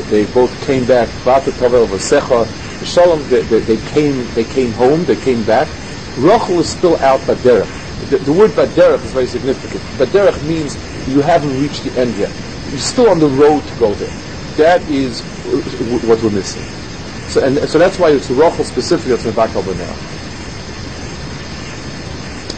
They, 0.08 0.26
both 0.26 0.60
came 0.60 0.86
back. 0.86 1.22
Bata 1.24 1.52
Tovel 1.52 1.88
Vasecha. 1.88 2.52
Shalom. 2.84 3.28
They, 3.28 3.42
they, 3.44 3.60
they, 3.60 3.78
came. 3.78 4.32
They 4.32 4.44
came 4.44 4.72
home. 4.74 5.06
They 5.06 5.16
came 5.16 5.44
back. 5.44 5.76
Rachel 6.16 6.60
is 6.60 6.70
still 6.70 6.98
out 7.00 7.26
Baderech. 7.26 7.87
The, 8.06 8.18
the 8.18 8.32
word 8.32 8.50
Baderech 8.52 9.04
is 9.04 9.12
very 9.12 9.26
significant. 9.26 9.82
Baderech 9.98 10.42
means 10.46 10.76
you 11.08 11.20
haven't 11.20 11.60
reached 11.60 11.84
the 11.84 12.00
end 12.00 12.14
yet 12.16 12.30
you're 12.70 12.78
still 12.78 13.08
on 13.08 13.18
the 13.18 13.28
road 13.28 13.62
to 13.64 13.74
go 13.80 13.94
there. 13.94 14.12
That 14.56 14.82
is 14.90 15.20
what 16.04 16.22
we're 16.22 16.30
missing. 16.30 16.62
So, 17.30 17.42
and 17.44 17.56
so 17.68 17.78
that's 17.78 17.98
why 17.98 18.10
it's 18.10 18.30
Rachel 18.30 18.64
specifically 18.64 19.16
that's 19.16 19.24
back 19.36 19.54
over 19.56 19.74
now. 19.74 19.94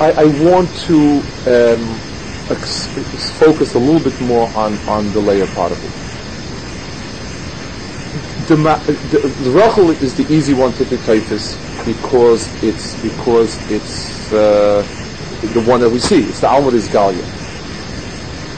I, 0.01 0.13
I 0.13 0.25
want 0.45 0.69
to 0.87 1.23
um, 1.47 2.01
ex- 2.51 2.87
focus 3.39 3.75
a 3.75 3.79
little 3.79 4.01
bit 4.01 4.21
more 4.21 4.49
on, 4.57 4.75
on 4.89 5.13
the 5.13 5.21
layer 5.21 5.47
part 5.49 5.73
of 5.73 5.79
it. 5.85 6.11
The, 8.49 8.57
the, 8.57 9.29
the 9.29 9.51
Rachel 9.51 9.91
is 9.91 10.17
the 10.17 10.25
easy 10.35 10.55
one 10.55 10.73
to 10.73 10.85
this 10.85 11.57
because 11.87 12.51
it's 12.65 13.01
because 13.03 13.71
it's 13.71 14.33
uh, 14.33 14.83
the 15.41 15.61
one 15.61 15.81
that 15.81 15.91
we 15.91 15.99
see. 15.99 16.29
It's 16.29 16.41
the 16.41 16.49
Almud 16.49 16.75
is 16.75 16.89
Galia. 16.89 17.29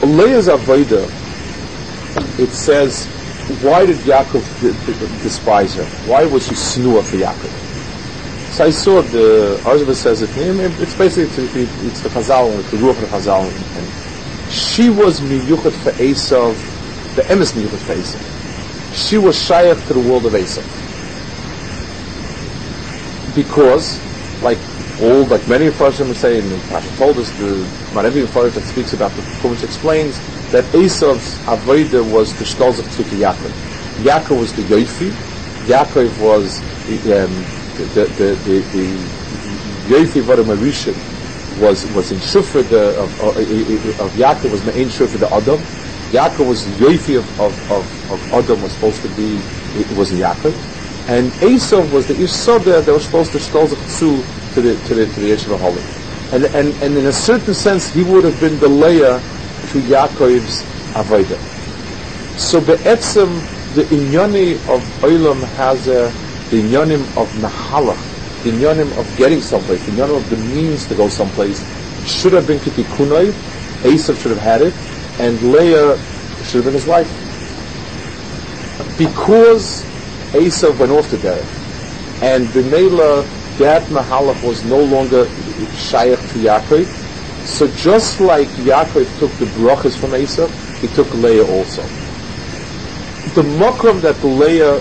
Leah's 0.01 0.47
Avodah 0.47 1.13
it 2.37 2.51
says, 2.51 3.09
why 3.47 3.85
did 3.85 3.99
Yaakov 3.99 5.21
despise 5.21 5.75
her? 5.75 5.85
Why 6.03 6.25
was 6.25 6.45
she 6.47 6.53
snua 6.53 7.03
for 7.05 7.17
Yaakov? 7.17 7.53
So 8.49 8.65
I 8.65 8.69
saw 8.69 9.01
the 9.01 9.61
Arzava 9.65 9.95
says 9.95 10.21
it. 10.21 10.31
It's 10.37 10.95
basically 10.95 11.45
it's 11.87 12.01
the 12.01 12.09
Chazal, 12.09 12.59
it's 12.59 12.71
the 12.71 12.77
Ruach 12.77 13.01
of 13.01 13.09
Chazal, 13.09 13.55
and 13.75 13.95
she 14.47 14.89
was 14.89 15.21
miyuchat 15.21 15.75
for 15.75 15.91
Esav, 15.93 16.69
the 17.15 17.23
emes 17.23 17.55
miyuchat 17.55 17.81
for 17.83 17.95
Esav. 17.95 18.27
She 18.91 19.17
was 19.17 19.41
shaykh 19.41 19.85
to 19.85 19.93
the 19.93 19.99
world 19.99 20.25
of 20.27 20.33
Esav 20.33 20.69
because, 23.33 24.05
like 24.39 24.72
all, 25.03 25.25
like 25.27 25.47
many 25.47 25.67
of 25.67 25.81
us 25.81 25.97
say, 26.19 26.39
and 26.39 26.63
Pasha 26.69 26.89
told 26.97 27.17
us, 27.19 27.29
the 27.31 27.67
Maravi 27.91 28.25
Faraj 28.25 28.53
that 28.55 28.63
speaks 28.63 28.93
about 28.93 29.11
the 29.15 29.21
Chumash 29.43 29.63
explains 29.63 30.15
that 30.51 30.63
Esav's 30.71 31.39
Avodah 31.43 32.05
was 32.05 32.33
the 32.39 32.45
Shtolzach 32.45 32.87
to 32.95 33.03
Yaakov. 33.03 33.51
Yaakov 33.99 34.39
was 34.39 34.53
the 34.55 34.63
Yoifi, 34.63 35.11
Yaakov 35.67 36.17
was 36.17 36.63
um, 36.87 37.43
the, 37.75 38.05
the, 38.15 38.35
the, 38.47 38.61
the, 38.71 39.11
Yoifi 39.91 40.23
Varamarishan 40.23 40.95
was, 41.59 41.85
was 41.87 42.11
in 42.11 42.19
Shufra 42.19 42.67
the, 42.67 42.95
of, 42.95 43.19
of, 43.19 43.35
of 43.99 44.13
Yaakov 44.13 44.51
was 44.51 44.61
Ma'in 44.63 44.87
Shufra 44.87 45.19
the 45.19 45.33
Adam. 45.33 45.59
Yaakov 46.11 46.45
was 46.47 46.63
the 46.63 46.85
Yoifi 46.85 47.19
of, 47.19 47.27
of, 47.39 47.59
of, 47.69 48.09
of 48.09 48.33
Adam 48.33 48.61
was 48.61 48.73
supposed 48.73 49.01
to 49.01 49.09
be, 49.09 49.35
it 49.73 49.91
was 49.91 50.13
Yaakov. 50.13 50.55
And 51.07 51.33
Esav 51.33 51.91
was 51.91 52.07
the 52.07 52.13
Isoda 52.15 52.85
that 52.85 52.93
was 52.93 53.05
supposed 53.05 53.33
to 53.33 53.37
Shtolzach 53.39 53.83
to 54.53 54.61
the, 54.61 54.75
to 54.87 54.95
the, 54.95 55.05
to 55.05 55.19
the 55.19 55.31
Yeshiva 55.31 55.59
Holy. 55.59 55.81
And, 56.33 56.45
and, 56.55 56.73
and 56.81 56.97
in 56.97 57.05
a 57.05 57.11
certain 57.11 57.53
sense, 57.53 57.93
he 57.93 58.03
would 58.03 58.23
have 58.23 58.39
been 58.39 58.59
the 58.59 58.67
layer 58.67 59.19
to 59.19 59.79
Yaakov's 59.81 60.63
Avodah. 60.93 61.39
So 62.37 62.59
be'etzem, 62.59 63.29
the 63.75 63.83
inyoni 63.83 64.55
of 64.73 64.81
Olam 65.01 65.43
has 65.55 65.87
a, 65.87 66.11
the 66.49 66.61
inyonim 66.61 67.01
of 67.17 67.27
Nahalach, 67.41 68.43
the 68.43 68.51
inyonim 68.51 68.97
of 68.97 69.17
getting 69.17 69.41
someplace, 69.41 69.83
the 69.85 69.91
inyonim 69.91 70.17
of 70.17 70.29
the 70.29 70.37
means 70.37 70.87
to 70.87 70.95
go 70.95 71.07
someplace, 71.07 71.61
should 72.07 72.33
have 72.33 72.47
been 72.47 72.59
Kitikunoi, 72.59 73.31
Esav 73.83 74.21
should 74.21 74.31
have 74.31 74.41
had 74.41 74.61
it, 74.61 74.73
and 75.19 75.41
Leah 75.51 75.97
should 76.45 76.63
have 76.63 76.65
been 76.65 76.73
his 76.73 76.85
wife. 76.85 77.09
Because 78.97 79.83
Esav 80.33 80.77
went 80.79 80.91
off 80.91 81.09
to 81.09 81.17
death, 81.17 82.21
and 82.23 82.47
the 82.49 82.61
B'meila, 82.61 83.42
that 83.57 83.89
Mahalach 83.89 84.41
was 84.41 84.63
no 84.63 84.77
longer 84.77 85.25
Shaykh 85.73 86.19
to 86.27 86.39
Yaakov, 86.39 86.87
so 87.43 87.67
just 87.67 88.19
like 88.21 88.49
Yaakov 88.51 89.17
took 89.19 89.37
the 89.37 89.45
brachas 89.45 89.99
from 89.99 90.11
Esav, 90.11 90.49
he 90.81 90.87
took 90.87 91.13
Leah 91.13 91.45
also. 91.45 91.83
The 93.35 93.43
makram 93.43 94.01
that 94.01 94.23
Leah, 94.23 94.79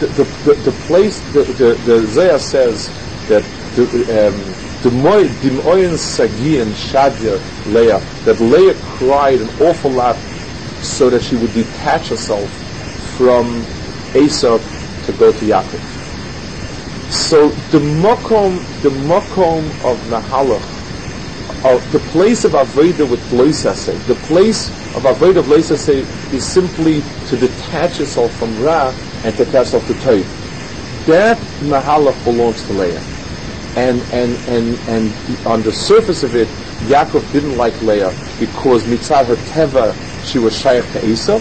the, 0.00 0.06
the, 0.08 0.24
the, 0.24 0.54
the 0.70 0.72
place, 0.72 1.20
the, 1.32 1.44
the, 1.44 1.74
the 1.74 2.38
says 2.38 2.90
that 3.28 3.44
the 3.74 3.84
um, 4.28 4.54
Dimoyin 4.82 5.96
Sagi 5.96 6.58
and 6.58 6.72
Shadir 6.72 7.40
Leah, 7.66 8.00
that 8.24 8.40
Leah 8.40 8.74
cried 8.74 9.40
an 9.40 9.50
awful 9.60 9.92
lot 9.92 10.16
so 10.80 11.10
that 11.10 11.22
she 11.22 11.36
would 11.36 11.52
detach 11.52 12.08
herself 12.08 12.50
from 13.16 13.66
Esav 14.14 15.02
to 15.02 15.12
go 15.12 15.32
to 15.32 15.44
Yaakov. 15.44 15.95
So 17.10 17.48
the 17.70 17.78
makom, 17.78 18.58
the 18.82 18.90
makom 18.90 19.64
of 19.84 19.98
Nahalach 20.08 20.76
uh, 21.66 21.78
the 21.90 21.98
place 22.10 22.44
of 22.44 22.52
Avodah 22.52 23.08
with 23.10 23.20
Loisase, 23.30 24.06
the 24.06 24.14
place 24.26 24.68
of 24.96 25.02
Avodah 25.02 25.38
of 25.38 25.46
Loisase 25.46 26.32
is 26.32 26.44
simply 26.44 27.02
to 27.28 27.36
detach 27.36 27.98
yourself 27.98 28.32
from 28.36 28.62
Ra 28.62 28.94
and 29.24 29.34
to 29.36 29.42
attach 29.42 29.72
yourself 29.72 29.86
to 29.88 29.94
Toiv. 29.94 30.26
That 31.06 31.36
Mahalach 31.62 32.22
belongs 32.24 32.64
to 32.66 32.72
Leah. 32.72 33.02
And, 33.76 34.00
and, 34.12 34.32
and, 34.48 34.78
and 34.88 35.46
on 35.46 35.62
the 35.62 35.72
surface 35.72 36.22
of 36.22 36.34
it, 36.34 36.48
Yaakov 36.88 37.30
didn't 37.32 37.56
like 37.56 37.80
Leah 37.82 38.14
because 38.38 38.86
mitzvah 38.86 39.24
her 39.24 39.36
teva, 39.50 39.94
she 40.24 40.38
was 40.38 40.56
shaykh 40.56 40.84
to 40.92 41.04
Esau. 41.06 41.38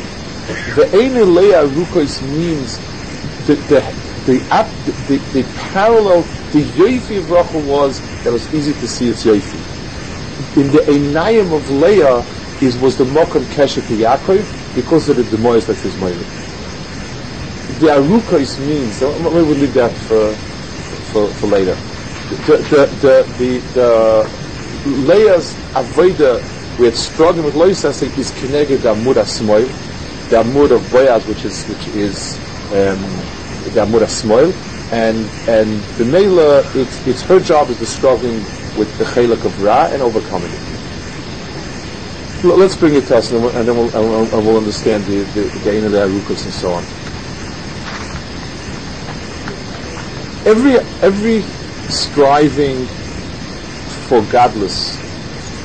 The 0.76 0.90
Eine 0.94 1.24
Leah 1.24 1.68
Rukos 1.68 2.22
means 2.36 2.78
the, 3.48 3.56
the, 3.70 4.05
the, 4.26 4.48
the, 4.86 4.94
the, 5.08 5.20
the 5.32 5.52
parallel, 5.56 6.32
the 6.52 6.72
Yoifi 6.74 7.20
of 7.20 7.30
Rachel 7.30 7.64
was 7.64 8.04
that 8.24 8.32
it 8.32 8.34
was 8.34 8.54
easy 8.54 8.76
to 8.76 8.88
see 8.88 9.10
its 9.10 9.26
Yoifi 9.26 9.66
in 10.56 10.72
the 10.72 10.80
Einayim 10.88 11.56
of 11.58 11.70
Leah 11.70 12.28
is 12.62 12.78
was 12.78 12.98
the 12.98 13.06
Mokum 13.06 13.48
Keshet 13.48 13.88
Yaakov 13.88 14.74
because 14.74 15.10
of 15.10 15.18
the 15.18 15.24
Demoyes 15.26 15.68
that 15.68 15.86
is 15.86 15.98
Moilik. 15.98 16.32
the 17.68 17.88
arukos 17.88 18.60
means, 18.60 19.00
so 19.00 19.20
maybe 19.20 19.44
we'll 19.46 19.58
leave 19.58 19.74
that 19.74 19.98
for, 19.98 20.40
for, 21.12 21.34
for 21.36 21.48
later. 21.48 21.82
The, 22.30 22.38
the, 22.70 22.98
the, 23.02 23.34
the, 23.38 23.70
the 23.74 24.90
Leah's 24.90 25.62
Aveda, 25.76 26.48
we 26.78 26.88
had 26.88 26.96
struggling 26.96 27.46
with 27.46 27.56
Lois 27.56 27.86
is 27.86 28.34
Kineged 28.34 28.84
the 28.84 28.96
Amud 28.96 29.16
Asmoil, 29.16 29.76
the 30.30 30.38
Amud 30.38 30.72
of 30.76 30.90
Boaz, 30.90 31.28
which 31.28 31.46
is, 31.46 31.66
which 31.68 31.88
is 31.88 32.44
um, 32.72 33.25
the 33.66 33.82
Amud 33.82 34.02
Asmoil, 34.02 34.54
and, 34.92 35.30
and 35.48 35.84
the 35.98 36.06
Mela, 36.06 36.64
it's, 36.74 37.06
it's 37.08 37.24
her 37.24 37.40
job 37.40 37.70
is 37.70 37.80
the 37.80 37.86
struggling 37.86 38.46
with 38.76 38.98
the 38.98 39.06
Chelak 39.06 39.46
of 39.46 39.60
Ra 39.60 39.90
and 39.92 40.02
overcoming 40.02 40.52
it. 40.54 40.66
Let's 42.44 42.76
bring 42.76 42.96
it 42.96 43.08
to 43.08 43.18
us, 43.18 43.32
and 43.32 43.44
then 43.68 43.76
we'll, 43.76 43.96
and 43.96 44.10
we'll, 44.10 44.36
and 44.36 44.46
we'll 44.46 44.58
understand 44.58 45.04
the 45.06 45.24
the, 45.24 45.50
the 45.50 45.86
of 45.86 45.92
the 45.92 45.98
Arukas 45.98 46.46
and 46.46 46.54
so 46.54 46.74
on. 46.74 46.84
Every 50.46 50.78
every 51.02 51.42
striving 51.90 52.86
for 54.08 54.22
gadlus, 54.22 55.02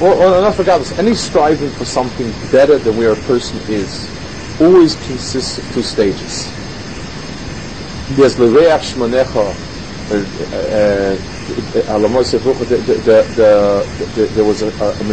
or, 0.00 0.14
or 0.14 0.40
not 0.40 0.54
for 0.56 0.64
gadlus, 0.64 0.98
any 0.98 1.14
striving 1.14 1.70
for 1.70 1.84
something 1.84 2.32
better 2.50 2.78
than 2.78 2.96
where 2.96 3.12
a 3.12 3.16
person 3.16 3.60
is, 3.68 4.10
always 4.58 4.96
consists 4.96 5.58
of 5.58 5.70
two 5.70 5.82
stages. 5.82 6.59
There's 8.16 8.34
the 8.34 8.46
reach 8.48 8.90
shmanecha, 8.90 9.54
uh, 10.10 10.18
uh, 10.50 11.14
uh, 11.86 12.04
there 14.34 14.44
was 14.44 14.62
a, 14.62 14.66
a, 14.82 14.90
a 14.98 15.04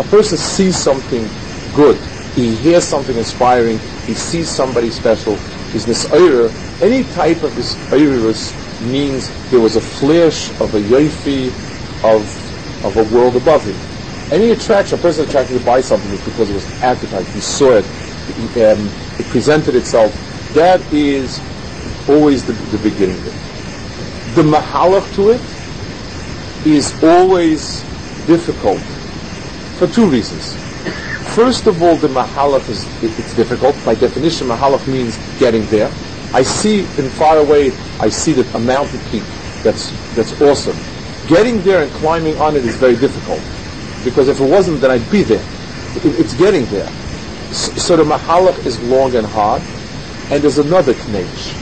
a 0.00 0.04
person 0.04 0.38
sees 0.38 0.74
something 0.74 1.28
good, 1.74 1.96
he 2.34 2.54
hears 2.56 2.84
something 2.84 3.14
inspiring, 3.14 3.76
he 4.06 4.14
sees 4.14 4.48
somebody 4.48 4.88
special, 4.88 5.36
his 5.76 5.84
nisayra, 5.84 6.50
any 6.82 7.04
type 7.12 7.42
of 7.42 7.54
this 7.56 7.74
nisayrus 7.90 8.90
means 8.90 9.28
there 9.50 9.60
was 9.60 9.76
a 9.76 9.80
flash 9.80 10.48
of 10.62 10.74
a 10.74 10.80
yofi 10.80 11.48
of, 12.04 12.24
of 12.86 12.96
a 12.96 13.14
world 13.14 13.36
above 13.36 13.64
him. 13.66 13.76
Any 14.32 14.50
attraction, 14.52 14.98
a 14.98 15.02
person 15.02 15.28
attracted 15.28 15.58
to 15.58 15.64
buy 15.64 15.82
something 15.82 16.10
is 16.10 16.24
because 16.24 16.48
it 16.48 16.54
was 16.54 16.82
advertised, 16.82 17.28
he 17.34 17.40
saw 17.40 17.72
it, 17.76 17.84
it, 17.84 18.78
um, 18.78 18.88
it 19.18 19.26
presented 19.26 19.74
itself. 19.74 20.10
That 20.54 20.80
is 20.92 21.38
always 22.08 22.44
the, 22.44 22.52
the 22.52 22.78
beginning 22.78 23.18
it. 23.18 23.34
The 24.34 24.42
mahalach 24.42 25.14
to 25.16 25.30
it 25.30 25.40
is 26.66 26.92
always 27.02 27.82
difficult 28.26 28.80
for 29.78 29.86
two 29.86 30.08
reasons. 30.08 30.56
First 31.34 31.66
of 31.66 31.82
all, 31.82 31.96
the 31.96 32.08
mahalach 32.08 32.68
is 32.68 32.86
it's 33.02 33.34
difficult. 33.34 33.76
By 33.84 33.94
definition, 33.94 34.48
mahalach 34.48 34.86
means 34.86 35.18
getting 35.38 35.64
there. 35.66 35.90
I 36.34 36.42
see 36.42 36.80
in 36.80 37.08
far 37.10 37.38
away, 37.38 37.72
I 38.00 38.08
see 38.08 38.32
that 38.32 38.54
a 38.54 38.58
mountain 38.58 39.00
peak 39.10 39.22
that's 39.62 39.90
that's 40.14 40.40
awesome. 40.42 40.76
Getting 41.28 41.62
there 41.62 41.82
and 41.82 41.90
climbing 41.92 42.36
on 42.38 42.56
it 42.56 42.64
is 42.64 42.76
very 42.76 42.96
difficult 42.96 43.40
because 44.04 44.28
if 44.28 44.40
it 44.40 44.50
wasn't, 44.50 44.80
then 44.80 44.90
I'd 44.90 45.10
be 45.10 45.22
there. 45.22 45.42
It, 45.96 46.18
it's 46.18 46.34
getting 46.34 46.64
there. 46.66 46.88
So, 47.52 47.72
so, 47.72 47.96
the 47.96 48.04
mahalach 48.04 48.64
is 48.66 48.80
long 48.84 49.14
and 49.14 49.26
hard, 49.26 49.62
and 50.30 50.42
there's 50.42 50.58
another 50.58 50.94
knech. 50.94 51.61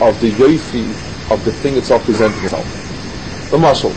of 0.00 0.20
the 0.20 0.32
yofi 0.32 1.00
of 1.30 1.44
the 1.44 1.52
thing 1.52 1.76
itself 1.76 2.04
presenting 2.04 2.44
itself 2.44 2.66
the 3.50 3.58
muscle. 3.58 3.94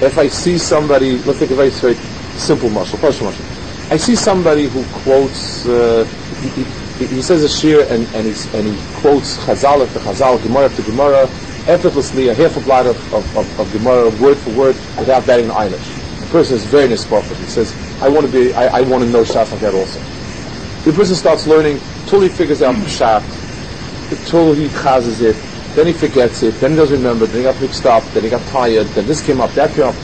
If 0.00 0.18
I 0.18 0.28
see 0.28 0.58
somebody, 0.58 1.22
let's 1.22 1.38
take 1.38 1.50
a 1.50 1.56
very 1.56 1.70
straight, 1.70 1.98
simple 2.34 2.70
muscle, 2.70 2.98
partial 2.98 3.26
muscle. 3.26 3.46
I 3.90 3.96
see 3.96 4.14
somebody 4.16 4.68
who 4.68 4.86
quotes, 4.86 5.66
uh, 5.66 6.06
he, 6.40 6.50
he, 6.98 7.06
he, 7.06 7.22
says 7.22 7.42
a 7.42 7.48
shir 7.48 7.86
and, 7.88 8.14
and, 8.14 8.26
and 8.54 8.66
he 8.66 8.78
quotes 8.92 9.38
Chazal 9.38 9.82
after 9.86 9.98
Chazal, 10.00 10.42
Gemara 10.42 10.66
after 10.66 10.82
Gemara, 10.82 11.30
effortlessly, 11.66 12.28
a 12.28 12.34
half 12.34 12.56
a 12.56 12.60
blot 12.60 12.86
of, 12.86 13.12
of, 13.12 13.34
of, 13.36 13.58
of 13.58 13.70
Gemara, 13.70 14.10
word 14.10 14.38
for 14.38 14.50
word, 14.50 14.76
without 14.98 15.26
batting 15.26 15.46
an 15.46 15.52
eyelash. 15.52 15.96
The 16.20 16.26
person 16.26 16.56
is 16.56 16.66
very 16.66 16.88
nispophid. 16.88 17.38
He 17.38 17.46
says, 17.46 17.76
I 18.00 18.08
want 18.08 18.26
to 18.26 18.32
be, 18.32 18.52
I, 18.54 18.78
I 18.78 18.80
want 18.82 19.02
to 19.02 19.08
know 19.08 19.22
Shas 19.22 19.52
like 19.52 19.60
that 19.60 19.74
also. 19.74 20.00
The 20.86 20.92
person 20.92 21.16
starts 21.16 21.48
learning, 21.48 21.80
till 22.06 22.20
he 22.20 22.28
figures 22.28 22.62
out 22.62 22.76
the 22.76 22.86
till 24.30 24.54
he 24.54 24.66
chazes 24.68 25.20
it, 25.20 25.34
then 25.74 25.88
he 25.88 25.92
forgets 25.92 26.44
it, 26.44 26.54
then 26.60 26.70
he 26.70 26.76
doesn't 26.76 26.96
remember, 26.96 27.26
then 27.26 27.38
he 27.38 27.42
got 27.42 27.60
mixed 27.60 27.84
up, 27.86 28.04
then 28.14 28.22
he 28.22 28.30
got 28.30 28.46
tired, 28.46 28.86
then 28.94 29.04
this 29.04 29.20
came 29.20 29.40
up, 29.40 29.50
that 29.54 29.74
came 29.74 29.86
up. 29.90 29.96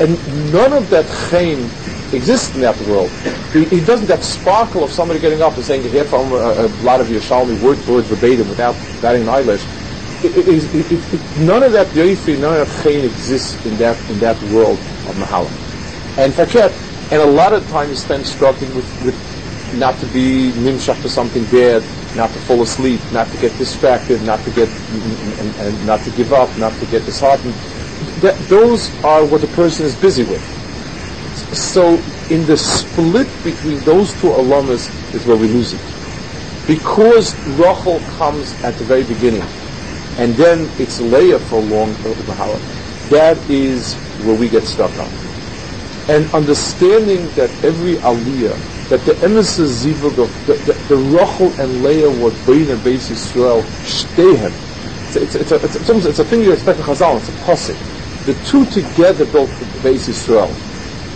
and 0.00 0.16
none 0.50 0.72
of 0.72 0.88
that 0.88 1.04
chain 1.28 1.68
exists 2.16 2.54
in 2.54 2.62
that 2.62 2.80
world. 2.88 3.10
He, 3.52 3.84
doesn't, 3.84 4.08
that 4.08 4.24
sparkle 4.24 4.82
of 4.82 4.90
somebody 4.92 5.20
getting 5.20 5.42
up 5.42 5.52
and 5.54 5.62
saying, 5.62 5.82
here 5.82 6.06
from 6.06 6.32
a, 6.32 6.36
a 6.36 6.68
lot 6.80 7.02
of 7.02 7.08
Yerushalmi, 7.08 7.60
word 7.60 7.76
for 7.76 8.00
word, 8.00 8.04
verbatim, 8.04 8.48
without 8.48 8.76
batting 9.02 9.22
an 9.22 9.28
eyelash. 9.28 9.60
It, 10.24 10.32
it, 10.48 11.12
it, 11.12 11.36
none 11.36 11.62
of 11.62 11.72
that 11.72 11.88
yoifi, 11.88 12.40
none 12.40 12.62
of 12.62 12.68
that 12.82 13.04
exists 13.04 13.62
in 13.66 13.76
that, 13.76 14.00
in 14.08 14.20
that 14.20 14.40
world 14.56 14.78
of 15.04 15.16
Mahala. 15.20 15.52
And 16.16 16.32
Faket, 16.32 16.72
and 17.12 17.20
a 17.20 17.26
lot 17.26 17.52
of 17.52 17.68
time 17.68 17.90
is 17.90 18.00
spent 18.00 18.24
struggling 18.24 18.74
with, 18.74 18.88
with 19.04 19.35
not 19.72 19.98
to 20.00 20.06
be 20.06 20.52
nimshach 20.54 20.98
for 21.00 21.08
something 21.08 21.46
bad, 21.46 21.88
not 22.14 22.32
to 22.34 22.40
fall 22.40 22.62
asleep, 22.62 23.10
not 23.10 23.30
to 23.32 23.38
get 23.38 23.56
distracted, 23.56 24.22
not 24.22 24.44
to 24.44 24.50
get, 24.50 24.70
and, 24.88 25.56
and 25.58 25.82
not 25.82 26.04
to 26.04 26.10
give 26.10 26.32
up, 26.32 26.56
not 26.56 26.78
to 26.78 26.86
get 26.86 27.04
disheartened. 27.04 27.58
That, 28.16 28.48
those 28.48 28.96
are 29.02 29.26
what 29.26 29.40
the 29.42 29.48
person 29.48 29.86
is 29.86 29.96
busy 29.96 30.24
with. 30.24 30.44
So 31.52 32.06
in 32.28 32.46
the 32.46 32.56
split 32.56 33.42
between 33.42 33.82
those 33.84 34.14
two 34.14 34.28
alamas 34.28 34.92
is 35.12 35.26
where 35.26 35.36
we 35.36 35.48
lose 35.48 35.72
it. 35.72 35.94
Because 36.66 37.40
Rachel 37.44 38.02
comes 38.02 38.58
at 38.62 38.78
the 38.78 38.84
very 38.84 39.04
beginning, 39.04 39.52
and 40.16 40.36
then 40.36 40.74
it's 40.78 41.00
Leah 41.00 41.40
for 41.40 41.56
a 41.56 41.62
long 41.62 41.96
uh, 42.04 42.14
Mahala, 42.22 42.64
that 43.04 43.44
is 43.48 44.00
where 44.16 44.34
we 44.34 44.48
get 44.48 44.66
stuck 44.66 44.98
on. 44.98 45.16
And 46.08 46.30
understanding 46.32 47.32
that 47.34 47.56
every 47.62 47.96
aliyah 47.96 48.62
that 48.88 49.04
the 49.04 49.20
emissaries 49.22 49.84
zivug 49.84 50.18
of 50.22 50.44
the, 50.46 50.56
the, 50.58 50.74
the 50.84 50.98
Rachel 50.98 51.56
and 51.58 51.82
Leah 51.82 52.10
were 52.10 52.32
Bain 52.32 52.70
and 52.70 52.82
Beis 52.82 53.10
Yisrael 53.10 53.72
shtehen. 53.82 54.62
It's, 55.02 55.16
a, 55.16 56.24
thing 56.24 56.42
you 56.42 56.52
expect 56.52 56.78
in 56.80 56.84
Chazal. 56.84 57.18
It's 57.18 57.28
a 57.28 57.32
posik. 57.32 57.84
The 58.24 58.34
two 58.34 58.66
together 58.66 59.26
built 59.26 59.58
Beis 59.58 60.08
Yisrael, 60.08 60.60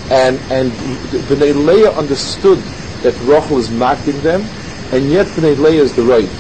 and 0.09 0.47
and 0.51 0.79
Bnei 0.79 1.55
Leah 1.55 1.93
understood 1.93 2.73
that 3.03 3.17
Rochel 3.17 3.59
is 3.59 3.71
marking 3.71 4.23
them, 4.23 4.55
and 4.91 5.11
yet 5.11 5.29
Bnei 5.29 5.59
Leah 5.59 5.83
is 5.83 5.95
the 5.95 6.05
right. 6.05 6.33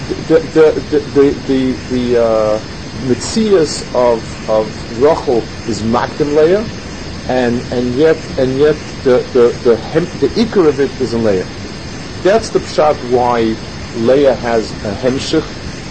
The 0.00 0.14
the 0.16 0.40
the 0.82 1.00
the 1.00 1.40
the, 1.40 1.80
the 1.86 2.22
uh, 2.22 2.62
of 3.94 4.38
of 4.48 4.84
Rachel 4.90 5.52
is 5.66 5.82
Makdim 5.82 6.34
Leah, 6.34 6.70
and 7.28 7.64
and 7.72 7.96
yet 7.96 8.28
and 8.38 8.58
yet 8.58 8.78
the 9.02 9.28
the 9.32 9.58
the, 9.62 9.78
hem, 9.78 10.10
the 10.14 10.30
ikar 10.30 10.68
of 10.68 10.80
it 10.80 10.96
is 11.00 11.14
in 11.14 11.22
Leah. 11.24 11.50
That's 12.22 12.50
the 12.50 12.60
pshat 12.60 13.02
why 13.02 13.58
Leah 13.92 14.36
has 14.36 14.78
a 14.84 14.94
hemshich. 14.94 15.46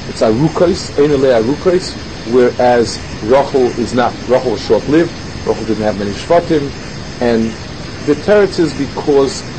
It's 0.07 0.21
a 0.21 0.29
rukais, 0.31 0.97
a 0.97 1.03
Leah 1.03 1.41
rukais, 1.43 1.83
whereas 2.23 3.07
Rachel 3.21 3.75
is 3.77 3.93
not. 3.93 4.23
Rachel 4.27 4.55
is 4.55 4.61
short-lived. 4.61 5.21
Rachel 5.45 5.65
didn't 5.65 5.85
have 5.85 5.97
many 5.97 6.11
shvatim, 6.13 6.75
and 7.21 7.57
the 7.99 8.15
teretz 8.15 8.59
is 8.59 8.75
because 8.75 9.51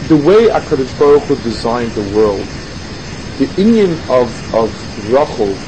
the 0.00 0.18
way 0.18 0.48
Hakadosh 0.48 0.96
Baruch 0.98 1.28
Hu 1.28 1.40
designed 1.40 1.94
the 1.94 2.04
world, 2.04 2.54
the 3.36 3.52
Indian 3.56 4.04
of 4.08 4.44
of 4.52 4.88
Rachel 4.96 5.66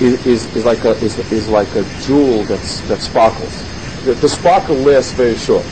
is, 0.00 0.18
is, 0.24 0.50
is 0.54 0.64
like 0.64 0.84
a 0.84 0.96
is, 1.02 1.20
is 1.30 1.48
like 1.48 1.76
a 1.76 1.84
jewel 1.96 2.46
that's 2.46 2.82
that 2.88 3.02
sparkles 3.02 3.71
the, 4.04 4.14
the 4.14 4.28
sparkle 4.28 4.76
lasts 4.76 5.12
very 5.12 5.36
short. 5.36 5.64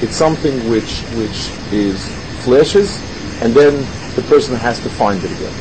It's 0.00 0.16
something 0.16 0.68
which 0.70 1.02
which 1.16 1.50
is 1.72 2.00
flashes, 2.42 3.00
and 3.42 3.54
then 3.54 3.84
the 4.16 4.22
person 4.22 4.56
has 4.56 4.80
to 4.80 4.88
find 4.90 5.22
it 5.22 5.32
again. 5.32 5.52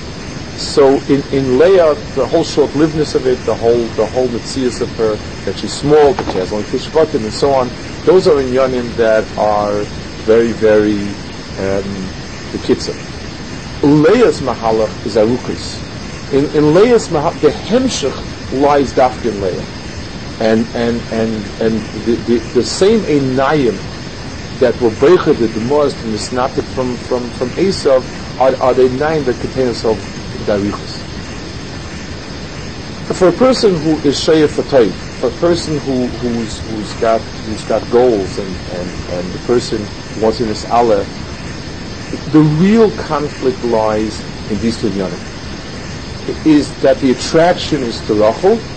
So 0.58 1.00
in, 1.10 1.22
in 1.34 1.58
Leah, 1.58 1.96
the 2.16 2.28
whole 2.28 2.44
short-livedness 2.44 3.16
of 3.16 3.26
it, 3.26 3.38
the 3.46 3.56
whole 3.56 3.84
the 4.00 4.06
whole 4.06 4.28
mitzias 4.28 4.82
of 4.82 4.90
her, 4.98 5.16
that 5.46 5.58
she's 5.58 5.74
small, 5.74 6.14
that 6.14 6.32
she 6.32 6.38
has 6.38 6.54
only 6.54 6.66
two 6.70 6.78
shvatim, 6.78 7.24
and 7.24 7.34
so 7.34 7.54
on, 7.54 7.68
those 8.06 8.28
are 8.28 8.40
in 8.40 8.48
Yanim 8.48 8.96
that 8.96 9.26
are 9.38 9.82
very, 10.24 10.52
very 10.54 10.94
um, 11.60 11.84
the 12.52 12.60
kitzah. 12.64 12.96
Leah's 13.84 14.40
mahalach 14.40 15.06
is 15.06 15.18
arukis. 15.18 15.82
In, 16.32 16.46
in 16.56 16.74
Leah's 16.74 17.10
mahalach, 17.10 17.42
the 17.42 17.50
hemshech 17.50 18.62
lies 18.62 18.94
dafka 18.94 19.26
in 19.26 19.42
Leah 19.42 19.83
and 20.40 20.76
and 20.76 21.08
and 21.12 21.52
and 21.60 21.92
the, 21.94 22.18
the, 22.18 22.40
the 22.54 22.64
same 22.64 23.04
einayim 23.04 23.88
that 24.54 24.80
were 24.82 24.92
breiched 24.92 25.40
the 25.54 25.62
most 25.62 26.00
from 26.02 26.12
misnated 26.12 26.68
from 26.70 26.98
from 26.98 27.32
from 27.32 27.52
Esav 27.52 28.10
are, 28.38 28.56
are 28.62 28.74
the 28.74 28.90
nine 28.90 29.24
that 29.26 29.40
contain 29.40 29.70
of 29.70 30.08
darichus. 30.44 31.06
For 33.14 33.30
a 33.30 33.34
person 33.34 33.76
who 33.76 34.02
is 34.04 34.18
shayef 34.18 34.56
for 34.56 34.64
for 35.16 35.30
a 35.30 35.34
person 35.34 35.78
who 35.80 36.18
who's 36.20 36.60
who's 36.60 36.96
got 36.96 37.30
who's 37.38 37.64
got 37.64 37.90
goals 37.90 38.38
and 38.38 38.66
and 38.68 39.04
and 39.10 39.34
the 39.34 39.40
person 39.40 39.92
wants 40.16 40.42
in 40.42 40.48
this 40.50 40.66
Allah, 40.66 41.10
the 42.26 42.42
real 42.42 42.92
conflict 42.92 43.64
lies 43.64 44.28
in 44.48 44.60
these 44.60 44.80
two 44.80 44.90
units. 44.90 45.36
Is 46.46 46.78
that 46.80 47.02
the 47.02 47.12
attraction 47.12 47.84
is 47.84 48.02
to 48.04 48.16
Rachel, 48.16 48.70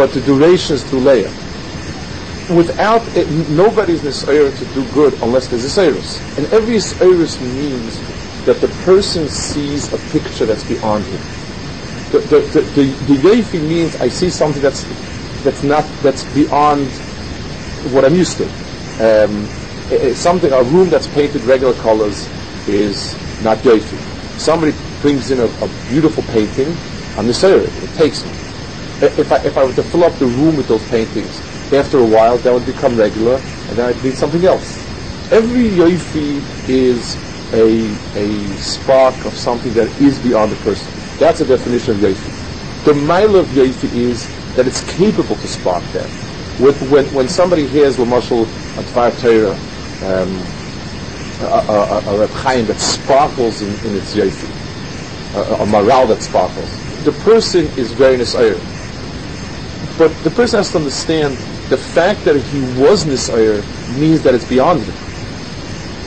but 0.00 0.12
the 0.12 0.20
duration 0.22 0.76
is 0.76 0.90
Leah. 0.94 1.28
Without 2.56 3.04
it, 3.14 3.28
nobody's 3.50 4.02
necessary 4.02 4.50
to 4.50 4.64
do 4.72 4.82
good 4.94 5.12
unless 5.20 5.48
there's 5.48 5.62
a 5.62 5.68
Cyrus. 5.68 6.16
And 6.38 6.46
every 6.54 6.80
Cyrus 6.80 7.38
means 7.38 8.00
that 8.46 8.62
the 8.62 8.68
person 8.82 9.28
sees 9.28 9.92
a 9.92 9.98
picture 10.10 10.46
that's 10.46 10.64
beyond 10.64 11.04
him. 11.04 11.20
The, 12.12 12.18
the, 12.32 12.40
the, 12.40 12.60
the, 12.80 13.52
the 13.52 13.60
means 13.60 13.94
I 13.96 14.08
see 14.08 14.30
something 14.30 14.62
that's, 14.62 14.84
that's 15.44 15.62
not, 15.62 15.84
that's 16.00 16.24
beyond 16.32 16.86
what 17.92 18.06
I'm 18.06 18.14
used 18.14 18.38
to. 18.38 18.46
Um, 19.04 19.44
something, 20.14 20.50
a 20.50 20.62
room 20.62 20.88
that's 20.88 21.08
painted 21.08 21.42
regular 21.42 21.74
colors 21.74 22.26
is 22.66 23.12
not 23.44 23.58
Yofi. 23.58 23.98
Somebody 24.40 24.72
brings 25.02 25.30
in 25.30 25.40
a, 25.40 25.44
a 25.44 25.68
beautiful 25.90 26.22
painting, 26.32 26.68
I'm 27.20 27.26
Nisayr, 27.26 27.60
it 27.60 27.96
takes 27.98 28.24
me. 28.24 28.39
If 29.00 29.32
I, 29.32 29.40
if 29.44 29.56
I 29.56 29.64
were 29.64 29.72
to 29.74 29.84
fill 29.84 30.04
up 30.04 30.18
the 30.18 30.28
room 30.28 30.56
with 30.56 30.68
those 30.68 30.86
paintings, 30.86 31.42
after 31.72 31.98
a 31.98 32.06
while 32.06 32.38
that 32.40 32.52
would 32.52 32.66
become 32.66 32.96
regular, 32.96 33.44
and 33.68 33.78
then 33.78 33.86
I'd 33.86 34.02
need 34.02 34.16
something 34.16 34.44
else. 34.44 34.66
Every 35.30 35.70
Yofi 35.70 36.50
is 36.66 37.24
a, 37.52 38.00
a 38.14 38.56
spark 38.56 39.24
of 39.24 39.36
something 39.36 39.74
that 39.74 40.00
is 40.00 40.20
beyond 40.20 40.52
the 40.52 40.56
person. 40.56 40.94
That's 41.18 41.40
a 41.40 41.46
definition 41.46 41.94
of 41.96 42.00
Yofi. 42.00 42.34
The 42.84 42.94
mile 42.94 43.36
of 43.36 43.50
Yofi 43.50 43.90
is 43.92 44.32
that 44.54 44.66
it's 44.66 44.82
capable 44.82 45.36
to 45.36 45.48
spark 45.48 45.92
that. 45.92 46.10
With, 46.58 46.82
when, 46.82 47.12
when 47.12 47.28
somebody 47.28 47.68
hears 47.68 47.96
Lamashal 47.98 48.54
at 48.76 48.88
Fire 48.88 49.12
Torah, 49.16 49.62
um, 50.00 50.54
a, 51.40 51.44
a, 51.44 52.02
a 52.06 52.18
Reb 52.18 52.32
Chaim 52.34 52.66
that 52.66 52.80
sparkles 52.80 53.62
in, 53.62 53.80
in 53.84 53.96
its 53.96 54.14
Yofi, 54.16 54.54
a, 55.34 55.40
a 55.62 55.66
morale 55.66 56.08
that 56.08 56.22
sparkles, 56.22 56.82
the 56.98 57.12
person 57.12 57.72
is 57.76 57.92
very 57.92 58.16
Nisayr. 58.18 58.69
But 60.00 60.24
the 60.24 60.32
person 60.32 60.56
has 60.58 60.70
to 60.72 60.78
understand 60.78 61.36
the 61.68 61.76
fact 61.76 62.24
that 62.24 62.36
he 62.48 62.58
was 62.58 63.04
Nisayr 63.04 63.60
means 64.00 64.22
that 64.24 64.34
it's 64.34 64.48
beyond 64.48 64.88
him 64.88 64.96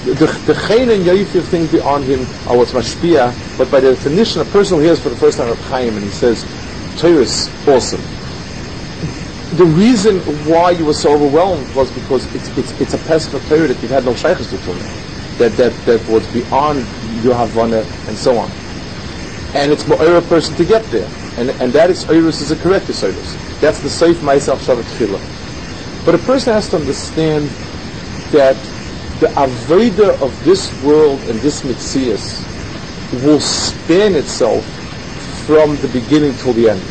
the 0.04 0.54
chayin 0.68 0.94
and 0.94 1.06
yayif 1.06 1.48
things 1.48 1.72
beyond 1.72 2.04
him 2.06 2.28
are 2.46 2.58
what's 2.58 2.74
mashpia, 2.74 3.34
but 3.58 3.72
by 3.72 3.80
definition, 3.80 4.41
a 4.41 4.46
person 4.46 4.78
who 4.78 4.84
hears 4.84 5.02
for 5.02 5.10
the 5.10 5.16
first 5.16 5.38
time 5.38 5.50
of 5.50 5.60
Chaim 5.64 5.96
and 5.96 6.04
he 6.04 6.12
says, 6.12 6.44
Torah 6.96 7.22
is 7.22 7.56
awesome. 7.66 8.04
The 9.52 9.66
reason 9.66 10.20
why 10.46 10.72
you 10.72 10.86
were 10.86 10.94
so 10.94 11.14
overwhelmed 11.14 11.74
was 11.74 11.91
because 11.91 12.28
it's 12.34 12.50
it's 12.58 12.74
it's 12.82 12.94
a 12.94 12.98
passage 12.98 13.34
of 13.34 13.46
Torah 13.48 13.68
that 13.68 13.82
you've 13.82 13.91
had 13.91 14.04
no 14.04 14.14
shaykhs 14.14 14.50
to 14.50 14.58
tell 14.58 14.76
that 15.38 15.56
that 15.58 15.86
that 15.86 16.08
was 16.08 16.28
beyond 16.28 16.89
your 17.24 17.36
havana 17.36 17.88
and 18.08 18.18
so 18.18 18.38
on. 18.39 18.52
And 19.54 19.72
it's 19.72 19.86
more 19.86 20.02
a 20.04 20.22
person 20.22 20.56
to 20.56 20.66
get 20.66 20.89
there, 20.89 21.12
and 21.38 21.49
and 21.61 21.73
that 21.73 21.89
is 21.89 22.05
Oirus 22.05 22.41
is 22.41 22.51
a 22.51 22.55
correct 22.55 22.88
Oirus. 22.88 23.59
That's 23.59 23.79
the 23.81 23.89
safe 23.89 24.21
myself 24.21 24.65
Shabbat 24.65 24.84
Tefillah. 24.84 26.05
But 26.05 26.15
a 26.15 26.17
person 26.19 26.53
has 26.53 26.69
to 26.69 26.77
understand 26.77 27.49
that 28.31 28.55
the 29.19 29.27
Aveda 29.39 30.19
of 30.21 30.34
this 30.43 30.67
world 30.84 31.19
and 31.29 31.39
this 31.39 31.61
Mitzias 31.63 32.43
will 33.23 33.39
span 33.39 34.15
itself 34.15 34.65
from 35.45 35.77
the 35.77 35.88
beginning 35.88 36.34
till 36.36 36.53
the 36.53 36.69
end. 36.69 36.81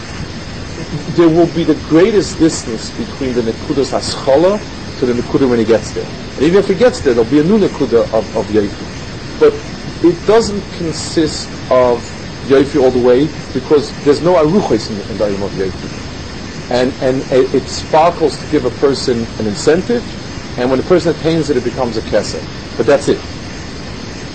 There 1.16 1.28
will 1.28 1.48
be 1.54 1.64
the 1.64 1.74
greatest 1.88 2.38
distance 2.38 2.90
between 2.96 3.34
the 3.34 3.42
Nekudas 3.42 3.92
Haschala 3.92 4.58
to 4.98 5.06
the 5.06 5.12
Nekuda 5.12 5.48
when 5.48 5.58
he 5.58 5.64
gets 5.64 5.92
there. 5.92 6.06
And 6.06 6.42
even 6.42 6.58
if 6.58 6.68
he 6.68 6.74
gets 6.74 7.00
there, 7.00 7.12
there'll 7.12 7.30
be 7.30 7.40
a 7.40 7.44
new 7.44 7.58
Nekuda 7.58 8.04
of, 8.14 8.36
of 8.36 8.46
Yofi. 8.46 9.40
But 9.40 9.52
it 10.04 10.26
doesn't 10.26 10.62
consist 10.78 11.48
of 11.70 12.00
Yofi 12.44 12.80
all 12.82 12.92
the 12.92 13.00
way 13.00 13.34
because 13.52 13.98
there's 14.00 14.22
no 14.22 14.34
Aruchos 14.34 14.90
in, 14.90 15.00
in 15.10 15.18
the 15.18 15.26
Ayim 15.26 15.44
of 15.44 15.52
Yofi. 15.54 15.92
And, 16.70 16.96
and 17.02 17.26
it 17.30 17.68
sparkles 17.68 18.38
to 18.40 18.46
give 18.46 18.64
a 18.64 18.70
person 18.70 19.34
an 19.38 19.46
incentive 19.46 20.10
and 20.56 20.70
when 20.70 20.78
the 20.78 20.84
person 20.84 21.12
attains 21.12 21.50
it, 21.50 21.56
it 21.56 21.64
becomes 21.64 21.96
a 21.96 22.02
kesser. 22.02 22.46
But 22.76 22.86
that's 22.86 23.08
it. 23.08 23.26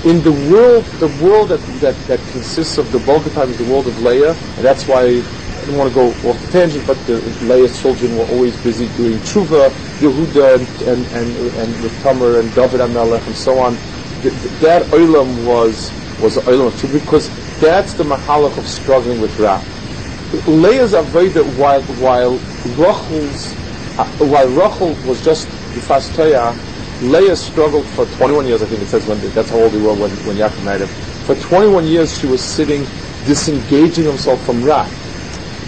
In 0.03 0.23
the 0.23 0.33
world, 0.33 0.99
the 0.99 1.09
world 1.09 1.49
that, 1.49 1.65
that, 1.81 2.07
that 2.07 2.27
consists 2.27 2.77
of 2.77 2.91
the 2.91 2.99
bulk 2.99 3.25
of 3.27 3.33
time 3.33 3.51
is 3.51 3.57
the 3.57 3.65
world 3.65 3.87
of 3.87 3.97
Leah, 3.97 4.39
and 4.57 4.65
that's 4.65 4.87
why 4.87 5.03
I 5.61 5.65
don't 5.65 5.75
want 5.77 5.89
to 5.89 5.93
go 5.93 6.19
off 6.23 6.41
the 6.41 6.47
tangent, 6.47 6.85
but 6.85 7.05
the, 7.05 7.21
Leah's 7.39 7.79
children 7.79 8.15
were 8.15 8.25
always 8.25 8.57
busy 8.57 8.89
doing 8.89 9.19
tshuva, 9.21 9.77
Yehuda, 9.99 10.55
and, 10.55 10.81
and, 10.81 11.07
and, 11.07 11.37
and 11.55 11.81
with 11.81 11.99
Tamar 11.99 12.39
and 12.39 12.53
David 12.53 12.79
Hamelech 12.81 13.27
and 13.27 13.37
so 13.37 13.59
on. 13.59 13.81
The, 14.21 14.31
the, 14.31 14.49
that 14.49 14.89
olam 14.91 15.43
was, 15.43 15.95
was 16.17 16.37
an 16.37 16.45
olam 16.45 16.67
of 16.67 16.75
tshuva 16.75 16.93
because 16.93 17.31
that's 17.59 17.93
the 17.93 18.03
mahalach 18.03 18.57
of 18.57 18.67
struggling 18.67 19.19
with 19.19 19.37
Ra. 19.39 19.57
Leah's 20.47 20.93
avodah 20.93 21.57
while, 21.57 21.81
while 22.01 22.33
Rachel's, 22.77 23.53
uh, 23.97 24.05
while 24.19 24.47
Rachel 24.49 24.89
was 25.07 25.23
just 25.23 25.47
Yifas 25.73 26.09
Toya, 26.13 26.55
Leah 27.01 27.35
struggled 27.35 27.85
for 27.85 28.05
21 28.17 28.47
years, 28.47 28.61
I 28.61 28.65
think 28.65 28.81
it 28.81 28.87
says, 28.87 29.05
when 29.07 29.19
that's 29.31 29.49
how 29.49 29.57
old 29.57 29.71
he 29.71 29.81
was 29.81 29.99
when, 29.99 30.11
when 30.25 30.35
Yaakov 30.35 30.63
married 30.65 30.81
him. 30.81 30.87
For 31.25 31.35
21 31.35 31.85
years 31.85 32.17
she 32.17 32.27
was 32.27 32.43
sitting, 32.43 32.81
disengaging 33.25 34.05
himself 34.05 34.43
from 34.45 34.63
Ra. 34.63 34.87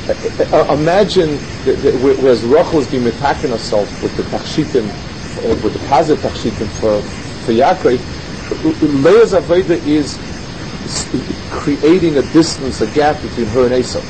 Uh, 0.07 0.13
uh, 0.51 0.75
imagine, 0.77 1.29
the, 1.65 1.73
the, 1.81 2.15
whereas 2.21 2.43
Rachel 2.43 2.79
is 2.79 2.89
being 2.89 3.05
attacking 3.07 3.51
herself 3.51 3.87
with 4.01 4.15
the 4.17 4.23
tachshitim, 4.23 4.87
uh, 4.89 5.63
with 5.63 5.73
the 5.73 5.87
positive 5.87 6.23
tachshitim 6.23 6.67
for, 6.79 7.01
for 7.45 7.51
Yaakov, 7.51 7.99
Leah's 9.03 9.33
Aveda 9.33 9.77
is 9.85 10.17
creating 11.49 12.17
a 12.17 12.21
distance, 12.33 12.81
a 12.81 12.87
gap 12.87 13.21
between 13.21 13.47
her 13.47 13.65
and 13.65 13.75
Esau. 13.75 14.01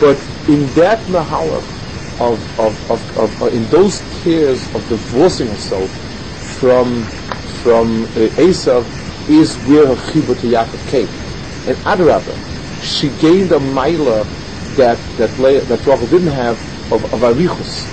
But 0.00 0.18
in 0.48 0.66
that 0.74 1.06
mahalach, 1.06 1.82
of, 2.20 2.38
of, 2.58 2.90
of, 2.90 3.16
of 3.16 3.42
uh, 3.42 3.46
in 3.46 3.64
those 3.66 4.00
tears 4.22 4.62
of 4.74 4.88
divorcing 4.88 5.48
herself 5.48 5.90
from 6.58 7.02
from 7.62 8.04
uh, 8.04 8.28
Esav 8.38 8.84
is 9.28 9.56
where 9.68 9.86
her 9.86 9.94
chibur 10.12 10.38
to 10.40 10.46
Yaakov 10.46 10.86
came. 10.88 11.08
And 11.66 11.76
Adarabah, 11.86 12.36
she 12.82 13.08
gained 13.20 13.50
a 13.52 13.58
milah 13.58 14.26
that 14.76 14.98
that 15.16 15.38
Leah, 15.38 15.62
that 15.62 15.86
Rachel 15.86 16.06
didn't 16.06 16.32
have 16.32 16.58
of, 16.92 17.04
of 17.12 17.20
arichus. 17.20 17.90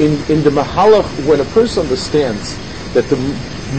In 0.00 0.12
in 0.30 0.44
the 0.44 0.50
mahalach, 0.50 1.26
when 1.26 1.40
a 1.40 1.44
person 1.44 1.84
understands 1.84 2.54
that 2.94 3.08
the 3.08 3.16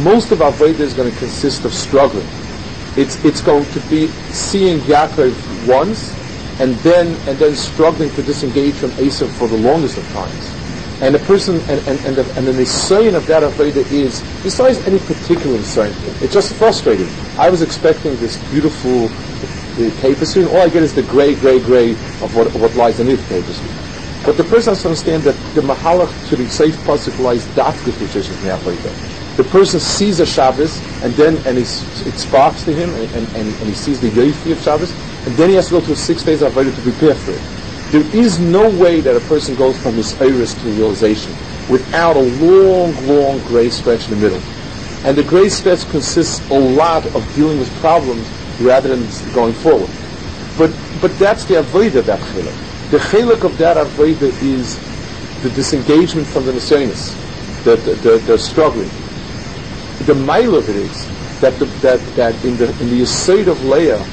most 0.04 0.32
of 0.32 0.42
our 0.42 0.52
Veda 0.52 0.84
is 0.84 0.94
going 0.94 1.12
to 1.12 1.18
consist 1.20 1.64
of 1.66 1.74
struggling, 1.74 2.28
it's 2.98 3.24
it's 3.24 3.42
going 3.42 3.66
to 3.66 3.80
be 3.90 4.08
seeing 4.34 4.80
Yaakov 4.80 5.32
once 5.68 6.18
and 6.60 6.74
then 6.78 7.08
and 7.28 7.38
then 7.38 7.56
struggling 7.56 8.10
to 8.12 8.24
disengage 8.24 8.74
from 8.74 8.90
Esav 8.98 9.30
for 9.38 9.48
the 9.48 9.58
longest 9.58 9.98
of 9.98 10.06
times. 10.12 10.54
And 11.02 11.14
the 11.14 11.20
person 11.20 11.62
and 11.70 11.80
and 11.88 12.00
and 12.06 12.16
the, 12.18 12.26
and 12.36 12.48
the 12.48 12.54
nisayon 12.54 13.16
of 13.16 13.28
that 13.28 13.44
avodah 13.44 13.86
is 13.92 14.24
besides 14.42 14.80
any 14.88 14.98
particular 14.98 15.58
nisayon, 15.60 15.94
it's 16.24 16.34
just 16.34 16.56
frustrating. 16.56 17.08
I 17.38 17.52
was 17.52 17.62
expecting 17.62 18.16
this 18.18 18.42
beautiful 18.50 19.06
uh, 19.06 19.90
tapestry, 20.02 20.42
and 20.42 20.50
all 20.50 20.62
I 20.62 20.70
get 20.70 20.82
is 20.82 20.96
the 20.96 21.04
gray, 21.04 21.36
gray, 21.36 21.60
gray 21.60 21.92
of 22.26 22.36
what 22.36 22.52
what 22.56 22.74
lies 22.76 22.98
beneath 22.98 23.22
the 23.30 23.40
tapestry. 23.40 23.70
But 24.26 24.38
the 24.38 24.44
person 24.44 24.72
has 24.72 24.82
to 24.82 24.90
understand 24.90 25.24
that 25.24 25.38
the 25.54 25.62
mahalach 25.62 26.12
to 26.30 26.36
the 26.36 26.50
safe 26.50 26.76
pasuk 26.78 27.20
lies 27.20 27.46
dafka 27.54 29.17
The 29.38 29.44
person 29.44 29.80
sees 29.80 30.20
a 30.20 30.26
Shabbos, 30.26 30.82
and 31.04 31.14
then 31.14 31.38
and 31.46 31.60
it 31.60 31.68
sparks 31.68 32.64
to 32.64 32.74
him, 32.74 32.90
and, 32.90 33.14
and, 33.14 33.36
and, 33.38 33.70
he 33.70 33.74
sees 33.74 34.02
the 34.02 34.10
yofi 34.10 34.52
of 34.52 34.60
Shabbos, 34.60 34.92
and 35.28 35.36
then 35.38 35.50
he 35.50 35.56
has 35.56 35.68
to 35.68 35.74
go 35.74 35.82
through 35.82 35.96
six 35.96 36.24
days 36.24 36.42
of 36.42 36.54
Avodah 36.54 36.76
to 36.76 36.82
prepare 36.82 37.14
for 37.14 37.32
it. 37.32 37.58
There 37.92 38.20
is 38.20 38.40
no 38.40 38.68
way 38.82 39.00
that 39.00 39.16
a 39.16 39.20
person 39.22 39.56
goes 39.56 39.78
from 39.78 39.94
his 39.94 40.20
iris 40.20 40.56
to 40.56 40.70
realization 40.70 41.32
without 41.70 42.18
a 42.18 42.20
long, 42.20 42.92
long 43.08 43.38
gray 43.46 43.70
stretch 43.70 44.10
in 44.10 44.20
the 44.20 44.22
middle. 44.22 44.42
And 45.06 45.16
the 45.16 45.24
gray 45.24 45.50
stretch 45.50 45.88
consists 45.90 46.42
a 46.50 46.60
lot 46.60 47.06
of 47.16 47.24
dealing 47.36 47.60
with 47.60 47.70
problems 47.80 48.28
rather 48.60 48.90
than 48.90 49.34
going 49.34 49.54
forward. 49.54 49.90
But 50.58 50.74
but 51.00 51.14
that's 51.20 51.46
the 51.46 51.62
avodah 51.62 52.00
of 52.00 52.06
that 52.08 52.20
chiluk. 52.20 52.90
The 52.90 52.98
chiluk 52.98 53.44
of 53.44 53.58
that 53.60 53.78
avodah 53.78 54.34
is 54.42 54.76
the 55.44 55.50
disengagement 55.52 56.26
from 56.26 56.46
the 56.46 56.54
nisyonis, 56.54 57.14
the, 57.64 57.76
the, 57.76 57.94
the, 58.02 58.18
the 58.26 58.38
struggling. 58.40 58.90
The 60.00 60.16
mile 60.16 60.56
of 60.56 60.70
it 60.70 60.76
is 60.78 61.12
that 61.42 61.60
the, 61.60 61.66
that 61.82 62.16
that 62.16 62.46
in 62.46 62.58
the 62.58 62.76
in 62.82 62.90
the 62.90 63.02
aside 63.02 63.48
of 63.48 63.62
Leah, 63.62 64.08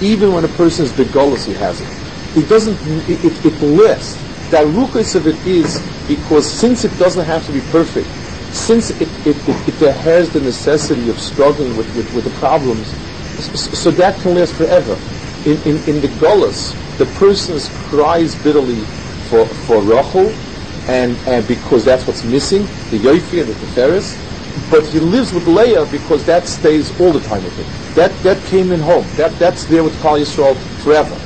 even 0.00 0.32
when 0.32 0.44
a 0.44 0.48
person 0.48 0.84
is 0.84 0.92
begolus, 0.92 1.46
he 1.46 1.54
has 1.54 1.80
it. 1.82 1.90
It 2.34 2.48
doesn't, 2.48 2.80
it, 3.08 3.24
it, 3.24 3.44
it 3.44 3.62
lists. 3.62 4.24
The 4.50 4.58
ruchis 4.58 5.14
of 5.16 5.26
it 5.26 5.46
is 5.46 5.90
because 6.06 6.58
since 6.60 6.84
it 6.84 6.96
doesn't 6.98 7.26
have 7.26 7.44
to 7.46 7.52
be 7.52 7.60
perfect, 7.62 8.08
since 8.50 8.90
it, 8.92 9.10
it, 9.26 9.36
it, 9.48 9.82
it 9.82 9.96
has 9.96 10.30
the 10.32 10.40
necessity 10.40 11.08
of 11.08 11.18
struggling 11.20 11.76
with, 11.76 11.88
with, 11.94 12.10
with 12.12 12.24
the 12.24 12.30
problems, 12.30 12.96
so 13.38 13.90
that 13.92 14.20
can 14.20 14.34
last 14.34 14.56
forever. 14.56 15.00
In, 15.44 15.62
in, 15.62 15.84
in 15.88 16.00
the 16.00 16.08
Golas, 16.08 16.76
the 16.98 17.06
person 17.06 17.58
cries 17.78 18.36
bitterly 18.36 18.86
for, 19.20 19.54
for 19.54 19.82
Rachel, 19.84 20.40
and, 20.88 21.20
and 21.26 21.46
because 21.46 21.84
that's 21.84 22.06
what's 22.06 22.24
missing, 22.24 22.66
the 22.90 22.98
Yofi 23.02 23.40
and 23.40 23.50
the 23.50 23.54
Teferis, 23.54 24.27
but 24.66 24.86
he 24.88 25.00
lives 25.00 25.32
with 25.32 25.46
Leah 25.48 25.86
because 25.86 26.24
that 26.26 26.46
stays 26.46 26.90
all 26.92 27.12
the 27.12 27.20
time 27.20 27.44
with 27.44 27.56
him. 27.58 27.68
That 27.94 28.22
that 28.22 28.44
came 28.44 28.72
in 28.72 28.80
home. 28.80 29.14
That 29.16 29.38
that's 29.38 29.66
there 29.66 29.84
with 29.84 29.98
Klal 29.98 30.20
Yisrael 30.20 30.62
forever. 30.78 31.22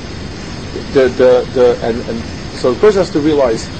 The 0.72 1.10
the 1.10 1.46
the 1.52 1.78
and, 1.82 2.02
and 2.08 2.26
so 2.52 2.74
the 2.74 2.80
person 2.80 3.00
has 3.00 3.10
to 3.12 3.22
realize 3.22 3.72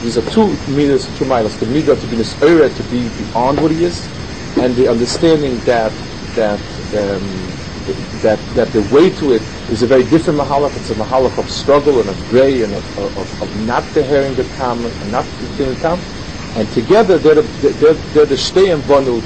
these 0.00 0.18
are 0.18 0.22
two 0.22 0.62
meters, 0.66 1.10
two 1.12 1.26
miles. 1.26 1.58
The 1.58 1.66
meter 1.66 1.96
to 1.96 2.08
be 2.08 2.16
this 2.16 2.36
area 2.42 2.70
to 2.70 2.84
be 2.84 3.10
beyond 3.10 3.60
what 3.60 3.72
he 3.72 3.84
is, 3.84 4.10
and 4.56 4.76
the 4.76 4.88
understanding 4.88 5.62
that 5.64 6.02
that 6.34 6.78
um, 6.94 7.56
that 7.86 8.46
that 8.54 8.72
the 8.72 8.82
way 8.82 9.10
to 9.10 9.32
it 9.32 9.50
is 9.68 9.82
a 9.82 9.88
very 9.88 10.04
different 10.04 10.40
mahalach. 10.40 10.76
It's 10.76 10.90
a 10.90 10.96
mahalach 10.96 11.38
of 11.38 11.50
struggle 11.50 12.00
and 12.00 12.10
of 12.10 12.26
gray 12.26 12.62
and 12.62 12.74
of, 12.74 12.90
of, 12.96 13.34
of 13.40 13.54
not 13.54 13.94
hearing 13.94 14.36
the 14.36 14.44
tam 14.44 14.86
and 14.86 15.10
not 15.10 15.38
the 15.38 15.76
tam. 15.76 16.06
And 16.54 16.70
together 16.70 17.18
they're 17.18 17.36
the, 17.36 17.42
they're, 17.74 17.94
they're 17.94 18.26
the 18.26 18.36
shtei 18.36 18.72
and 18.74 18.86
banu 18.86 19.22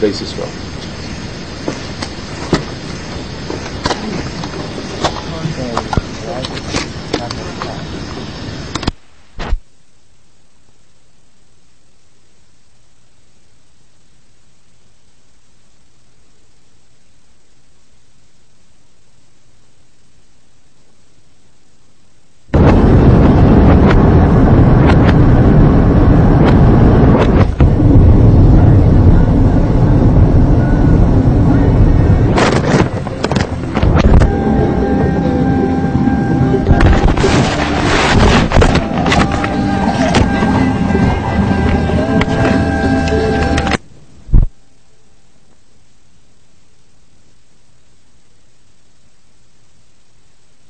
basis 0.00 0.34
Yisrael. 0.34 0.61